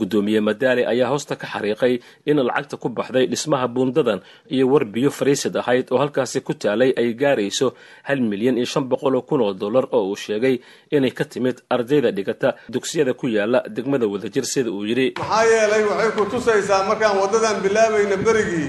guddoomiye 0.00 0.40
madaale 0.48 0.82
ayaa 0.92 1.08
hoosta 1.12 1.34
ka 1.42 1.46
xariiqay 1.52 1.94
in 2.30 2.38
lacagta 2.48 2.76
ku 2.82 2.88
baxday 2.98 3.26
dhismaha 3.32 3.66
buundadan 3.74 4.20
iyo 4.54 4.64
war 4.72 4.84
biyo 4.94 5.10
fariisad 5.18 5.54
ahayd 5.62 5.86
oo 5.92 5.98
halkaasi 6.02 6.40
ku 6.46 6.52
taalay 6.54 6.90
ay 7.00 7.08
gaarayso 7.22 7.68
hal 8.08 8.20
milyan 8.30 8.56
iyo 8.60 8.66
shan 8.72 8.84
boqol 8.92 9.14
oo 9.18 9.22
kun 9.28 9.40
oo 9.46 9.52
dollar 9.62 9.84
oo 9.96 10.04
uu 10.10 10.16
sheegay 10.24 10.56
inay 10.96 11.10
ka 11.18 11.24
timid 11.24 11.56
ardayda 11.74 12.10
dhigata. 12.16 12.48
Dugsiyada 12.74 13.12
ku 13.20 13.26
yaalla 13.36 13.58
degmada 13.76 14.06
wadajir 14.12 14.44
sida 14.52 14.70
uu 14.70 14.84
yidhi 14.90 15.06
maxaa 15.18 15.44
yeelay 15.52 15.82
waxay 15.90 16.10
ku 16.16 16.22
tusaysaa 16.32 16.82
markaan 16.88 17.16
waddadan 17.22 17.56
bilaabayna 17.64 18.16
berigii 18.26 18.68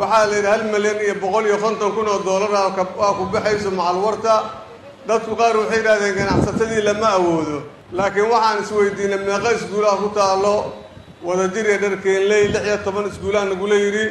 waxaa 0.00 0.24
la 0.30 0.34
yidhi 0.36 0.48
hal 0.52 0.62
milyan 0.74 0.98
iyo 1.04 1.14
boqol 1.22 1.44
iyo 1.50 1.58
konton 1.64 1.90
kun 1.96 2.06
oo 2.12 2.20
doolara 2.26 2.60
waa 3.00 3.12
ku 3.18 3.24
baxayso 3.34 3.70
macalwarta. 3.78 4.34
Dadku 5.08 5.32
qaar 5.40 5.54
waxay 5.60 5.78
yidhahdeen 5.80 6.14
ganacsatadii 6.18 6.82
lama 6.88 7.08
awoodo 7.18 7.58
laakiin 7.96 8.28
waxaan 8.32 8.58
isweydiinay 8.62 9.18
meeqa 9.28 9.50
iskuulaha 9.56 9.96
ku 10.02 10.08
taallo 10.18 10.54
wadajir 11.26 11.66
iyo 11.70 11.78
dharkeenley 11.84 12.42
lix 12.52 12.64
iyo 12.68 12.76
toban 12.84 13.06
iskuulaha 13.10 13.44
nagula 13.50 13.74
yidhi. 13.84 14.06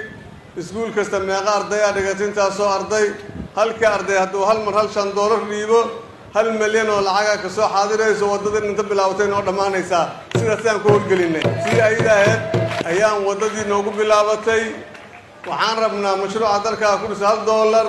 Iskuul 0.61 0.91
kasta 0.95 1.19
meeqa 1.19 1.51
ardayaa 1.59 1.91
dhigata 1.95 2.23
intaasoo 2.29 2.69
arday 2.77 3.05
halkii 3.55 3.85
arday 3.95 4.17
hadduu 4.23 4.43
hal 4.49 4.59
mar 4.65 4.73
hal 4.79 4.87
shan 4.95 5.09
doolar 5.17 5.41
dhiibo 5.51 5.79
hal 6.35 6.47
milyan 6.61 6.89
oo 6.89 7.01
lacaga 7.07 7.35
ka 7.43 7.49
soo 7.49 7.67
xaadirayso 7.75 8.25
waddadii 8.33 8.69
inta 8.71 8.83
bilaabatay 8.89 9.27
noo 9.33 9.41
dhammaanaysaa. 9.47 10.05
Sidaasaan 10.39 10.79
ku 10.83 10.87
howlgelinay. 10.93 11.43
Sidii 11.63 11.81
ayada 11.89 12.11
ahayd 12.19 12.41
ayaan 12.91 13.17
waddadii 13.27 13.65
noogu 13.71 13.91
bilaabatay. 13.99 14.63
Waxaan 15.49 15.77
rabnaa 15.83 16.15
mashruuca 16.21 16.59
dalkaa 16.65 16.97
ku 17.01 17.05
dhisa 17.11 17.25
hal 17.31 17.39
doolar 17.49 17.87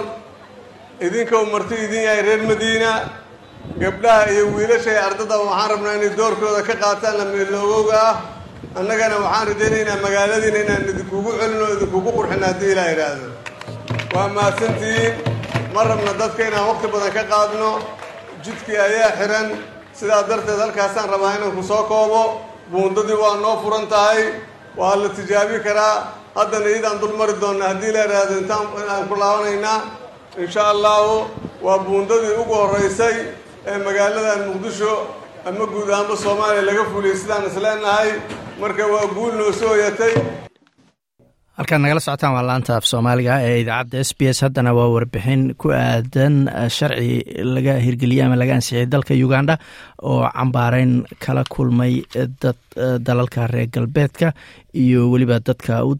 idinka 1.06 1.36
marti 1.52 1.74
idin 1.84 2.02
yahay 2.06 2.22
reer 2.26 2.42
madiina 2.50 2.90
gabdhaha 3.82 4.22
iyo 4.32 4.44
wiilasha 4.56 4.90
ee 4.96 5.00
ardada 5.08 5.36
waxaan 5.44 5.68
rabnaa 5.72 5.94
inay 5.98 6.12
doorkooda 6.18 6.60
ka 6.68 6.74
qaataan 6.82 7.14
lamiloogowga 7.20 7.98
ah 8.10 8.16
annagana 8.78 9.16
waxaan 9.24 9.46
rajaynaynaa 9.50 10.02
magaaladiina 10.06 10.58
inaan 10.64 10.84
idinkugu 10.92 11.30
celin 11.40 11.60
oo 11.64 11.70
idinkugu 11.76 12.10
qurxin 12.16 12.42
haddii 12.48 12.72
ilaa 12.74 12.88
idhaahdo 12.94 13.28
waa 14.14 14.28
mahadsantihiin 14.36 15.14
ma 15.74 15.80
rabna 15.90 16.12
dadka 16.20 16.42
inaan 16.48 16.66
waqti 16.70 16.86
badan 16.94 17.12
ka 17.16 17.22
qaadno. 17.32 17.70
Jidkii 18.44 18.78
ayaa 18.86 19.10
xihan 19.18 19.46
sidaa 19.98 20.22
darteed 20.28 20.58
halkaasaan 20.64 21.08
rabaa 21.14 21.32
inaan 21.36 21.52
ku 21.58 21.62
soo 21.70 21.82
koobo. 21.90 22.22
Buundadii 22.72 23.18
waa 23.22 23.36
noo 23.42 23.56
furan 23.62 23.86
tahay. 23.92 24.22
Waa 24.78 24.96
la 25.02 25.08
tijaabi 25.16 25.58
karaa. 25.66 25.96
Haddana 26.38 26.68
iyadaan 26.72 26.98
dul 27.02 27.14
mari 27.20 27.34
doonna 27.42 27.64
haddii 27.70 27.92
la 27.96 28.00
idhaahdo 28.06 28.34
intaan 28.42 28.66
aan 28.94 29.04
ku 29.10 29.14
laabanaynaa. 29.22 29.78
Insha 30.42 30.62
allahu 30.74 31.14
waa 31.66 31.78
buundadii 31.86 32.34
ugu 32.40 32.54
horraysay 32.60 33.16
ee 33.70 33.78
magaaladan 33.86 34.40
muqdisho 34.50 34.92
ama 35.48 35.64
guud 35.72 35.88
ahaanba 35.94 36.14
soomaaliya 36.24 36.62
laga 36.68 36.84
fuliyey 36.92 37.16
sidaan 37.22 37.44
isleenahay 37.50 38.10
marka 38.60 38.84
waa 38.94 39.06
guul 39.16 39.32
noo 39.40 39.52
soo 39.60 39.74
yatay 39.84 40.14
halkaad 41.58 41.80
nagala 41.82 42.00
socotaan 42.06 42.34
waa 42.36 42.44
laanta 42.48 42.72
af 42.78 42.84
soomaaliga 42.92 43.34
ee 43.48 43.56
idaacadda 43.62 44.00
s 44.08 44.12
b 44.18 44.20
s. 44.36 44.38
Haddana 44.44 44.70
waa 44.78 44.88
warbixin 44.94 45.42
ku 45.62 45.68
aadan 45.78 46.34
sharci 46.76 47.08
laga 47.54 47.74
hirgeliyey 47.86 48.22
ama 48.26 48.36
laga 48.42 48.54
ansixiyey 48.58 48.86
dalka 48.92 49.14
uganda 49.26 49.54
oo 50.10 50.20
cambaareyn 50.36 50.92
kala 51.24 51.42
kulmay 51.54 51.94
dad 52.42 52.58
dalalka 53.06 53.46
reer 53.54 53.68
galbeedka 53.76 54.28
iyo 54.84 55.00
weliba 55.12 55.36
dadka 55.48 55.74
u 55.90 55.94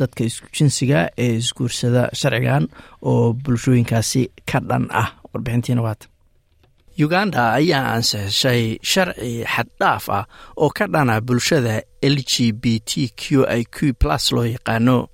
dadka 0.00 0.22
isku 0.30 0.46
jinsiga 0.56 1.00
ee 1.24 1.32
isguursada 1.42 2.02
sharcigan 2.20 2.64
oo 3.10 3.32
bulshooyinkaasi 3.44 4.22
ka 4.50 4.58
dhan 4.70 4.84
ah. 5.02 5.08
Warbixintiina 5.34 5.82
waata 5.86 6.06
uganda 6.98 7.52
ayaa 7.52 7.92
ansixishay 7.94 8.78
sharci 8.82 9.44
xaddhaaf 9.54 10.08
ah 10.18 10.24
oo 10.56 10.70
ka 10.70 10.86
dhana 10.86 11.20
bulshada 11.20 11.82
l 12.02 12.16
g 12.30 12.52
b 12.52 12.80
t 12.84 13.08
q 13.16 13.44
i 13.48 13.64
q 13.64 13.92
plus 14.00 14.32
loo 14.32 14.44
yaqaano 14.46 15.08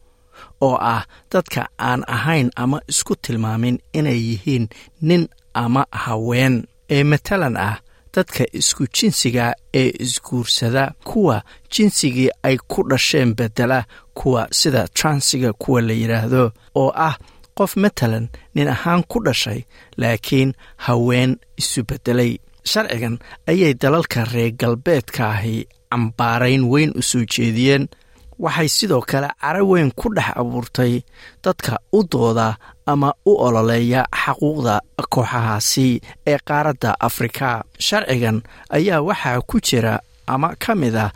oo 0.66 0.76
ah 0.80 1.02
dadka 1.30 1.68
aan 1.78 2.02
ahayn 2.06 2.50
ama 2.56 2.80
isku 2.88 3.14
tilmaamin 3.16 3.78
inay 3.92 4.18
yihiin 4.28 4.68
nin 5.02 5.28
ama 5.54 5.86
haween. 5.92 6.66
Ee 6.90 7.04
matalan 7.04 7.56
ah 7.56 7.76
dadka 8.14 8.44
isku 8.52 8.86
jinsiga 8.96 9.54
ee 9.74 9.92
isguursada 10.04 10.92
kuwa 11.04 11.42
jinsigii 11.70 12.30
ay 12.42 12.56
ku 12.70 12.82
dhasheen 12.88 13.34
bedela 13.34 13.84
kuwa 14.14 14.48
sida 14.50 14.88
transiga 14.88 15.52
kuwa 15.52 15.80
la 15.82 15.92
yidhaahdo 15.92 16.52
oo 16.74 16.90
ah 16.96 17.14
qof 17.59 17.72
matalan 17.82 18.26
nin 18.54 18.68
ahaan 18.74 19.02
ku 19.11 19.18
dhashay 19.26 19.61
laakiin 20.00 20.50
haween 20.86 21.30
isu 21.61 21.80
beddelay. 21.88 22.32
Sharcigan 22.70 23.16
ayay 23.50 23.72
dalalka 23.82 24.20
reer 24.32 24.52
galbeedka 24.61 25.24
ahi 25.34 25.56
cambaarayn 25.90 26.62
weyn 26.72 26.90
u 26.98 27.02
soo 27.11 27.24
jeediyeen. 27.32 27.84
Waxay 28.44 28.68
sidoo 28.76 29.02
kale 29.11 29.28
cara 29.42 29.62
weyn 29.70 29.90
ku 29.98 30.06
dhex 30.16 30.30
abuurtay 30.40 30.92
dadka 31.44 31.72
u 31.92 32.00
dooda 32.12 32.48
ama 32.86 33.11
u 33.30 33.32
ololeeya 33.46 34.02
xaquuqda 34.22 34.74
kooxahaasi 35.14 35.88
ee 36.26 36.38
qaaradda 36.48 36.90
afrika. 37.09 37.64
Sharcigan 37.86 38.42
ayaa 38.76 39.00
waxaa 39.09 39.40
ku 39.48 39.56
jira 39.66 39.94
ama 40.26 40.48
ka 40.62 40.74
mid 40.74 40.94
ah 40.96 41.11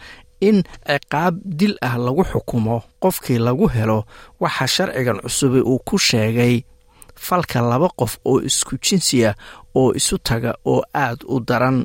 in 0.49 0.59
ciqaab 0.89 1.35
dil 1.59 1.75
ah 1.89 1.95
lagu 2.05 2.23
xukumo 2.33 2.77
qofkii 3.03 3.39
lagu 3.47 3.67
helo 3.75 3.99
waxa 4.43 4.67
sharcigan 4.75 5.19
cusubi 5.25 5.61
uu 5.71 5.79
ku 5.89 5.97
sheegay 6.09 6.55
falka 7.27 7.59
laba 7.71 7.89
qof 8.01 8.13
oo 8.31 8.39
isku 8.49 8.75
jinsiya 8.85 9.31
oo 9.81 9.89
isu 9.99 10.17
taga 10.27 10.53
oo 10.73 10.81
aad 11.05 11.19
u 11.35 11.37
daran. 11.49 11.79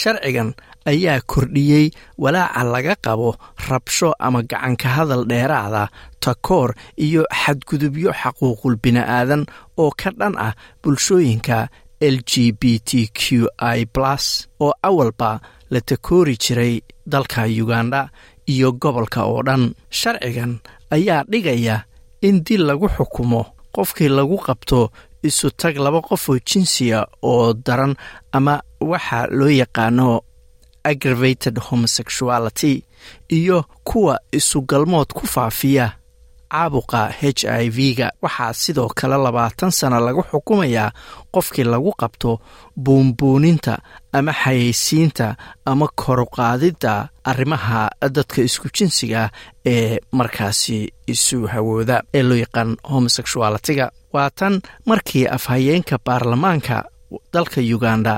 Sharcigan 0.00 0.50
ayaa 0.90 1.20
kordhiyey 1.30 1.86
walaaca 2.22 2.62
laga 2.72 2.94
qabo 3.04 3.28
rabsho 3.68 4.08
ama 4.26 4.40
gacanka 4.50 4.88
hadal 4.96 5.22
dheeraada 5.30 5.84
takoor 6.24 6.70
iyo 7.04 7.22
xadgudubyo 7.40 8.10
xaquuqul 8.20 8.76
bini'aadan 8.82 9.42
oo 9.82 9.90
ka 10.00 10.10
dhan 10.18 10.34
ah 10.46 10.52
bulshooyinka 10.82 11.58
l 12.00 12.16
g 12.30 12.32
b 12.60 12.62
t 12.88 12.90
q 13.18 13.48
i 13.58 13.78
plus 13.94 14.24
oo 14.64 14.72
awalba 14.88 15.30
la 15.72 15.80
takoori 15.88 16.34
jiray 16.44 16.74
dalka 17.12 17.42
uganda 17.62 18.00
iyo 18.52 18.72
gobolka 18.72 19.20
oo 19.24 19.42
dhan. 19.46 19.74
Sharcigan 19.90 20.52
ayaa 20.94 21.24
dhigaya 21.30 21.76
in 22.22 22.44
dil 22.46 22.62
lagu 22.68 22.88
xukumo 22.96 23.42
qofkii 23.74 24.08
lagu 24.08 24.36
qabto 24.46 24.90
isu 25.22 25.50
tag 25.60 25.76
laba 25.84 26.00
qof 26.08 26.28
oo 26.30 26.38
jinsiya 26.48 27.06
oo 27.22 27.52
daran 27.66 27.94
ama 28.32 28.54
waxa 28.80 29.26
loo 29.38 29.50
yaqaano 29.60 30.20
aggravated 30.84 31.58
homosexuality 31.58 32.82
iyo 33.28 33.64
kuwa 33.84 34.18
isugalmood 34.32 35.10
ku 35.12 35.26
faafiya 35.26 35.97
caabuqa 36.52 37.00
h 37.20 37.44
i 37.64 37.68
v-ga. 37.76 38.08
Waxaa 38.22 38.52
sidoo 38.62 38.88
kale 38.98 39.16
labaatan 39.24 39.70
sano 39.78 39.98
lagu 40.06 40.22
xukumayaa 40.30 40.90
qofkii 41.34 41.64
lagu 41.72 41.92
qabto 42.00 42.30
buunbuuninta 42.84 43.74
ama 44.12 44.32
xayeysiinta 44.42 45.26
ama 45.70 45.86
koruqaadidda 46.00 46.92
arrimaha 47.30 47.80
dadka 48.16 48.40
isku 48.48 48.68
jinsiga 48.76 49.22
ee 49.72 49.98
markaasi 50.18 50.78
isu 51.12 51.38
hawooda 51.52 51.96
ee 52.14 52.22
loo 52.28 52.38
yaqaan 52.44 52.70
homosexualitiga 52.92 53.86
waa 54.14 54.30
tan 54.38 54.54
markii 54.88 55.26
afhayeenka 55.36 55.96
baarlamaanka 56.06 56.76
dalka 57.34 57.60
uganda 57.76 58.14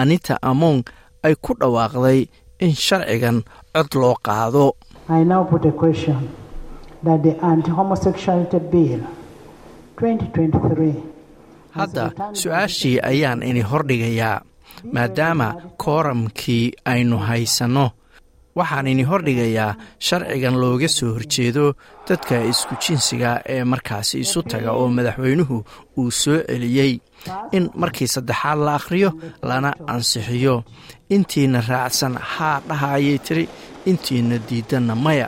anita 0.00 0.34
among 0.50 0.80
ay 1.26 1.34
ku 1.44 1.52
dhawaaqday 1.60 2.20
in 2.64 2.72
sharcigan 2.86 3.38
cod 3.74 3.90
loo 4.00 4.14
qaado 4.26 4.64
hadda 11.78 12.04
su'aashii 12.42 13.00
ayaan 13.10 13.42
ini 13.42 13.62
hordhigayaa 13.70 14.40
maadaama 14.94 15.48
kooramkii 15.84 16.72
aynu 16.92 17.16
haysanno. 17.28 17.86
Waxaan 18.58 18.86
ini 18.92 19.02
hordhigayaa 19.10 19.74
sharcigan 20.06 20.56
looga 20.62 20.88
soo 20.88 21.10
horjeedo 21.16 21.64
dadka 22.08 22.36
isku 22.52 22.74
jinsiga 22.84 23.30
ee 23.54 23.64
markaasi 23.72 24.20
isu 24.24 24.42
taga 24.42 24.70
oo 24.72 24.88
madaxweynuhu 24.96 25.56
uu 25.98 26.10
soo 26.10 26.38
celiyey. 26.48 26.92
In 27.56 27.64
markii 27.80 28.08
saddexaad 28.14 28.58
la 28.66 28.72
akhriyo 28.78 29.10
lana 29.42 29.70
ansixiyo. 29.92 30.56
Intiina 31.14 31.60
raacsan 31.68 32.14
haa 32.32 32.60
dhaha 32.68 32.88
ayay 32.98 33.18
tiri. 33.26 33.44
Intiina 33.90 34.36
diidanna 34.48 34.94
maya 35.04 35.26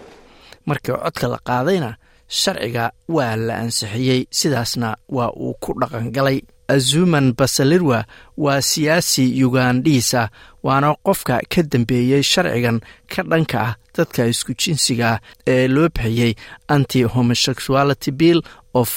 markii 0.67 0.97
codka 1.05 1.27
la 1.29 1.39
qaadayna 1.49 1.91
sharciga 2.29 2.85
waa 3.09 3.37
la 3.37 3.55
ansixiyey. 3.63 4.27
Sidaasna 4.31 4.97
waa 5.09 5.31
uu 5.37 5.55
ku 5.61 5.71
dhaqangalay 5.81 6.39
azuman 6.69 7.35
basalirwa 7.39 8.05
waa 8.45 8.61
siyaasi 8.71 9.25
yugandhiisa 9.41 10.29
waana 10.63 10.95
qofka 11.07 11.41
ka 11.53 11.63
dambeeyey 11.63 12.23
sharcigan 12.23 12.81
ka 13.13 13.23
dhanka 13.23 13.59
ah 13.69 13.75
dadka 13.97 14.27
isku 14.33 14.53
jinsiga 14.61 15.21
ee 15.47 15.69
loo 15.69 15.89
bixiyey 15.95 16.33
anti 16.69 17.03
homosexuality 17.15 18.11
bill 18.11 18.41
of 18.75 18.91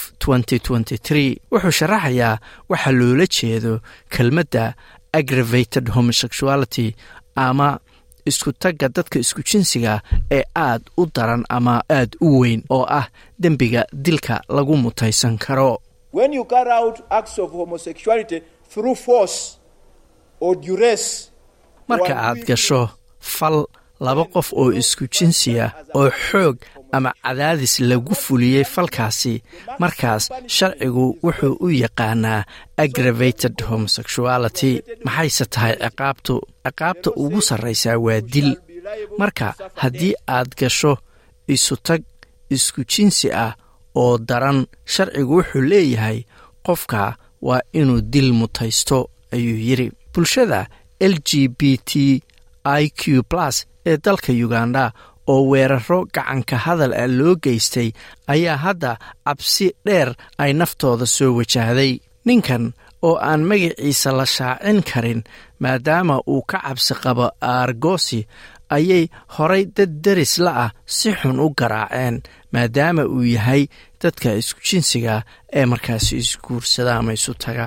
wuxuu 1.52 1.70
sharaxayaa 1.80 2.38
waxa 2.68 2.90
loola 2.98 3.26
jeedo 3.36 3.80
kelmadda 4.10 4.74
aggravated 5.12 5.88
homosexuality 5.96 6.94
ama 7.36 7.78
isku 8.30 8.50
tagga 8.62 8.86
dadka 8.96 9.18
isku 9.24 9.40
jinsiga 9.50 9.94
ee 10.36 10.44
aad 10.66 10.82
u 11.00 11.06
daran 11.14 11.42
ama 11.56 11.74
aad 11.98 12.10
u 12.26 12.28
weyn 12.40 12.62
oo 12.76 12.84
ah 13.00 13.06
dembiga 13.42 13.82
dilka 14.04 14.36
lagu 14.56 14.74
mutaysan 14.84 15.38
karo. 15.44 15.72
Marka 21.88 22.14
aad 22.28 22.38
gasho 22.48 22.80
fal 23.20 23.58
laba 24.00 24.24
qof 24.34 24.48
oo 24.52 24.70
isku 24.80 25.04
jinsiya 25.14 25.66
oo 25.94 26.10
xoog 26.26 26.56
ama 26.92 27.10
cadaadis 27.24 27.74
lagu 27.90 28.14
fuliyey 28.14 28.64
falkaasi. 28.74 29.34
Markaas 29.82 30.24
sharcigu 30.56 31.04
wuxuu 31.24 31.56
u 31.60 31.68
yaqaanaa 31.82 32.44
aggravated 32.82 33.54
homosexuality. 33.68 34.72
Maxayse 35.04 35.44
tahay 35.52 35.74
ciqaabtu? 35.84 36.34
Ciqaabta 36.66 37.10
ugu 37.22 37.40
sarraysaa 37.48 37.96
waa 38.06 38.20
dil. 38.32 38.50
Marka 39.20 39.48
haddii 39.80 40.14
aad 40.36 40.50
gasho 40.60 40.92
isutag 41.54 42.02
isku 42.54 42.80
jinsi 42.92 43.28
ah 43.44 43.52
oo 44.00 44.18
daran 44.28 44.58
sharcigu 44.94 45.34
wuxuu 45.38 45.62
leeyahay 45.70 46.18
qofka 46.66 47.16
waa 47.46 47.60
inuu 47.80 48.00
dil 48.12 48.32
mutaysto 48.40 48.98
ayuu 49.34 49.58
yidhi. 49.68 49.88
Bulshada 50.12 50.60
l 51.00 51.14
g 51.28 51.48
b 51.58 51.60
t 51.88 51.90
i 52.64 52.84
q 53.00 53.22
plus 53.30 53.56
ee 53.86 53.96
dalka 54.04 54.32
uganda 54.46 54.92
oo 55.32 55.42
weeraro 55.50 55.98
gacanka 56.14 56.56
hadal 56.64 56.92
ah 57.02 57.08
loo 57.18 57.34
geystay 57.44 57.88
ayaa 58.32 58.56
hadda 58.64 58.90
cabsi 59.26 59.66
dheer 59.86 60.08
ay 60.42 60.52
naftooda 60.60 61.06
soo 61.16 61.30
wajahday. 61.38 61.92
Ninkan 62.26 62.64
oo 63.06 63.16
aan 63.28 63.42
magaciisa 63.50 64.10
la 64.18 64.26
shaacin 64.36 64.78
karin 64.90 65.20
maadaama 65.62 66.16
uu 66.32 66.42
ka 66.50 66.58
cabsi 66.66 66.94
qabo 67.02 67.26
aargosi 67.52 68.20
ayay 68.76 69.04
horay 69.34 69.64
dad 69.76 69.92
deris 70.04 70.34
la 70.44 70.52
ah 70.64 70.70
si 70.96 71.08
xun 71.20 71.38
u 71.44 71.48
garaaceen 71.58 72.16
maadaama 72.52 73.02
uu 73.14 73.24
yahay 73.36 73.62
dadka 74.02 74.28
isku 74.40 74.60
jinsiga 74.68 75.14
ee 75.58 75.64
markaasi 75.72 76.12
isguursada 76.22 76.92
ama 76.98 77.12
isu 77.18 77.32
taga. 77.42 77.66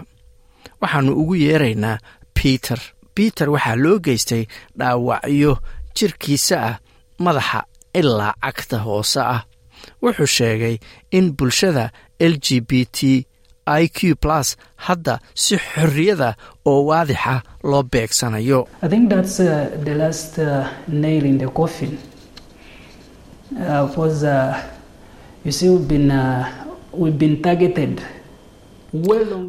Waxaannu 0.82 1.12
ugu 1.22 1.36
yeeraynaa 1.46 1.98
peter. 2.38 2.80
Peter 3.16 3.48
waxaa 3.56 3.76
loo 3.84 3.98
geystay 4.06 4.44
dhaawacyo 4.80 5.52
jirkiisa 5.96 6.58
ah 6.70 6.76
madaxa 7.26 7.60
ilaa 8.00 8.34
cagta 8.44 8.78
hoose 8.86 9.22
ah. 9.36 9.42
Wuxuu 10.04 10.30
sheegay 10.38 10.76
in 11.18 11.26
bulshada 11.38 11.86
l 12.32 12.34
g 12.46 12.48
b 12.70 12.86
t 12.98 13.26
i 13.82 13.84
q 13.98 14.16
plus 14.24 14.48
hadda 14.86 15.14
si 15.44 15.56
xorriyada 15.70 16.30
oo 16.72 16.82
waadixa 16.90 17.36
loo 17.70 17.84
beegsanayo. 17.92 18.60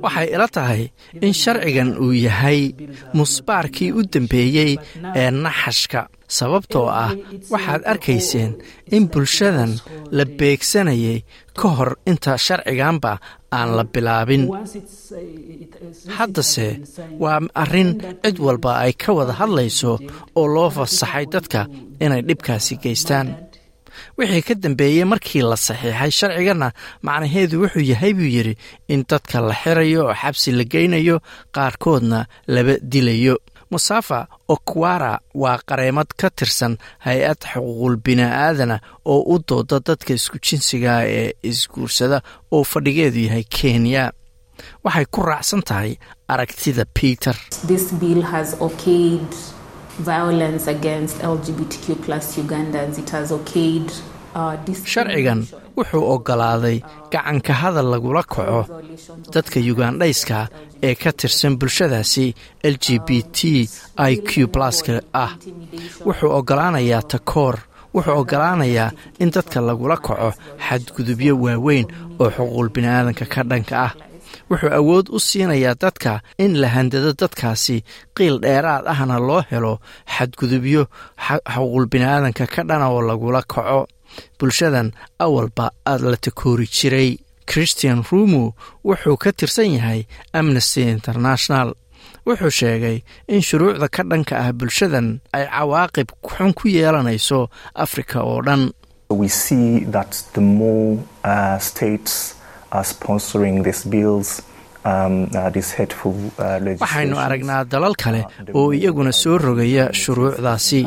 Waxay 0.02 0.28
ila 0.34 0.46
tahay 0.48 0.82
in 1.26 1.32
sharcigan 1.42 1.90
uu 1.98 2.12
yahay 2.14 2.60
musbaarkii 3.18 3.90
u 3.98 4.02
dambeeyey 4.12 4.72
ee 5.20 5.30
naxashka 5.44 6.00
sababtoo 6.38 6.86
ah 7.04 7.12
waxaad 7.52 7.82
arkayseen 7.92 8.52
in 8.96 9.04
bulshadan 9.12 9.72
la 10.16 10.24
beegsanayay 10.38 11.18
ka 11.60 11.68
hor 11.76 11.90
inta 12.10 12.32
sharciganba 12.46 13.12
aan 13.56 13.68
la 13.76 13.84
bilaabin. 13.92 14.44
Haddase 16.16 16.66
waa 17.22 17.40
arrin 17.62 17.90
cid 18.24 18.36
walba 18.46 18.72
ay 18.84 18.92
ka 19.02 19.10
wada 19.16 19.32
hadlayso 19.40 19.92
oo 20.38 20.46
loo 20.54 20.70
fasaxay 20.76 21.24
dadka 21.32 21.60
inay 22.04 22.22
dhibkaasi 22.28 22.74
geystaan. 22.82 23.28
Wixii 24.18 24.42
ka 24.48 24.54
dambeeyey 24.62 25.04
markii 25.12 25.42
la 25.50 25.56
saxiixay 25.66 26.10
sharciganna 26.18 26.68
macnaheedu 27.06 27.54
wuxuu 27.62 27.84
yahay 27.92 28.12
buu 28.18 28.30
yidhi 28.36 28.54
in 28.92 29.00
dadka 29.10 29.36
la 29.48 29.54
xirayo 29.62 30.00
oo 30.08 30.14
xabsi 30.22 30.50
la 30.58 30.64
geynayo 30.72 31.16
qaarkoodna 31.54 32.18
laba 32.54 32.74
dilayo 32.92 33.34
musafa 33.72 34.18
okwara 34.54 35.12
waa 35.42 35.58
qareemad 35.68 36.08
ka 36.20 36.28
tirsan 36.38 36.74
hay'ad 37.06 37.40
xuquuqul 37.52 37.96
bini'aadana 38.04 38.76
oo 39.12 39.20
u 39.34 39.38
dooda 39.48 39.76
dadka 39.88 40.12
isku 40.18 40.36
jinsiga 40.46 40.94
ee 41.18 41.32
isguursada 41.50 42.18
oo 42.54 42.64
fadhigeedu 42.72 43.18
yahay 43.26 43.44
kenya. 43.56 44.04
Waxay 44.84 45.06
ku 45.14 45.20
raacsan 45.28 45.62
tahay 45.68 45.92
aragtida 46.32 46.84
peter 46.98 47.36
sharcigan 54.92 55.40
wuxuu 55.76 56.04
oggolaaday 56.14 56.78
gacanka 57.12 57.52
hadal 57.62 57.88
lagula 57.92 58.22
kaco 58.34 58.60
dadka 59.34 59.58
yugandhayska 59.68 60.38
ee 60.82 60.94
ka 61.02 61.10
tirsan 61.12 61.54
bulshadaasi 61.60 62.26
l 62.72 62.76
g 62.84 62.98
b 63.06 63.22
t 63.36 63.68
i 63.96 64.12
q 64.28 64.46
pluska 64.54 65.00
ah. 65.24 65.32
Wuxuu 66.06 66.30
oggolaanayaa 66.38 67.02
takoor 67.12 67.56
wuxuu 67.94 68.16
oggolaanayaa 68.20 68.90
in 69.22 69.30
dadka 69.30 69.60
lagula 69.60 69.96
kaco 69.96 70.30
xadgudubyo 70.66 71.32
waaweyn 71.44 71.86
oo 72.20 72.30
xuquuq 72.36 72.68
bini'aadanka 72.74 73.24
ka 73.34 73.42
dhanka 73.50 73.74
ah. 73.86 73.92
Wuxuu 74.50 74.72
awood 74.78 75.06
u 75.16 75.18
siinayaa 75.20 75.74
dadka 75.82 76.20
in 76.38 76.60
la 76.60 76.68
handado 76.74 77.12
dadkaasi 77.20 77.84
qiil 78.16 78.40
dheeraad 78.44 78.84
ahna 78.92 79.16
loo 79.28 79.42
helo 79.50 79.74
xadgudubyo 80.16 80.82
xuquuq 81.24 81.84
bini'aadanka 81.92 82.44
ka 82.54 82.62
dhana 82.68 82.86
oo 82.90 83.02
lagula 83.10 83.42
kaco 83.54 83.86
bulshadan 84.38 84.92
awalba 85.18 85.70
aad 85.86 86.00
la 86.00 86.16
takoori 86.16 86.66
jiray. 86.66 87.18
Christian 87.46 88.02
rumu 88.08 88.54
wuxuu 88.84 89.16
ka 89.22 89.30
tirsan 89.32 89.74
yahay 89.76 90.06
amnesty 90.32 90.82
international. 90.96 91.74
Wuxuu 92.26 92.50
sheegay 92.58 93.02
in 93.28 93.40
shuruucda 93.42 93.88
ka 93.90 94.02
dhanka 94.10 94.34
ah 94.38 94.52
bulshadan 94.52 95.20
ay 95.34 95.44
cawaaqib 95.50 96.08
xun 96.22 96.52
ku 96.54 96.68
yeelanayso 96.68 97.50
afrika 97.74 98.22
oo 98.22 98.40
dhan 98.46 98.70
waxaynu 106.80 107.16
aragnaa 107.26 107.64
dalal 107.64 107.94
kale 108.02 108.22
oo 108.54 108.72
iyaguna 108.72 109.12
soo 109.12 109.38
rogaya 109.38 109.84
shuruucdaasi. 110.02 110.80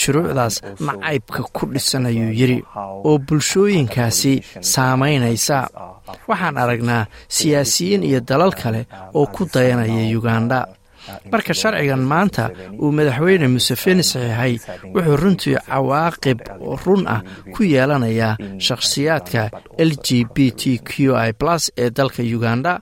shuruucdaas 0.00 0.54
nacaybka 0.86 1.40
ku 1.56 1.66
dhisan 1.72 2.06
ayuu 2.10 2.32
yidhi 2.40 2.58
oo 3.08 3.18
bulshooyinkaasi 3.26 4.32
saamaynaysa 4.72 5.58
waxaan 6.28 6.56
aragnaa 6.64 7.06
siyaasiyiin 7.36 8.02
iyo 8.08 8.20
dalal 8.30 8.52
kale 8.62 8.86
oo 9.14 9.26
ku 9.34 9.42
dayanaya 9.54 10.04
yuganda 10.14 10.58
marka 11.32 11.52
sharcigan 11.60 12.00
maanta 12.12 12.44
uu 12.82 12.92
madaxweyne 12.98 13.48
museveni 13.54 14.02
saxiixay 14.10 14.54
wuxuu 14.94 15.16
runtii 15.22 15.56
cawaaqib 15.68 16.38
run 16.84 17.02
ah 17.14 17.20
ku 17.54 17.60
yeelanayaa 17.72 18.36
shakhsiyaadka 18.66 19.42
l 19.88 19.90
g 20.06 20.24
b 20.34 20.36
t 20.60 20.62
q 20.88 20.90
i 21.28 21.32
plus 21.40 21.62
ee 21.82 21.90
dalka 21.98 22.22
uganda 22.36 22.72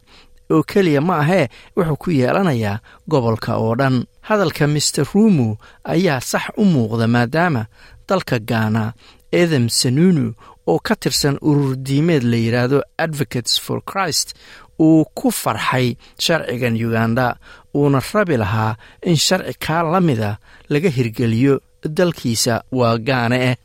oo 0.51 0.63
keliya 0.63 1.01
ma 1.01 1.19
ahee 1.23 1.47
wuxuu 1.77 1.97
ku 1.97 2.11
yeelanayaa 2.11 2.81
gobolka 3.09 3.57
oo 3.57 3.75
dhan. 3.81 4.05
Hadalka 4.29 4.67
mister 4.67 5.05
rumu 5.15 5.57
ayaa 5.85 6.21
sax 6.21 6.43
u 6.57 6.65
muuqda 6.65 7.07
maadaama 7.09 7.67
dalka 8.09 8.39
gaana 8.39 8.93
edem 9.33 9.69
sanunu 9.69 10.35
oo 10.67 10.79
ka 10.79 10.95
tirsan 10.97 11.37
urur 11.43 11.77
diimeed 11.77 12.23
la 12.23 12.37
yidhaahdo 12.37 12.79
advocates 12.99 13.61
for 13.61 13.81
christ 13.91 14.35
uu 14.81 15.05
ku 15.15 15.31
farxay 15.31 15.97
sharcigan 16.25 16.77
uganda 16.87 17.37
uuna 17.75 18.01
rabi 18.13 18.37
lahaa 18.37 18.77
in 19.03 19.17
sharci 19.17 19.55
kaa 19.67 19.83
la 19.83 20.01
mida 20.01 20.31
laga 20.69 20.89
hirgeliyo 20.97 21.61
dalkiisa 21.97 22.55
waa 22.73 22.99
gaane 22.99 23.39
eh 23.51 23.57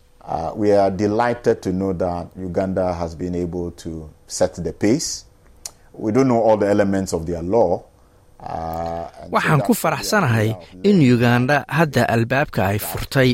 waxaan 9.33 9.61
ku 9.67 9.73
faraxsanahay 9.81 10.49
in 10.89 10.97
uganda 11.15 11.57
hadda 11.77 12.03
albaabka 12.15 12.61
ay 12.71 12.79
furtay. 12.89 13.31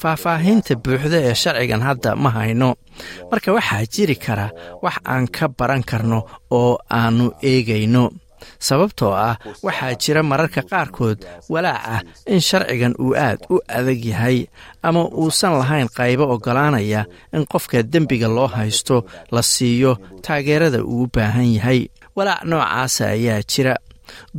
faahfaahinta 0.00 0.72
buuxda 0.84 1.18
ee 1.28 1.34
sharcigan 1.42 1.82
hadda 1.88 2.10
ma 2.22 2.30
hayno. 2.36 2.70
marka 3.30 3.50
waxaa 3.56 3.84
jiri 3.94 4.16
kara 4.24 4.46
wax 4.84 4.96
aan 5.12 5.24
ka 5.36 5.44
baran 5.58 5.82
karno 5.90 6.18
oo 6.58 6.72
aannu 6.98 7.26
eegayno 7.50 8.04
sababtoo 8.68 9.12
ah 9.28 9.36
waxaa 9.66 9.94
jira 10.02 10.22
mararka 10.30 10.60
qaarkood 10.70 11.18
walaac 11.52 11.82
ah 11.94 12.00
in 12.32 12.40
sharcigan 12.48 12.94
uu 13.04 13.14
aad 13.26 13.38
u 13.54 13.56
adag 13.78 14.00
yahay 14.12 14.38
ama 14.82 15.02
uusan 15.20 15.52
lahayn 15.60 15.88
qaybo 15.98 16.24
oggolaanaya 16.34 17.00
in 17.36 17.44
qofka 17.52 17.82
dembiga 17.92 18.28
loo 18.36 18.48
haysto 18.56 18.96
la 19.34 19.42
siiyo 19.42 19.92
taageerada 20.24 20.80
uu 20.84 21.02
u 21.04 21.08
baahan 21.14 21.48
yahay. 21.56 21.80
Walaac 22.16 22.42
noocaasa 22.50 23.04
ayaa 23.16 23.42
jira. 23.50 23.74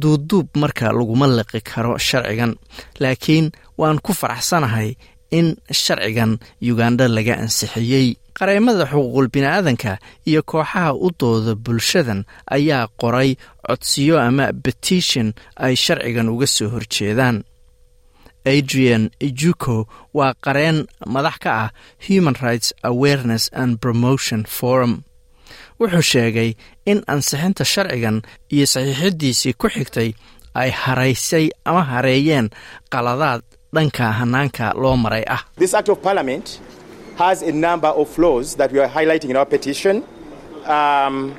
Duubduub 0.01 0.47
marka 0.61 0.91
laguma 0.97 1.27
liqi 1.37 1.59
karo 1.69 1.97
sharcigan 2.07 2.55
laakiin 3.01 3.51
waan 3.77 3.99
ku 4.05 4.11
faraxsanahay 4.13 4.89
in 5.37 5.47
sharcigan 5.71 6.31
yuganda 6.67 7.05
laga 7.15 7.33
ansixiyey 7.43 8.07
qareemada 8.37 8.85
xuquuqul 8.91 9.27
bini'aadanka 9.33 9.97
iyo 10.29 10.41
kooxaha 10.51 10.93
u 10.93 11.09
dooda 11.19 11.53
bulshadan 11.55 12.21
ayaa 12.55 12.87
qoray 13.01 13.29
codsiyo 13.67 14.15
ama 14.27 14.45
betition 14.63 15.33
ay 15.65 15.73
sharcigan 15.75 16.29
uga 16.29 16.47
soo 16.47 16.69
horjeedaan. 16.73 17.37
Adrian 18.45 19.09
juco 19.39 19.87
waa 20.13 20.33
qareen 20.45 20.77
madax 21.13 21.37
ka 21.43 21.51
ah 21.63 21.69
human 22.07 22.35
rights 22.45 22.73
awareness 22.83 23.49
and 23.61 23.71
promotion 23.83 24.45
forum. 24.57 25.03
Wuxuu 25.79 26.01
sheegay 26.11 26.49
in 26.85 26.99
ansixinta 27.13 27.65
sharcigan 27.65 28.21
iyo 28.53 28.65
saxiixadiisii 28.73 29.53
ku 29.59 29.67
xigtay 29.69 30.09
ay 30.55 30.69
haraysay 30.71 31.45
ama 31.65 31.83
hareeyeen 31.91 32.47
qaladaad 32.93 33.41
dhanka 33.75 34.05
hanaanka 34.19 34.65
loo 34.81 34.95
maray 35.03 35.23
ah 35.35 35.41
Has 37.17 37.41
a 37.41 37.51
number 37.51 37.87
of 37.87 38.09
flaws 38.09 38.55
that 38.57 38.71
we 38.71 38.77
are 38.77 38.87
highlighting 38.87 39.31
in 39.31 39.35
our 39.35 39.45
petition. 39.45 40.03
Um, 40.65 41.35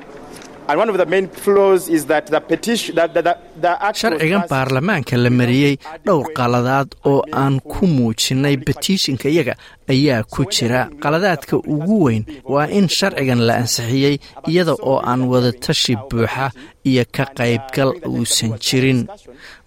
sharcigan 4.01 4.43
baarlamaanka 4.51 5.17
la 5.23 5.29
mariyey 5.39 5.75
dhowr 6.05 6.27
qaladaad 6.39 6.89
oo 7.11 7.21
aan 7.43 7.55
ku 7.71 7.87
muujinnay 7.95 8.55
betiishinka 8.65 9.27
iyaga 9.29 9.53
ayaa 9.93 10.23
ku 10.33 10.45
jira. 10.55 10.81
Qaladaadka 11.03 11.55
ugu 11.73 11.97
weyn 12.05 12.23
waa 12.53 12.67
in 12.77 12.87
sharcigan 12.97 13.41
la 13.47 13.53
ansixiyey 13.61 14.15
iyada 14.51 14.73
oo 14.89 14.97
aan 15.11 15.21
wadatashi 15.31 15.95
buuxa 16.09 16.51
iyo 16.89 17.03
ka 17.15 17.23
qaybgal 17.37 17.91
uusan 18.07 18.51
jirin. 18.65 18.99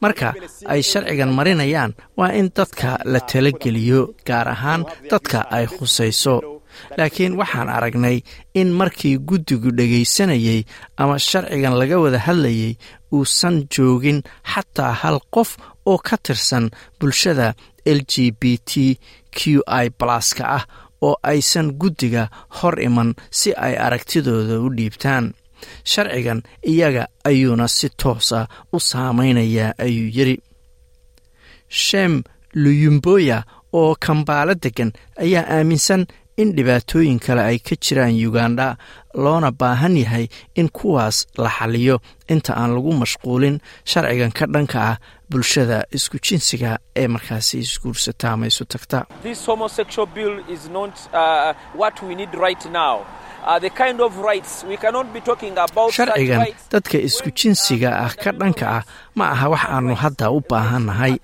Marka 0.03 0.29
ay 0.73 0.81
sharcigan 0.91 1.31
marinayaan 1.39 1.93
waa 2.19 2.33
in 2.41 2.49
dadka 2.57 2.99
la 3.13 3.21
talageliyo 3.21 4.01
gaar 4.29 4.49
ahaan 4.55 4.83
dadka 5.11 5.39
ay 5.57 5.67
khusayso 5.67 6.62
laakiin 6.99 7.35
waxaan 7.41 7.69
aragnay 7.77 8.17
in 8.61 8.69
markii 8.79 9.17
guddigu 9.29 9.71
dhegaysanayey 9.79 10.61
ama 11.01 11.17
sharcigan 11.29 11.75
laga 11.81 11.97
wada 12.05 12.19
hadlayey 12.27 12.73
uusan 13.15 13.57
joogin 13.75 14.19
xataa 14.53 14.93
hal 15.03 15.19
qof 15.35 15.51
oo 15.91 15.99
ka 16.07 16.17
tirsan 16.25 16.65
bulshada 16.99 17.49
l 17.85 18.01
g 18.11 18.13
b 18.41 18.43
t 18.71 18.73
q 19.37 19.39
i 19.67 19.85
blaska 19.99 20.45
ah 20.59 20.65
oo 21.07 21.15
aysan 21.33 21.69
guddiga 21.81 22.23
hor 22.59 22.77
iman 22.89 23.11
si 23.39 23.51
ay 23.67 23.75
aragtidooda 23.87 24.55
u 24.65 24.69
dhiibtaan. 24.77 25.27
Sharcigan 25.91 26.41
iyaga 26.73 27.05
ayuuna 27.29 27.67
si 27.77 27.89
toosa 28.01 28.47
u 28.73 28.79
saamaynayaa 28.81 29.75
ayuu 29.85 30.11
yidhi. 30.17 30.37
Shem 31.69 32.23
luyumboya 32.63 33.39
oo 33.73 33.95
kambaalo 34.05 34.55
deggan 34.63 34.91
ayaa 35.25 35.45
aaminsan 35.57 36.07
in 36.37 36.53
dhibaatooyin 36.57 37.19
kale 37.27 37.43
ay 37.43 37.59
ka 37.59 37.75
jiraan 37.85 38.15
uganda 38.29 38.77
loona 39.15 39.51
baahan 39.61 39.97
yahay 39.97 40.27
in 40.55 40.69
kuwaas 40.69 41.27
la 41.43 41.49
xaliyo 41.59 41.97
inta 42.29 42.53
aan 42.57 42.71
lagu 42.75 42.93
mashquulin 43.03 43.57
sharcigan 43.91 44.33
ka 44.39 44.45
dhanka 44.55 44.79
ah 44.91 44.97
bulshada 45.31 45.79
isku 45.97 46.17
jinsiga 46.27 46.79
ee 46.97 47.09
markaasi 47.09 47.59
isguursata 47.65 48.31
ama 48.33 48.47
tagta 48.73 48.99
Uh, 53.43 53.59
sharcigan 55.97 56.47
dadka 56.73 56.99
isku 57.09 57.31
jinsiga 57.39 57.91
ah 58.07 58.13
ka 58.23 58.31
dhanka 58.41 58.65
ah 58.79 58.83
ma 59.19 59.25
aha 59.35 59.47
wax 59.53 59.63
aanu 59.75 59.95
hadda 60.03 60.27
u 60.31 60.39
baahannahay 60.51 61.15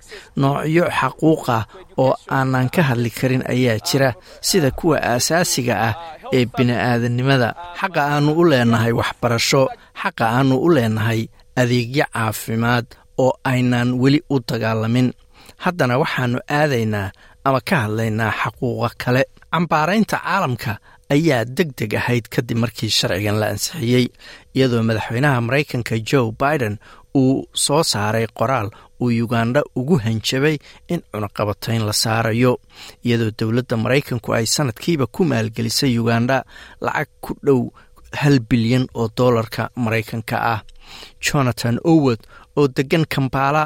noocyo 0.41 0.85
xaquuqa 0.99 1.59
oo 2.03 2.12
aanan 2.37 2.66
ka 2.75 2.83
hadli 2.89 3.11
karin 3.19 3.43
ayaa 3.55 3.79
jira 3.89 4.11
sida 4.49 4.71
kuwa 4.79 4.97
aasaasiga 5.12 5.75
ah 5.89 5.95
ee 6.37 6.45
bini'aadanimada 6.57 7.49
xaqa 7.81 8.01
aannu 8.12 8.31
u 8.41 8.43
leenahay 8.51 8.93
waxbarasho 9.01 9.62
xaqa 10.03 10.25
aannu 10.37 10.57
u 10.66 10.69
leenahay 10.77 11.21
adeegyo 11.61 12.05
caafimaad 12.14 12.87
oo 13.25 13.33
aynaan 13.51 13.89
weli 14.03 14.21
u 14.31 14.37
dagaalamin. 14.49 15.09
Haddana 15.64 15.95
waxaannu 16.03 16.39
aadaynaa 16.59 17.09
ama 17.47 17.61
ka 17.69 17.77
hadlaynaa 17.85 18.33
xaquuqa 18.41 18.91
kale. 19.03 19.23
Cambaaraynta 19.53 20.16
caalamka 20.25 20.73
ayaa 21.14 21.44
deg 21.44 21.70
deg 21.78 21.94
ahayd 22.00 22.28
kadib 22.34 22.59
markii 22.64 22.90
sharcigan 22.98 23.36
la 23.40 23.46
ansixiyey 23.54 24.06
iyadoo 24.56 24.82
madaxweynaha 24.88 25.40
maraykanka 25.46 25.94
joe 26.11 26.32
biden 26.42 26.76
uu 27.20 27.46
soo 27.64 27.82
saaray 27.92 28.26
qoraal 28.38 28.68
uu 29.00 29.11
yuganda 29.11 29.61
ugu 29.78 29.96
hanjabay 30.04 30.56
in 30.92 31.00
cunaqabatayn 31.12 31.82
la 31.88 31.92
saarayo. 31.92 32.52
Iyadoo 33.06 33.30
dowladda 33.38 33.76
maraykanku 33.84 34.28
ay 34.34 34.46
sanadkiiba 34.46 35.06
ku 35.06 35.24
maalgelisay 35.24 35.90
yuganda 35.98 36.44
lacag 36.80 37.09
ku 37.24 37.32
dhow 37.46 37.61
hal 38.20 38.36
bilyan 38.50 38.84
oo 38.94 39.09
doolarka 39.16 39.70
maraykanka 39.84 40.36
ah. 40.54 40.61
Jonathan 41.20 41.78
owod 41.84 42.20
oo 42.59 42.66
deggan 42.76 43.04
kambaala 43.14 43.62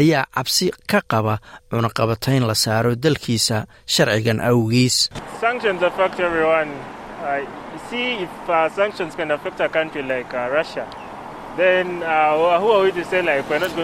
ayaa 0.00 0.24
cabsi 0.34 0.66
ka 0.90 1.00
qaba 1.12 1.34
cunaqabatayn 1.70 2.42
la 2.50 2.54
saaro 2.64 2.92
dalkiisa 3.04 3.56
sharcigan 3.94 4.38
awgiis. 4.50 4.96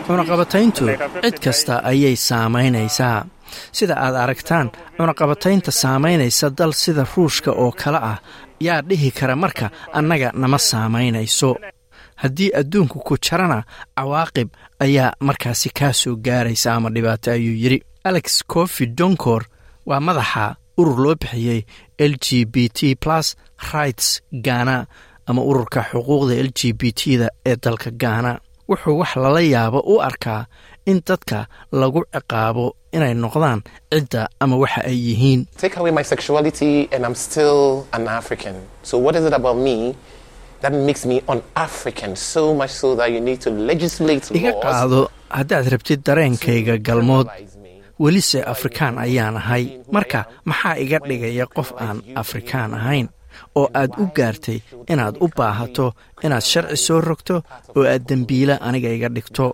Cunaqabatayntu 0.06 0.84
cid 1.22 1.38
kasta 1.44 1.80
ayay 1.90 2.16
saamaynaysaa 2.16 3.24
sida 3.72 3.94
aad 4.04 4.14
aragtaan 4.14 4.70
cunaqabataynta 4.98 5.70
saamaynaysa 5.82 6.46
dal 6.58 6.72
sida 6.82 7.04
ruushka 7.16 7.50
oo 7.52 7.72
kale 7.82 7.98
ah 8.12 8.18
yaa 8.66 8.80
dhihi 8.88 9.11
kara 9.18 9.36
marka 9.36 9.66
annaga 9.98 10.30
nama 10.42 10.58
saamaynayso 10.58 11.50
haddii 12.23 12.51
adduunku 12.61 12.99
ku 13.07 13.14
jarana 13.27 13.59
cawaaqib 13.97 14.49
ayaa 14.85 15.12
markaasi 15.27 15.68
kaa 15.79 15.93
soo 15.93 16.16
gaaraysa 16.27 16.75
ama 16.75 16.89
dhibaato 16.95 17.31
ayuu 17.37 17.57
yidhi. 17.62 17.79
Alex 18.05 18.27
cofi 18.53 18.87
donkor 18.99 19.43
waa 19.89 20.01
madaxa 20.01 20.57
urur 20.81 20.99
loo 21.05 21.14
bixiyey 21.21 21.61
l 21.99 22.12
g 22.25 22.45
b 22.53 22.68
t 22.77 22.95
plus 23.03 23.37
rights 23.73 24.07
gaana 24.47 24.87
ama 25.29 25.43
ururka 25.51 25.81
xuquuqda 25.91 26.35
l 26.47 26.51
g 26.59 26.73
b 26.73 26.93
t 26.99 27.18
da 27.21 27.29
ee 27.47 27.57
dalka 27.64 27.91
gaana 28.03 28.33
wuxuu 28.68 28.99
wax 29.01 29.12
lala 29.23 29.41
yaabo 29.55 29.81
u 29.93 30.01
arkaa 30.09 30.47
in 30.91 30.99
dadka 31.09 31.39
lagu 31.81 32.01
ciqaabo 32.14 32.64
inay 32.97 33.14
noqdaan 33.14 33.61
cidda 33.93 34.23
ama 34.41 34.57
waxa 34.62 34.81
ay 34.91 34.97
yihiin 35.07 35.41
That 40.61 40.72
makes 40.88 41.06
me 41.11 41.16
un-African 41.32 42.16
so 42.16 42.52
much 42.54 42.70
so 42.70 42.88
that 42.98 43.08
you 43.14 43.20
need 43.28 43.40
to 43.46 43.50
legislate 43.70 44.24
iga 44.38 44.52
qaado 44.64 45.00
haddaad 45.36 45.66
rabtid 45.72 46.00
dareenkayga 46.08 46.74
galmood 46.88 47.28
welise 48.02 48.40
afrikaan 48.52 48.98
ayaan 49.04 49.36
ahay. 49.40 49.64
Marka 49.94 50.20
maxaa 50.50 50.76
iga 50.84 50.98
dhigaya 51.08 51.46
qof 51.56 51.72
aan 51.84 51.98
afrikaan 52.22 52.70
ahayn? 52.78 53.06
Oo 53.56 53.66
aad 53.80 53.92
u 54.02 54.04
gaartay 54.16 54.58
inaad 54.92 55.16
u 55.24 55.26
baahato 55.36 55.86
inaad 56.24 56.44
sharci 56.50 56.76
soo 56.86 57.00
rogto 57.08 57.36
oo 57.76 57.84
aad 57.92 58.04
dembiile 58.08 58.54
aniga 58.68 58.90
iga 58.96 59.08
dhigto. 59.16 59.46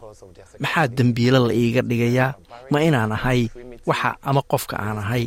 Maxaa 0.62 0.86
dembiile 0.98 1.38
la 1.46 1.52
iiga 1.62 1.82
dhigayaa? 1.90 2.30
Ma 2.70 2.78
inaan 2.88 3.12
ahay 3.16 3.40
waxa 3.88 4.10
ama 4.28 4.42
qofka 4.52 4.76
aan 4.86 4.98
ahay. 5.04 5.24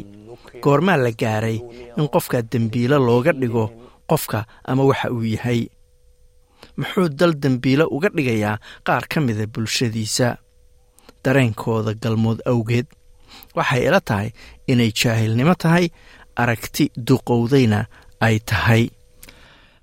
Goormaa 0.63 0.97
la 1.05 1.11
gaaray 1.21 1.57
in 1.99 2.07
qofka 2.13 2.37
dembiile 2.51 2.97
looga 3.07 3.31
dhigo 3.41 3.65
qofka 4.09 4.39
ama 4.69 4.83
waxa 4.89 5.07
uu 5.15 5.23
yahay. 5.35 5.61
Muxuu 6.77 7.07
dal 7.19 7.33
dembiile 7.43 7.85
uga 7.95 8.09
dhigayaa 8.15 8.55
qaar 8.87 9.03
ka 9.11 9.17
mida 9.25 9.45
bulshadiisa. 9.53 10.27
Dareenkooda 11.23 11.93
galmood 12.03 12.39
awgeed 12.51 12.87
waxay 13.57 13.81
ila 13.87 13.99
tahay 14.09 14.29
inay 14.71 14.91
jaahilnimo 14.99 15.53
tahay 15.63 15.85
aragti 16.41 16.85
duqowdayna 17.07 17.79
ay 18.25 18.35
tahay. 18.49 18.83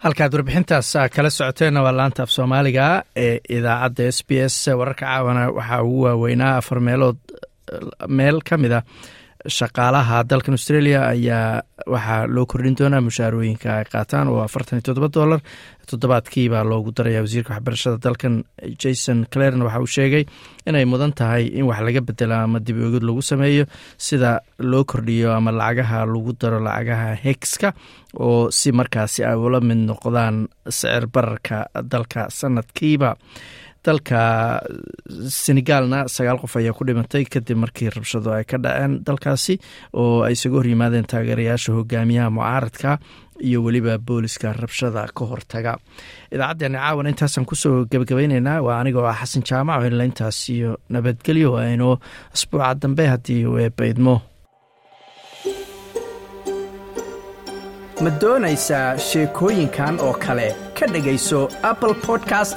Halkaad 0.05 0.33
warbixintaas 0.35 0.91
kala 1.15 1.31
socoteenna 1.39 1.81
waa 1.85 1.93
laanta 1.99 2.23
af 2.25 2.31
soomaaliga 2.37 2.87
ee 3.25 3.37
idaacadda 3.57 4.05
s 4.17 4.19
b 4.29 4.31
s 4.49 4.57
wararka 4.79 5.07
caawana 5.07 5.43
waxaa 5.57 5.83
ugu 5.89 6.01
waaweynaa 6.07 6.57
afar 6.61 6.79
meelood 6.87 7.19
meel 8.19 8.39
ka 8.49 8.55
mid 8.63 8.73
a 8.73 8.81
shaqaalaha 9.49 10.25
dalkan 10.31 10.55
australia 10.59 11.01
ayaa 11.15 11.63
waxaa 11.87 12.27
loo 12.35 12.47
kordhin 12.47 12.75
doonaa 12.79 13.01
mushaarooyinka 13.01 13.69
ay 13.79 13.85
qaataan. 13.93 14.29
Oo 14.29 14.41
afartan 14.43 14.79
iyo 14.79 14.85
toddoba 14.87 15.09
dollar. 15.09 15.41
Toddobaadkiibaa 15.91 16.65
loogu 16.67 16.91
daraya 16.97 17.21
wasiirka 17.23 17.55
waxbarashada 17.55 17.99
dalkan 18.03 18.43
jason 18.83 19.27
claren 19.33 19.63
waxa 19.63 19.81
uu 19.81 19.87
sheegay 19.87 20.25
inay 20.67 20.85
mudan 20.85 21.13
tahay 21.15 21.47
in 21.59 21.65
wax 21.71 21.79
laga 21.87 22.01
bedelo 22.09 22.35
ama 22.35 22.59
dib 22.59 22.77
oogid 22.83 23.05
lagu 23.07 23.23
sameeyo 23.23 23.65
sida 23.99 24.41
loo 24.59 24.83
kordhiyo 24.85 25.31
ama 25.37 25.51
lacagaha 25.55 26.03
lagu 26.07 26.33
daro 26.41 26.59
lacagaha 26.67 27.15
hegska 27.25 27.69
oo 28.19 28.51
si 28.51 28.73
markaasi 28.73 29.23
ay 29.25 29.37
ula 29.39 29.61
mid 29.61 29.79
noqdaan 29.87 30.49
sicir 30.67 31.07
bararka 31.07 31.71
dalka 31.93 32.27
sanadkiiba 32.31 33.15
dalka 33.87 34.21
senegaalna 35.43 35.99
sagaal 36.17 36.39
qof 36.43 36.55
ayaa 36.61 36.75
ku 36.79 36.85
dhimatay 36.89 37.25
kadib 37.35 37.59
markii 37.65 37.91
rabshado 37.97 38.31
ay 38.37 38.45
ka 38.51 38.59
dhaceen 38.65 38.95
dalkaasi 39.07 39.55
oo 40.01 40.23
ay 40.27 40.33
isaga 40.37 40.57
hor 40.59 40.67
yimaadeen 40.73 41.07
taageerayaasha 41.13 41.73
hogaamiyaha 41.79 42.31
mucaaradka 42.37 42.99
iyo 43.47 43.59
weliba 43.65 43.99
booliska 43.99 44.53
rabshada 44.53 45.03
ka 45.17 45.25
hortaga. 45.31 45.73
Idaacaddeenna 46.33 46.79
caawan 46.81 47.11
intaasaan 47.13 47.45
ku 47.47 47.55
soo 47.55 47.85
gebagabayneynaa 47.91 48.63
waa 48.67 48.79
anigoo 48.81 49.05
ah 49.05 49.19
xasan 49.21 49.43
jaamac 49.49 49.81
oo 49.83 49.87
inla 49.91 50.05
intaas 50.09 50.39
iyo 50.57 50.71
nabadgelyo 50.89 51.51
aynu 51.61 51.89
asbuuca 52.35 52.75
dambe 52.83 53.05
haddii 53.13 53.43
eebaydmo 53.65 54.15
ma 58.05 58.11
doonaysaa 58.23 58.89
sheekooyinkan 59.09 60.01
oo 60.07 60.13
kale? 60.25 60.49
Ka 60.79 60.87
dhegayso 60.93 61.49
apple 61.71 61.95
podcast 62.07 62.57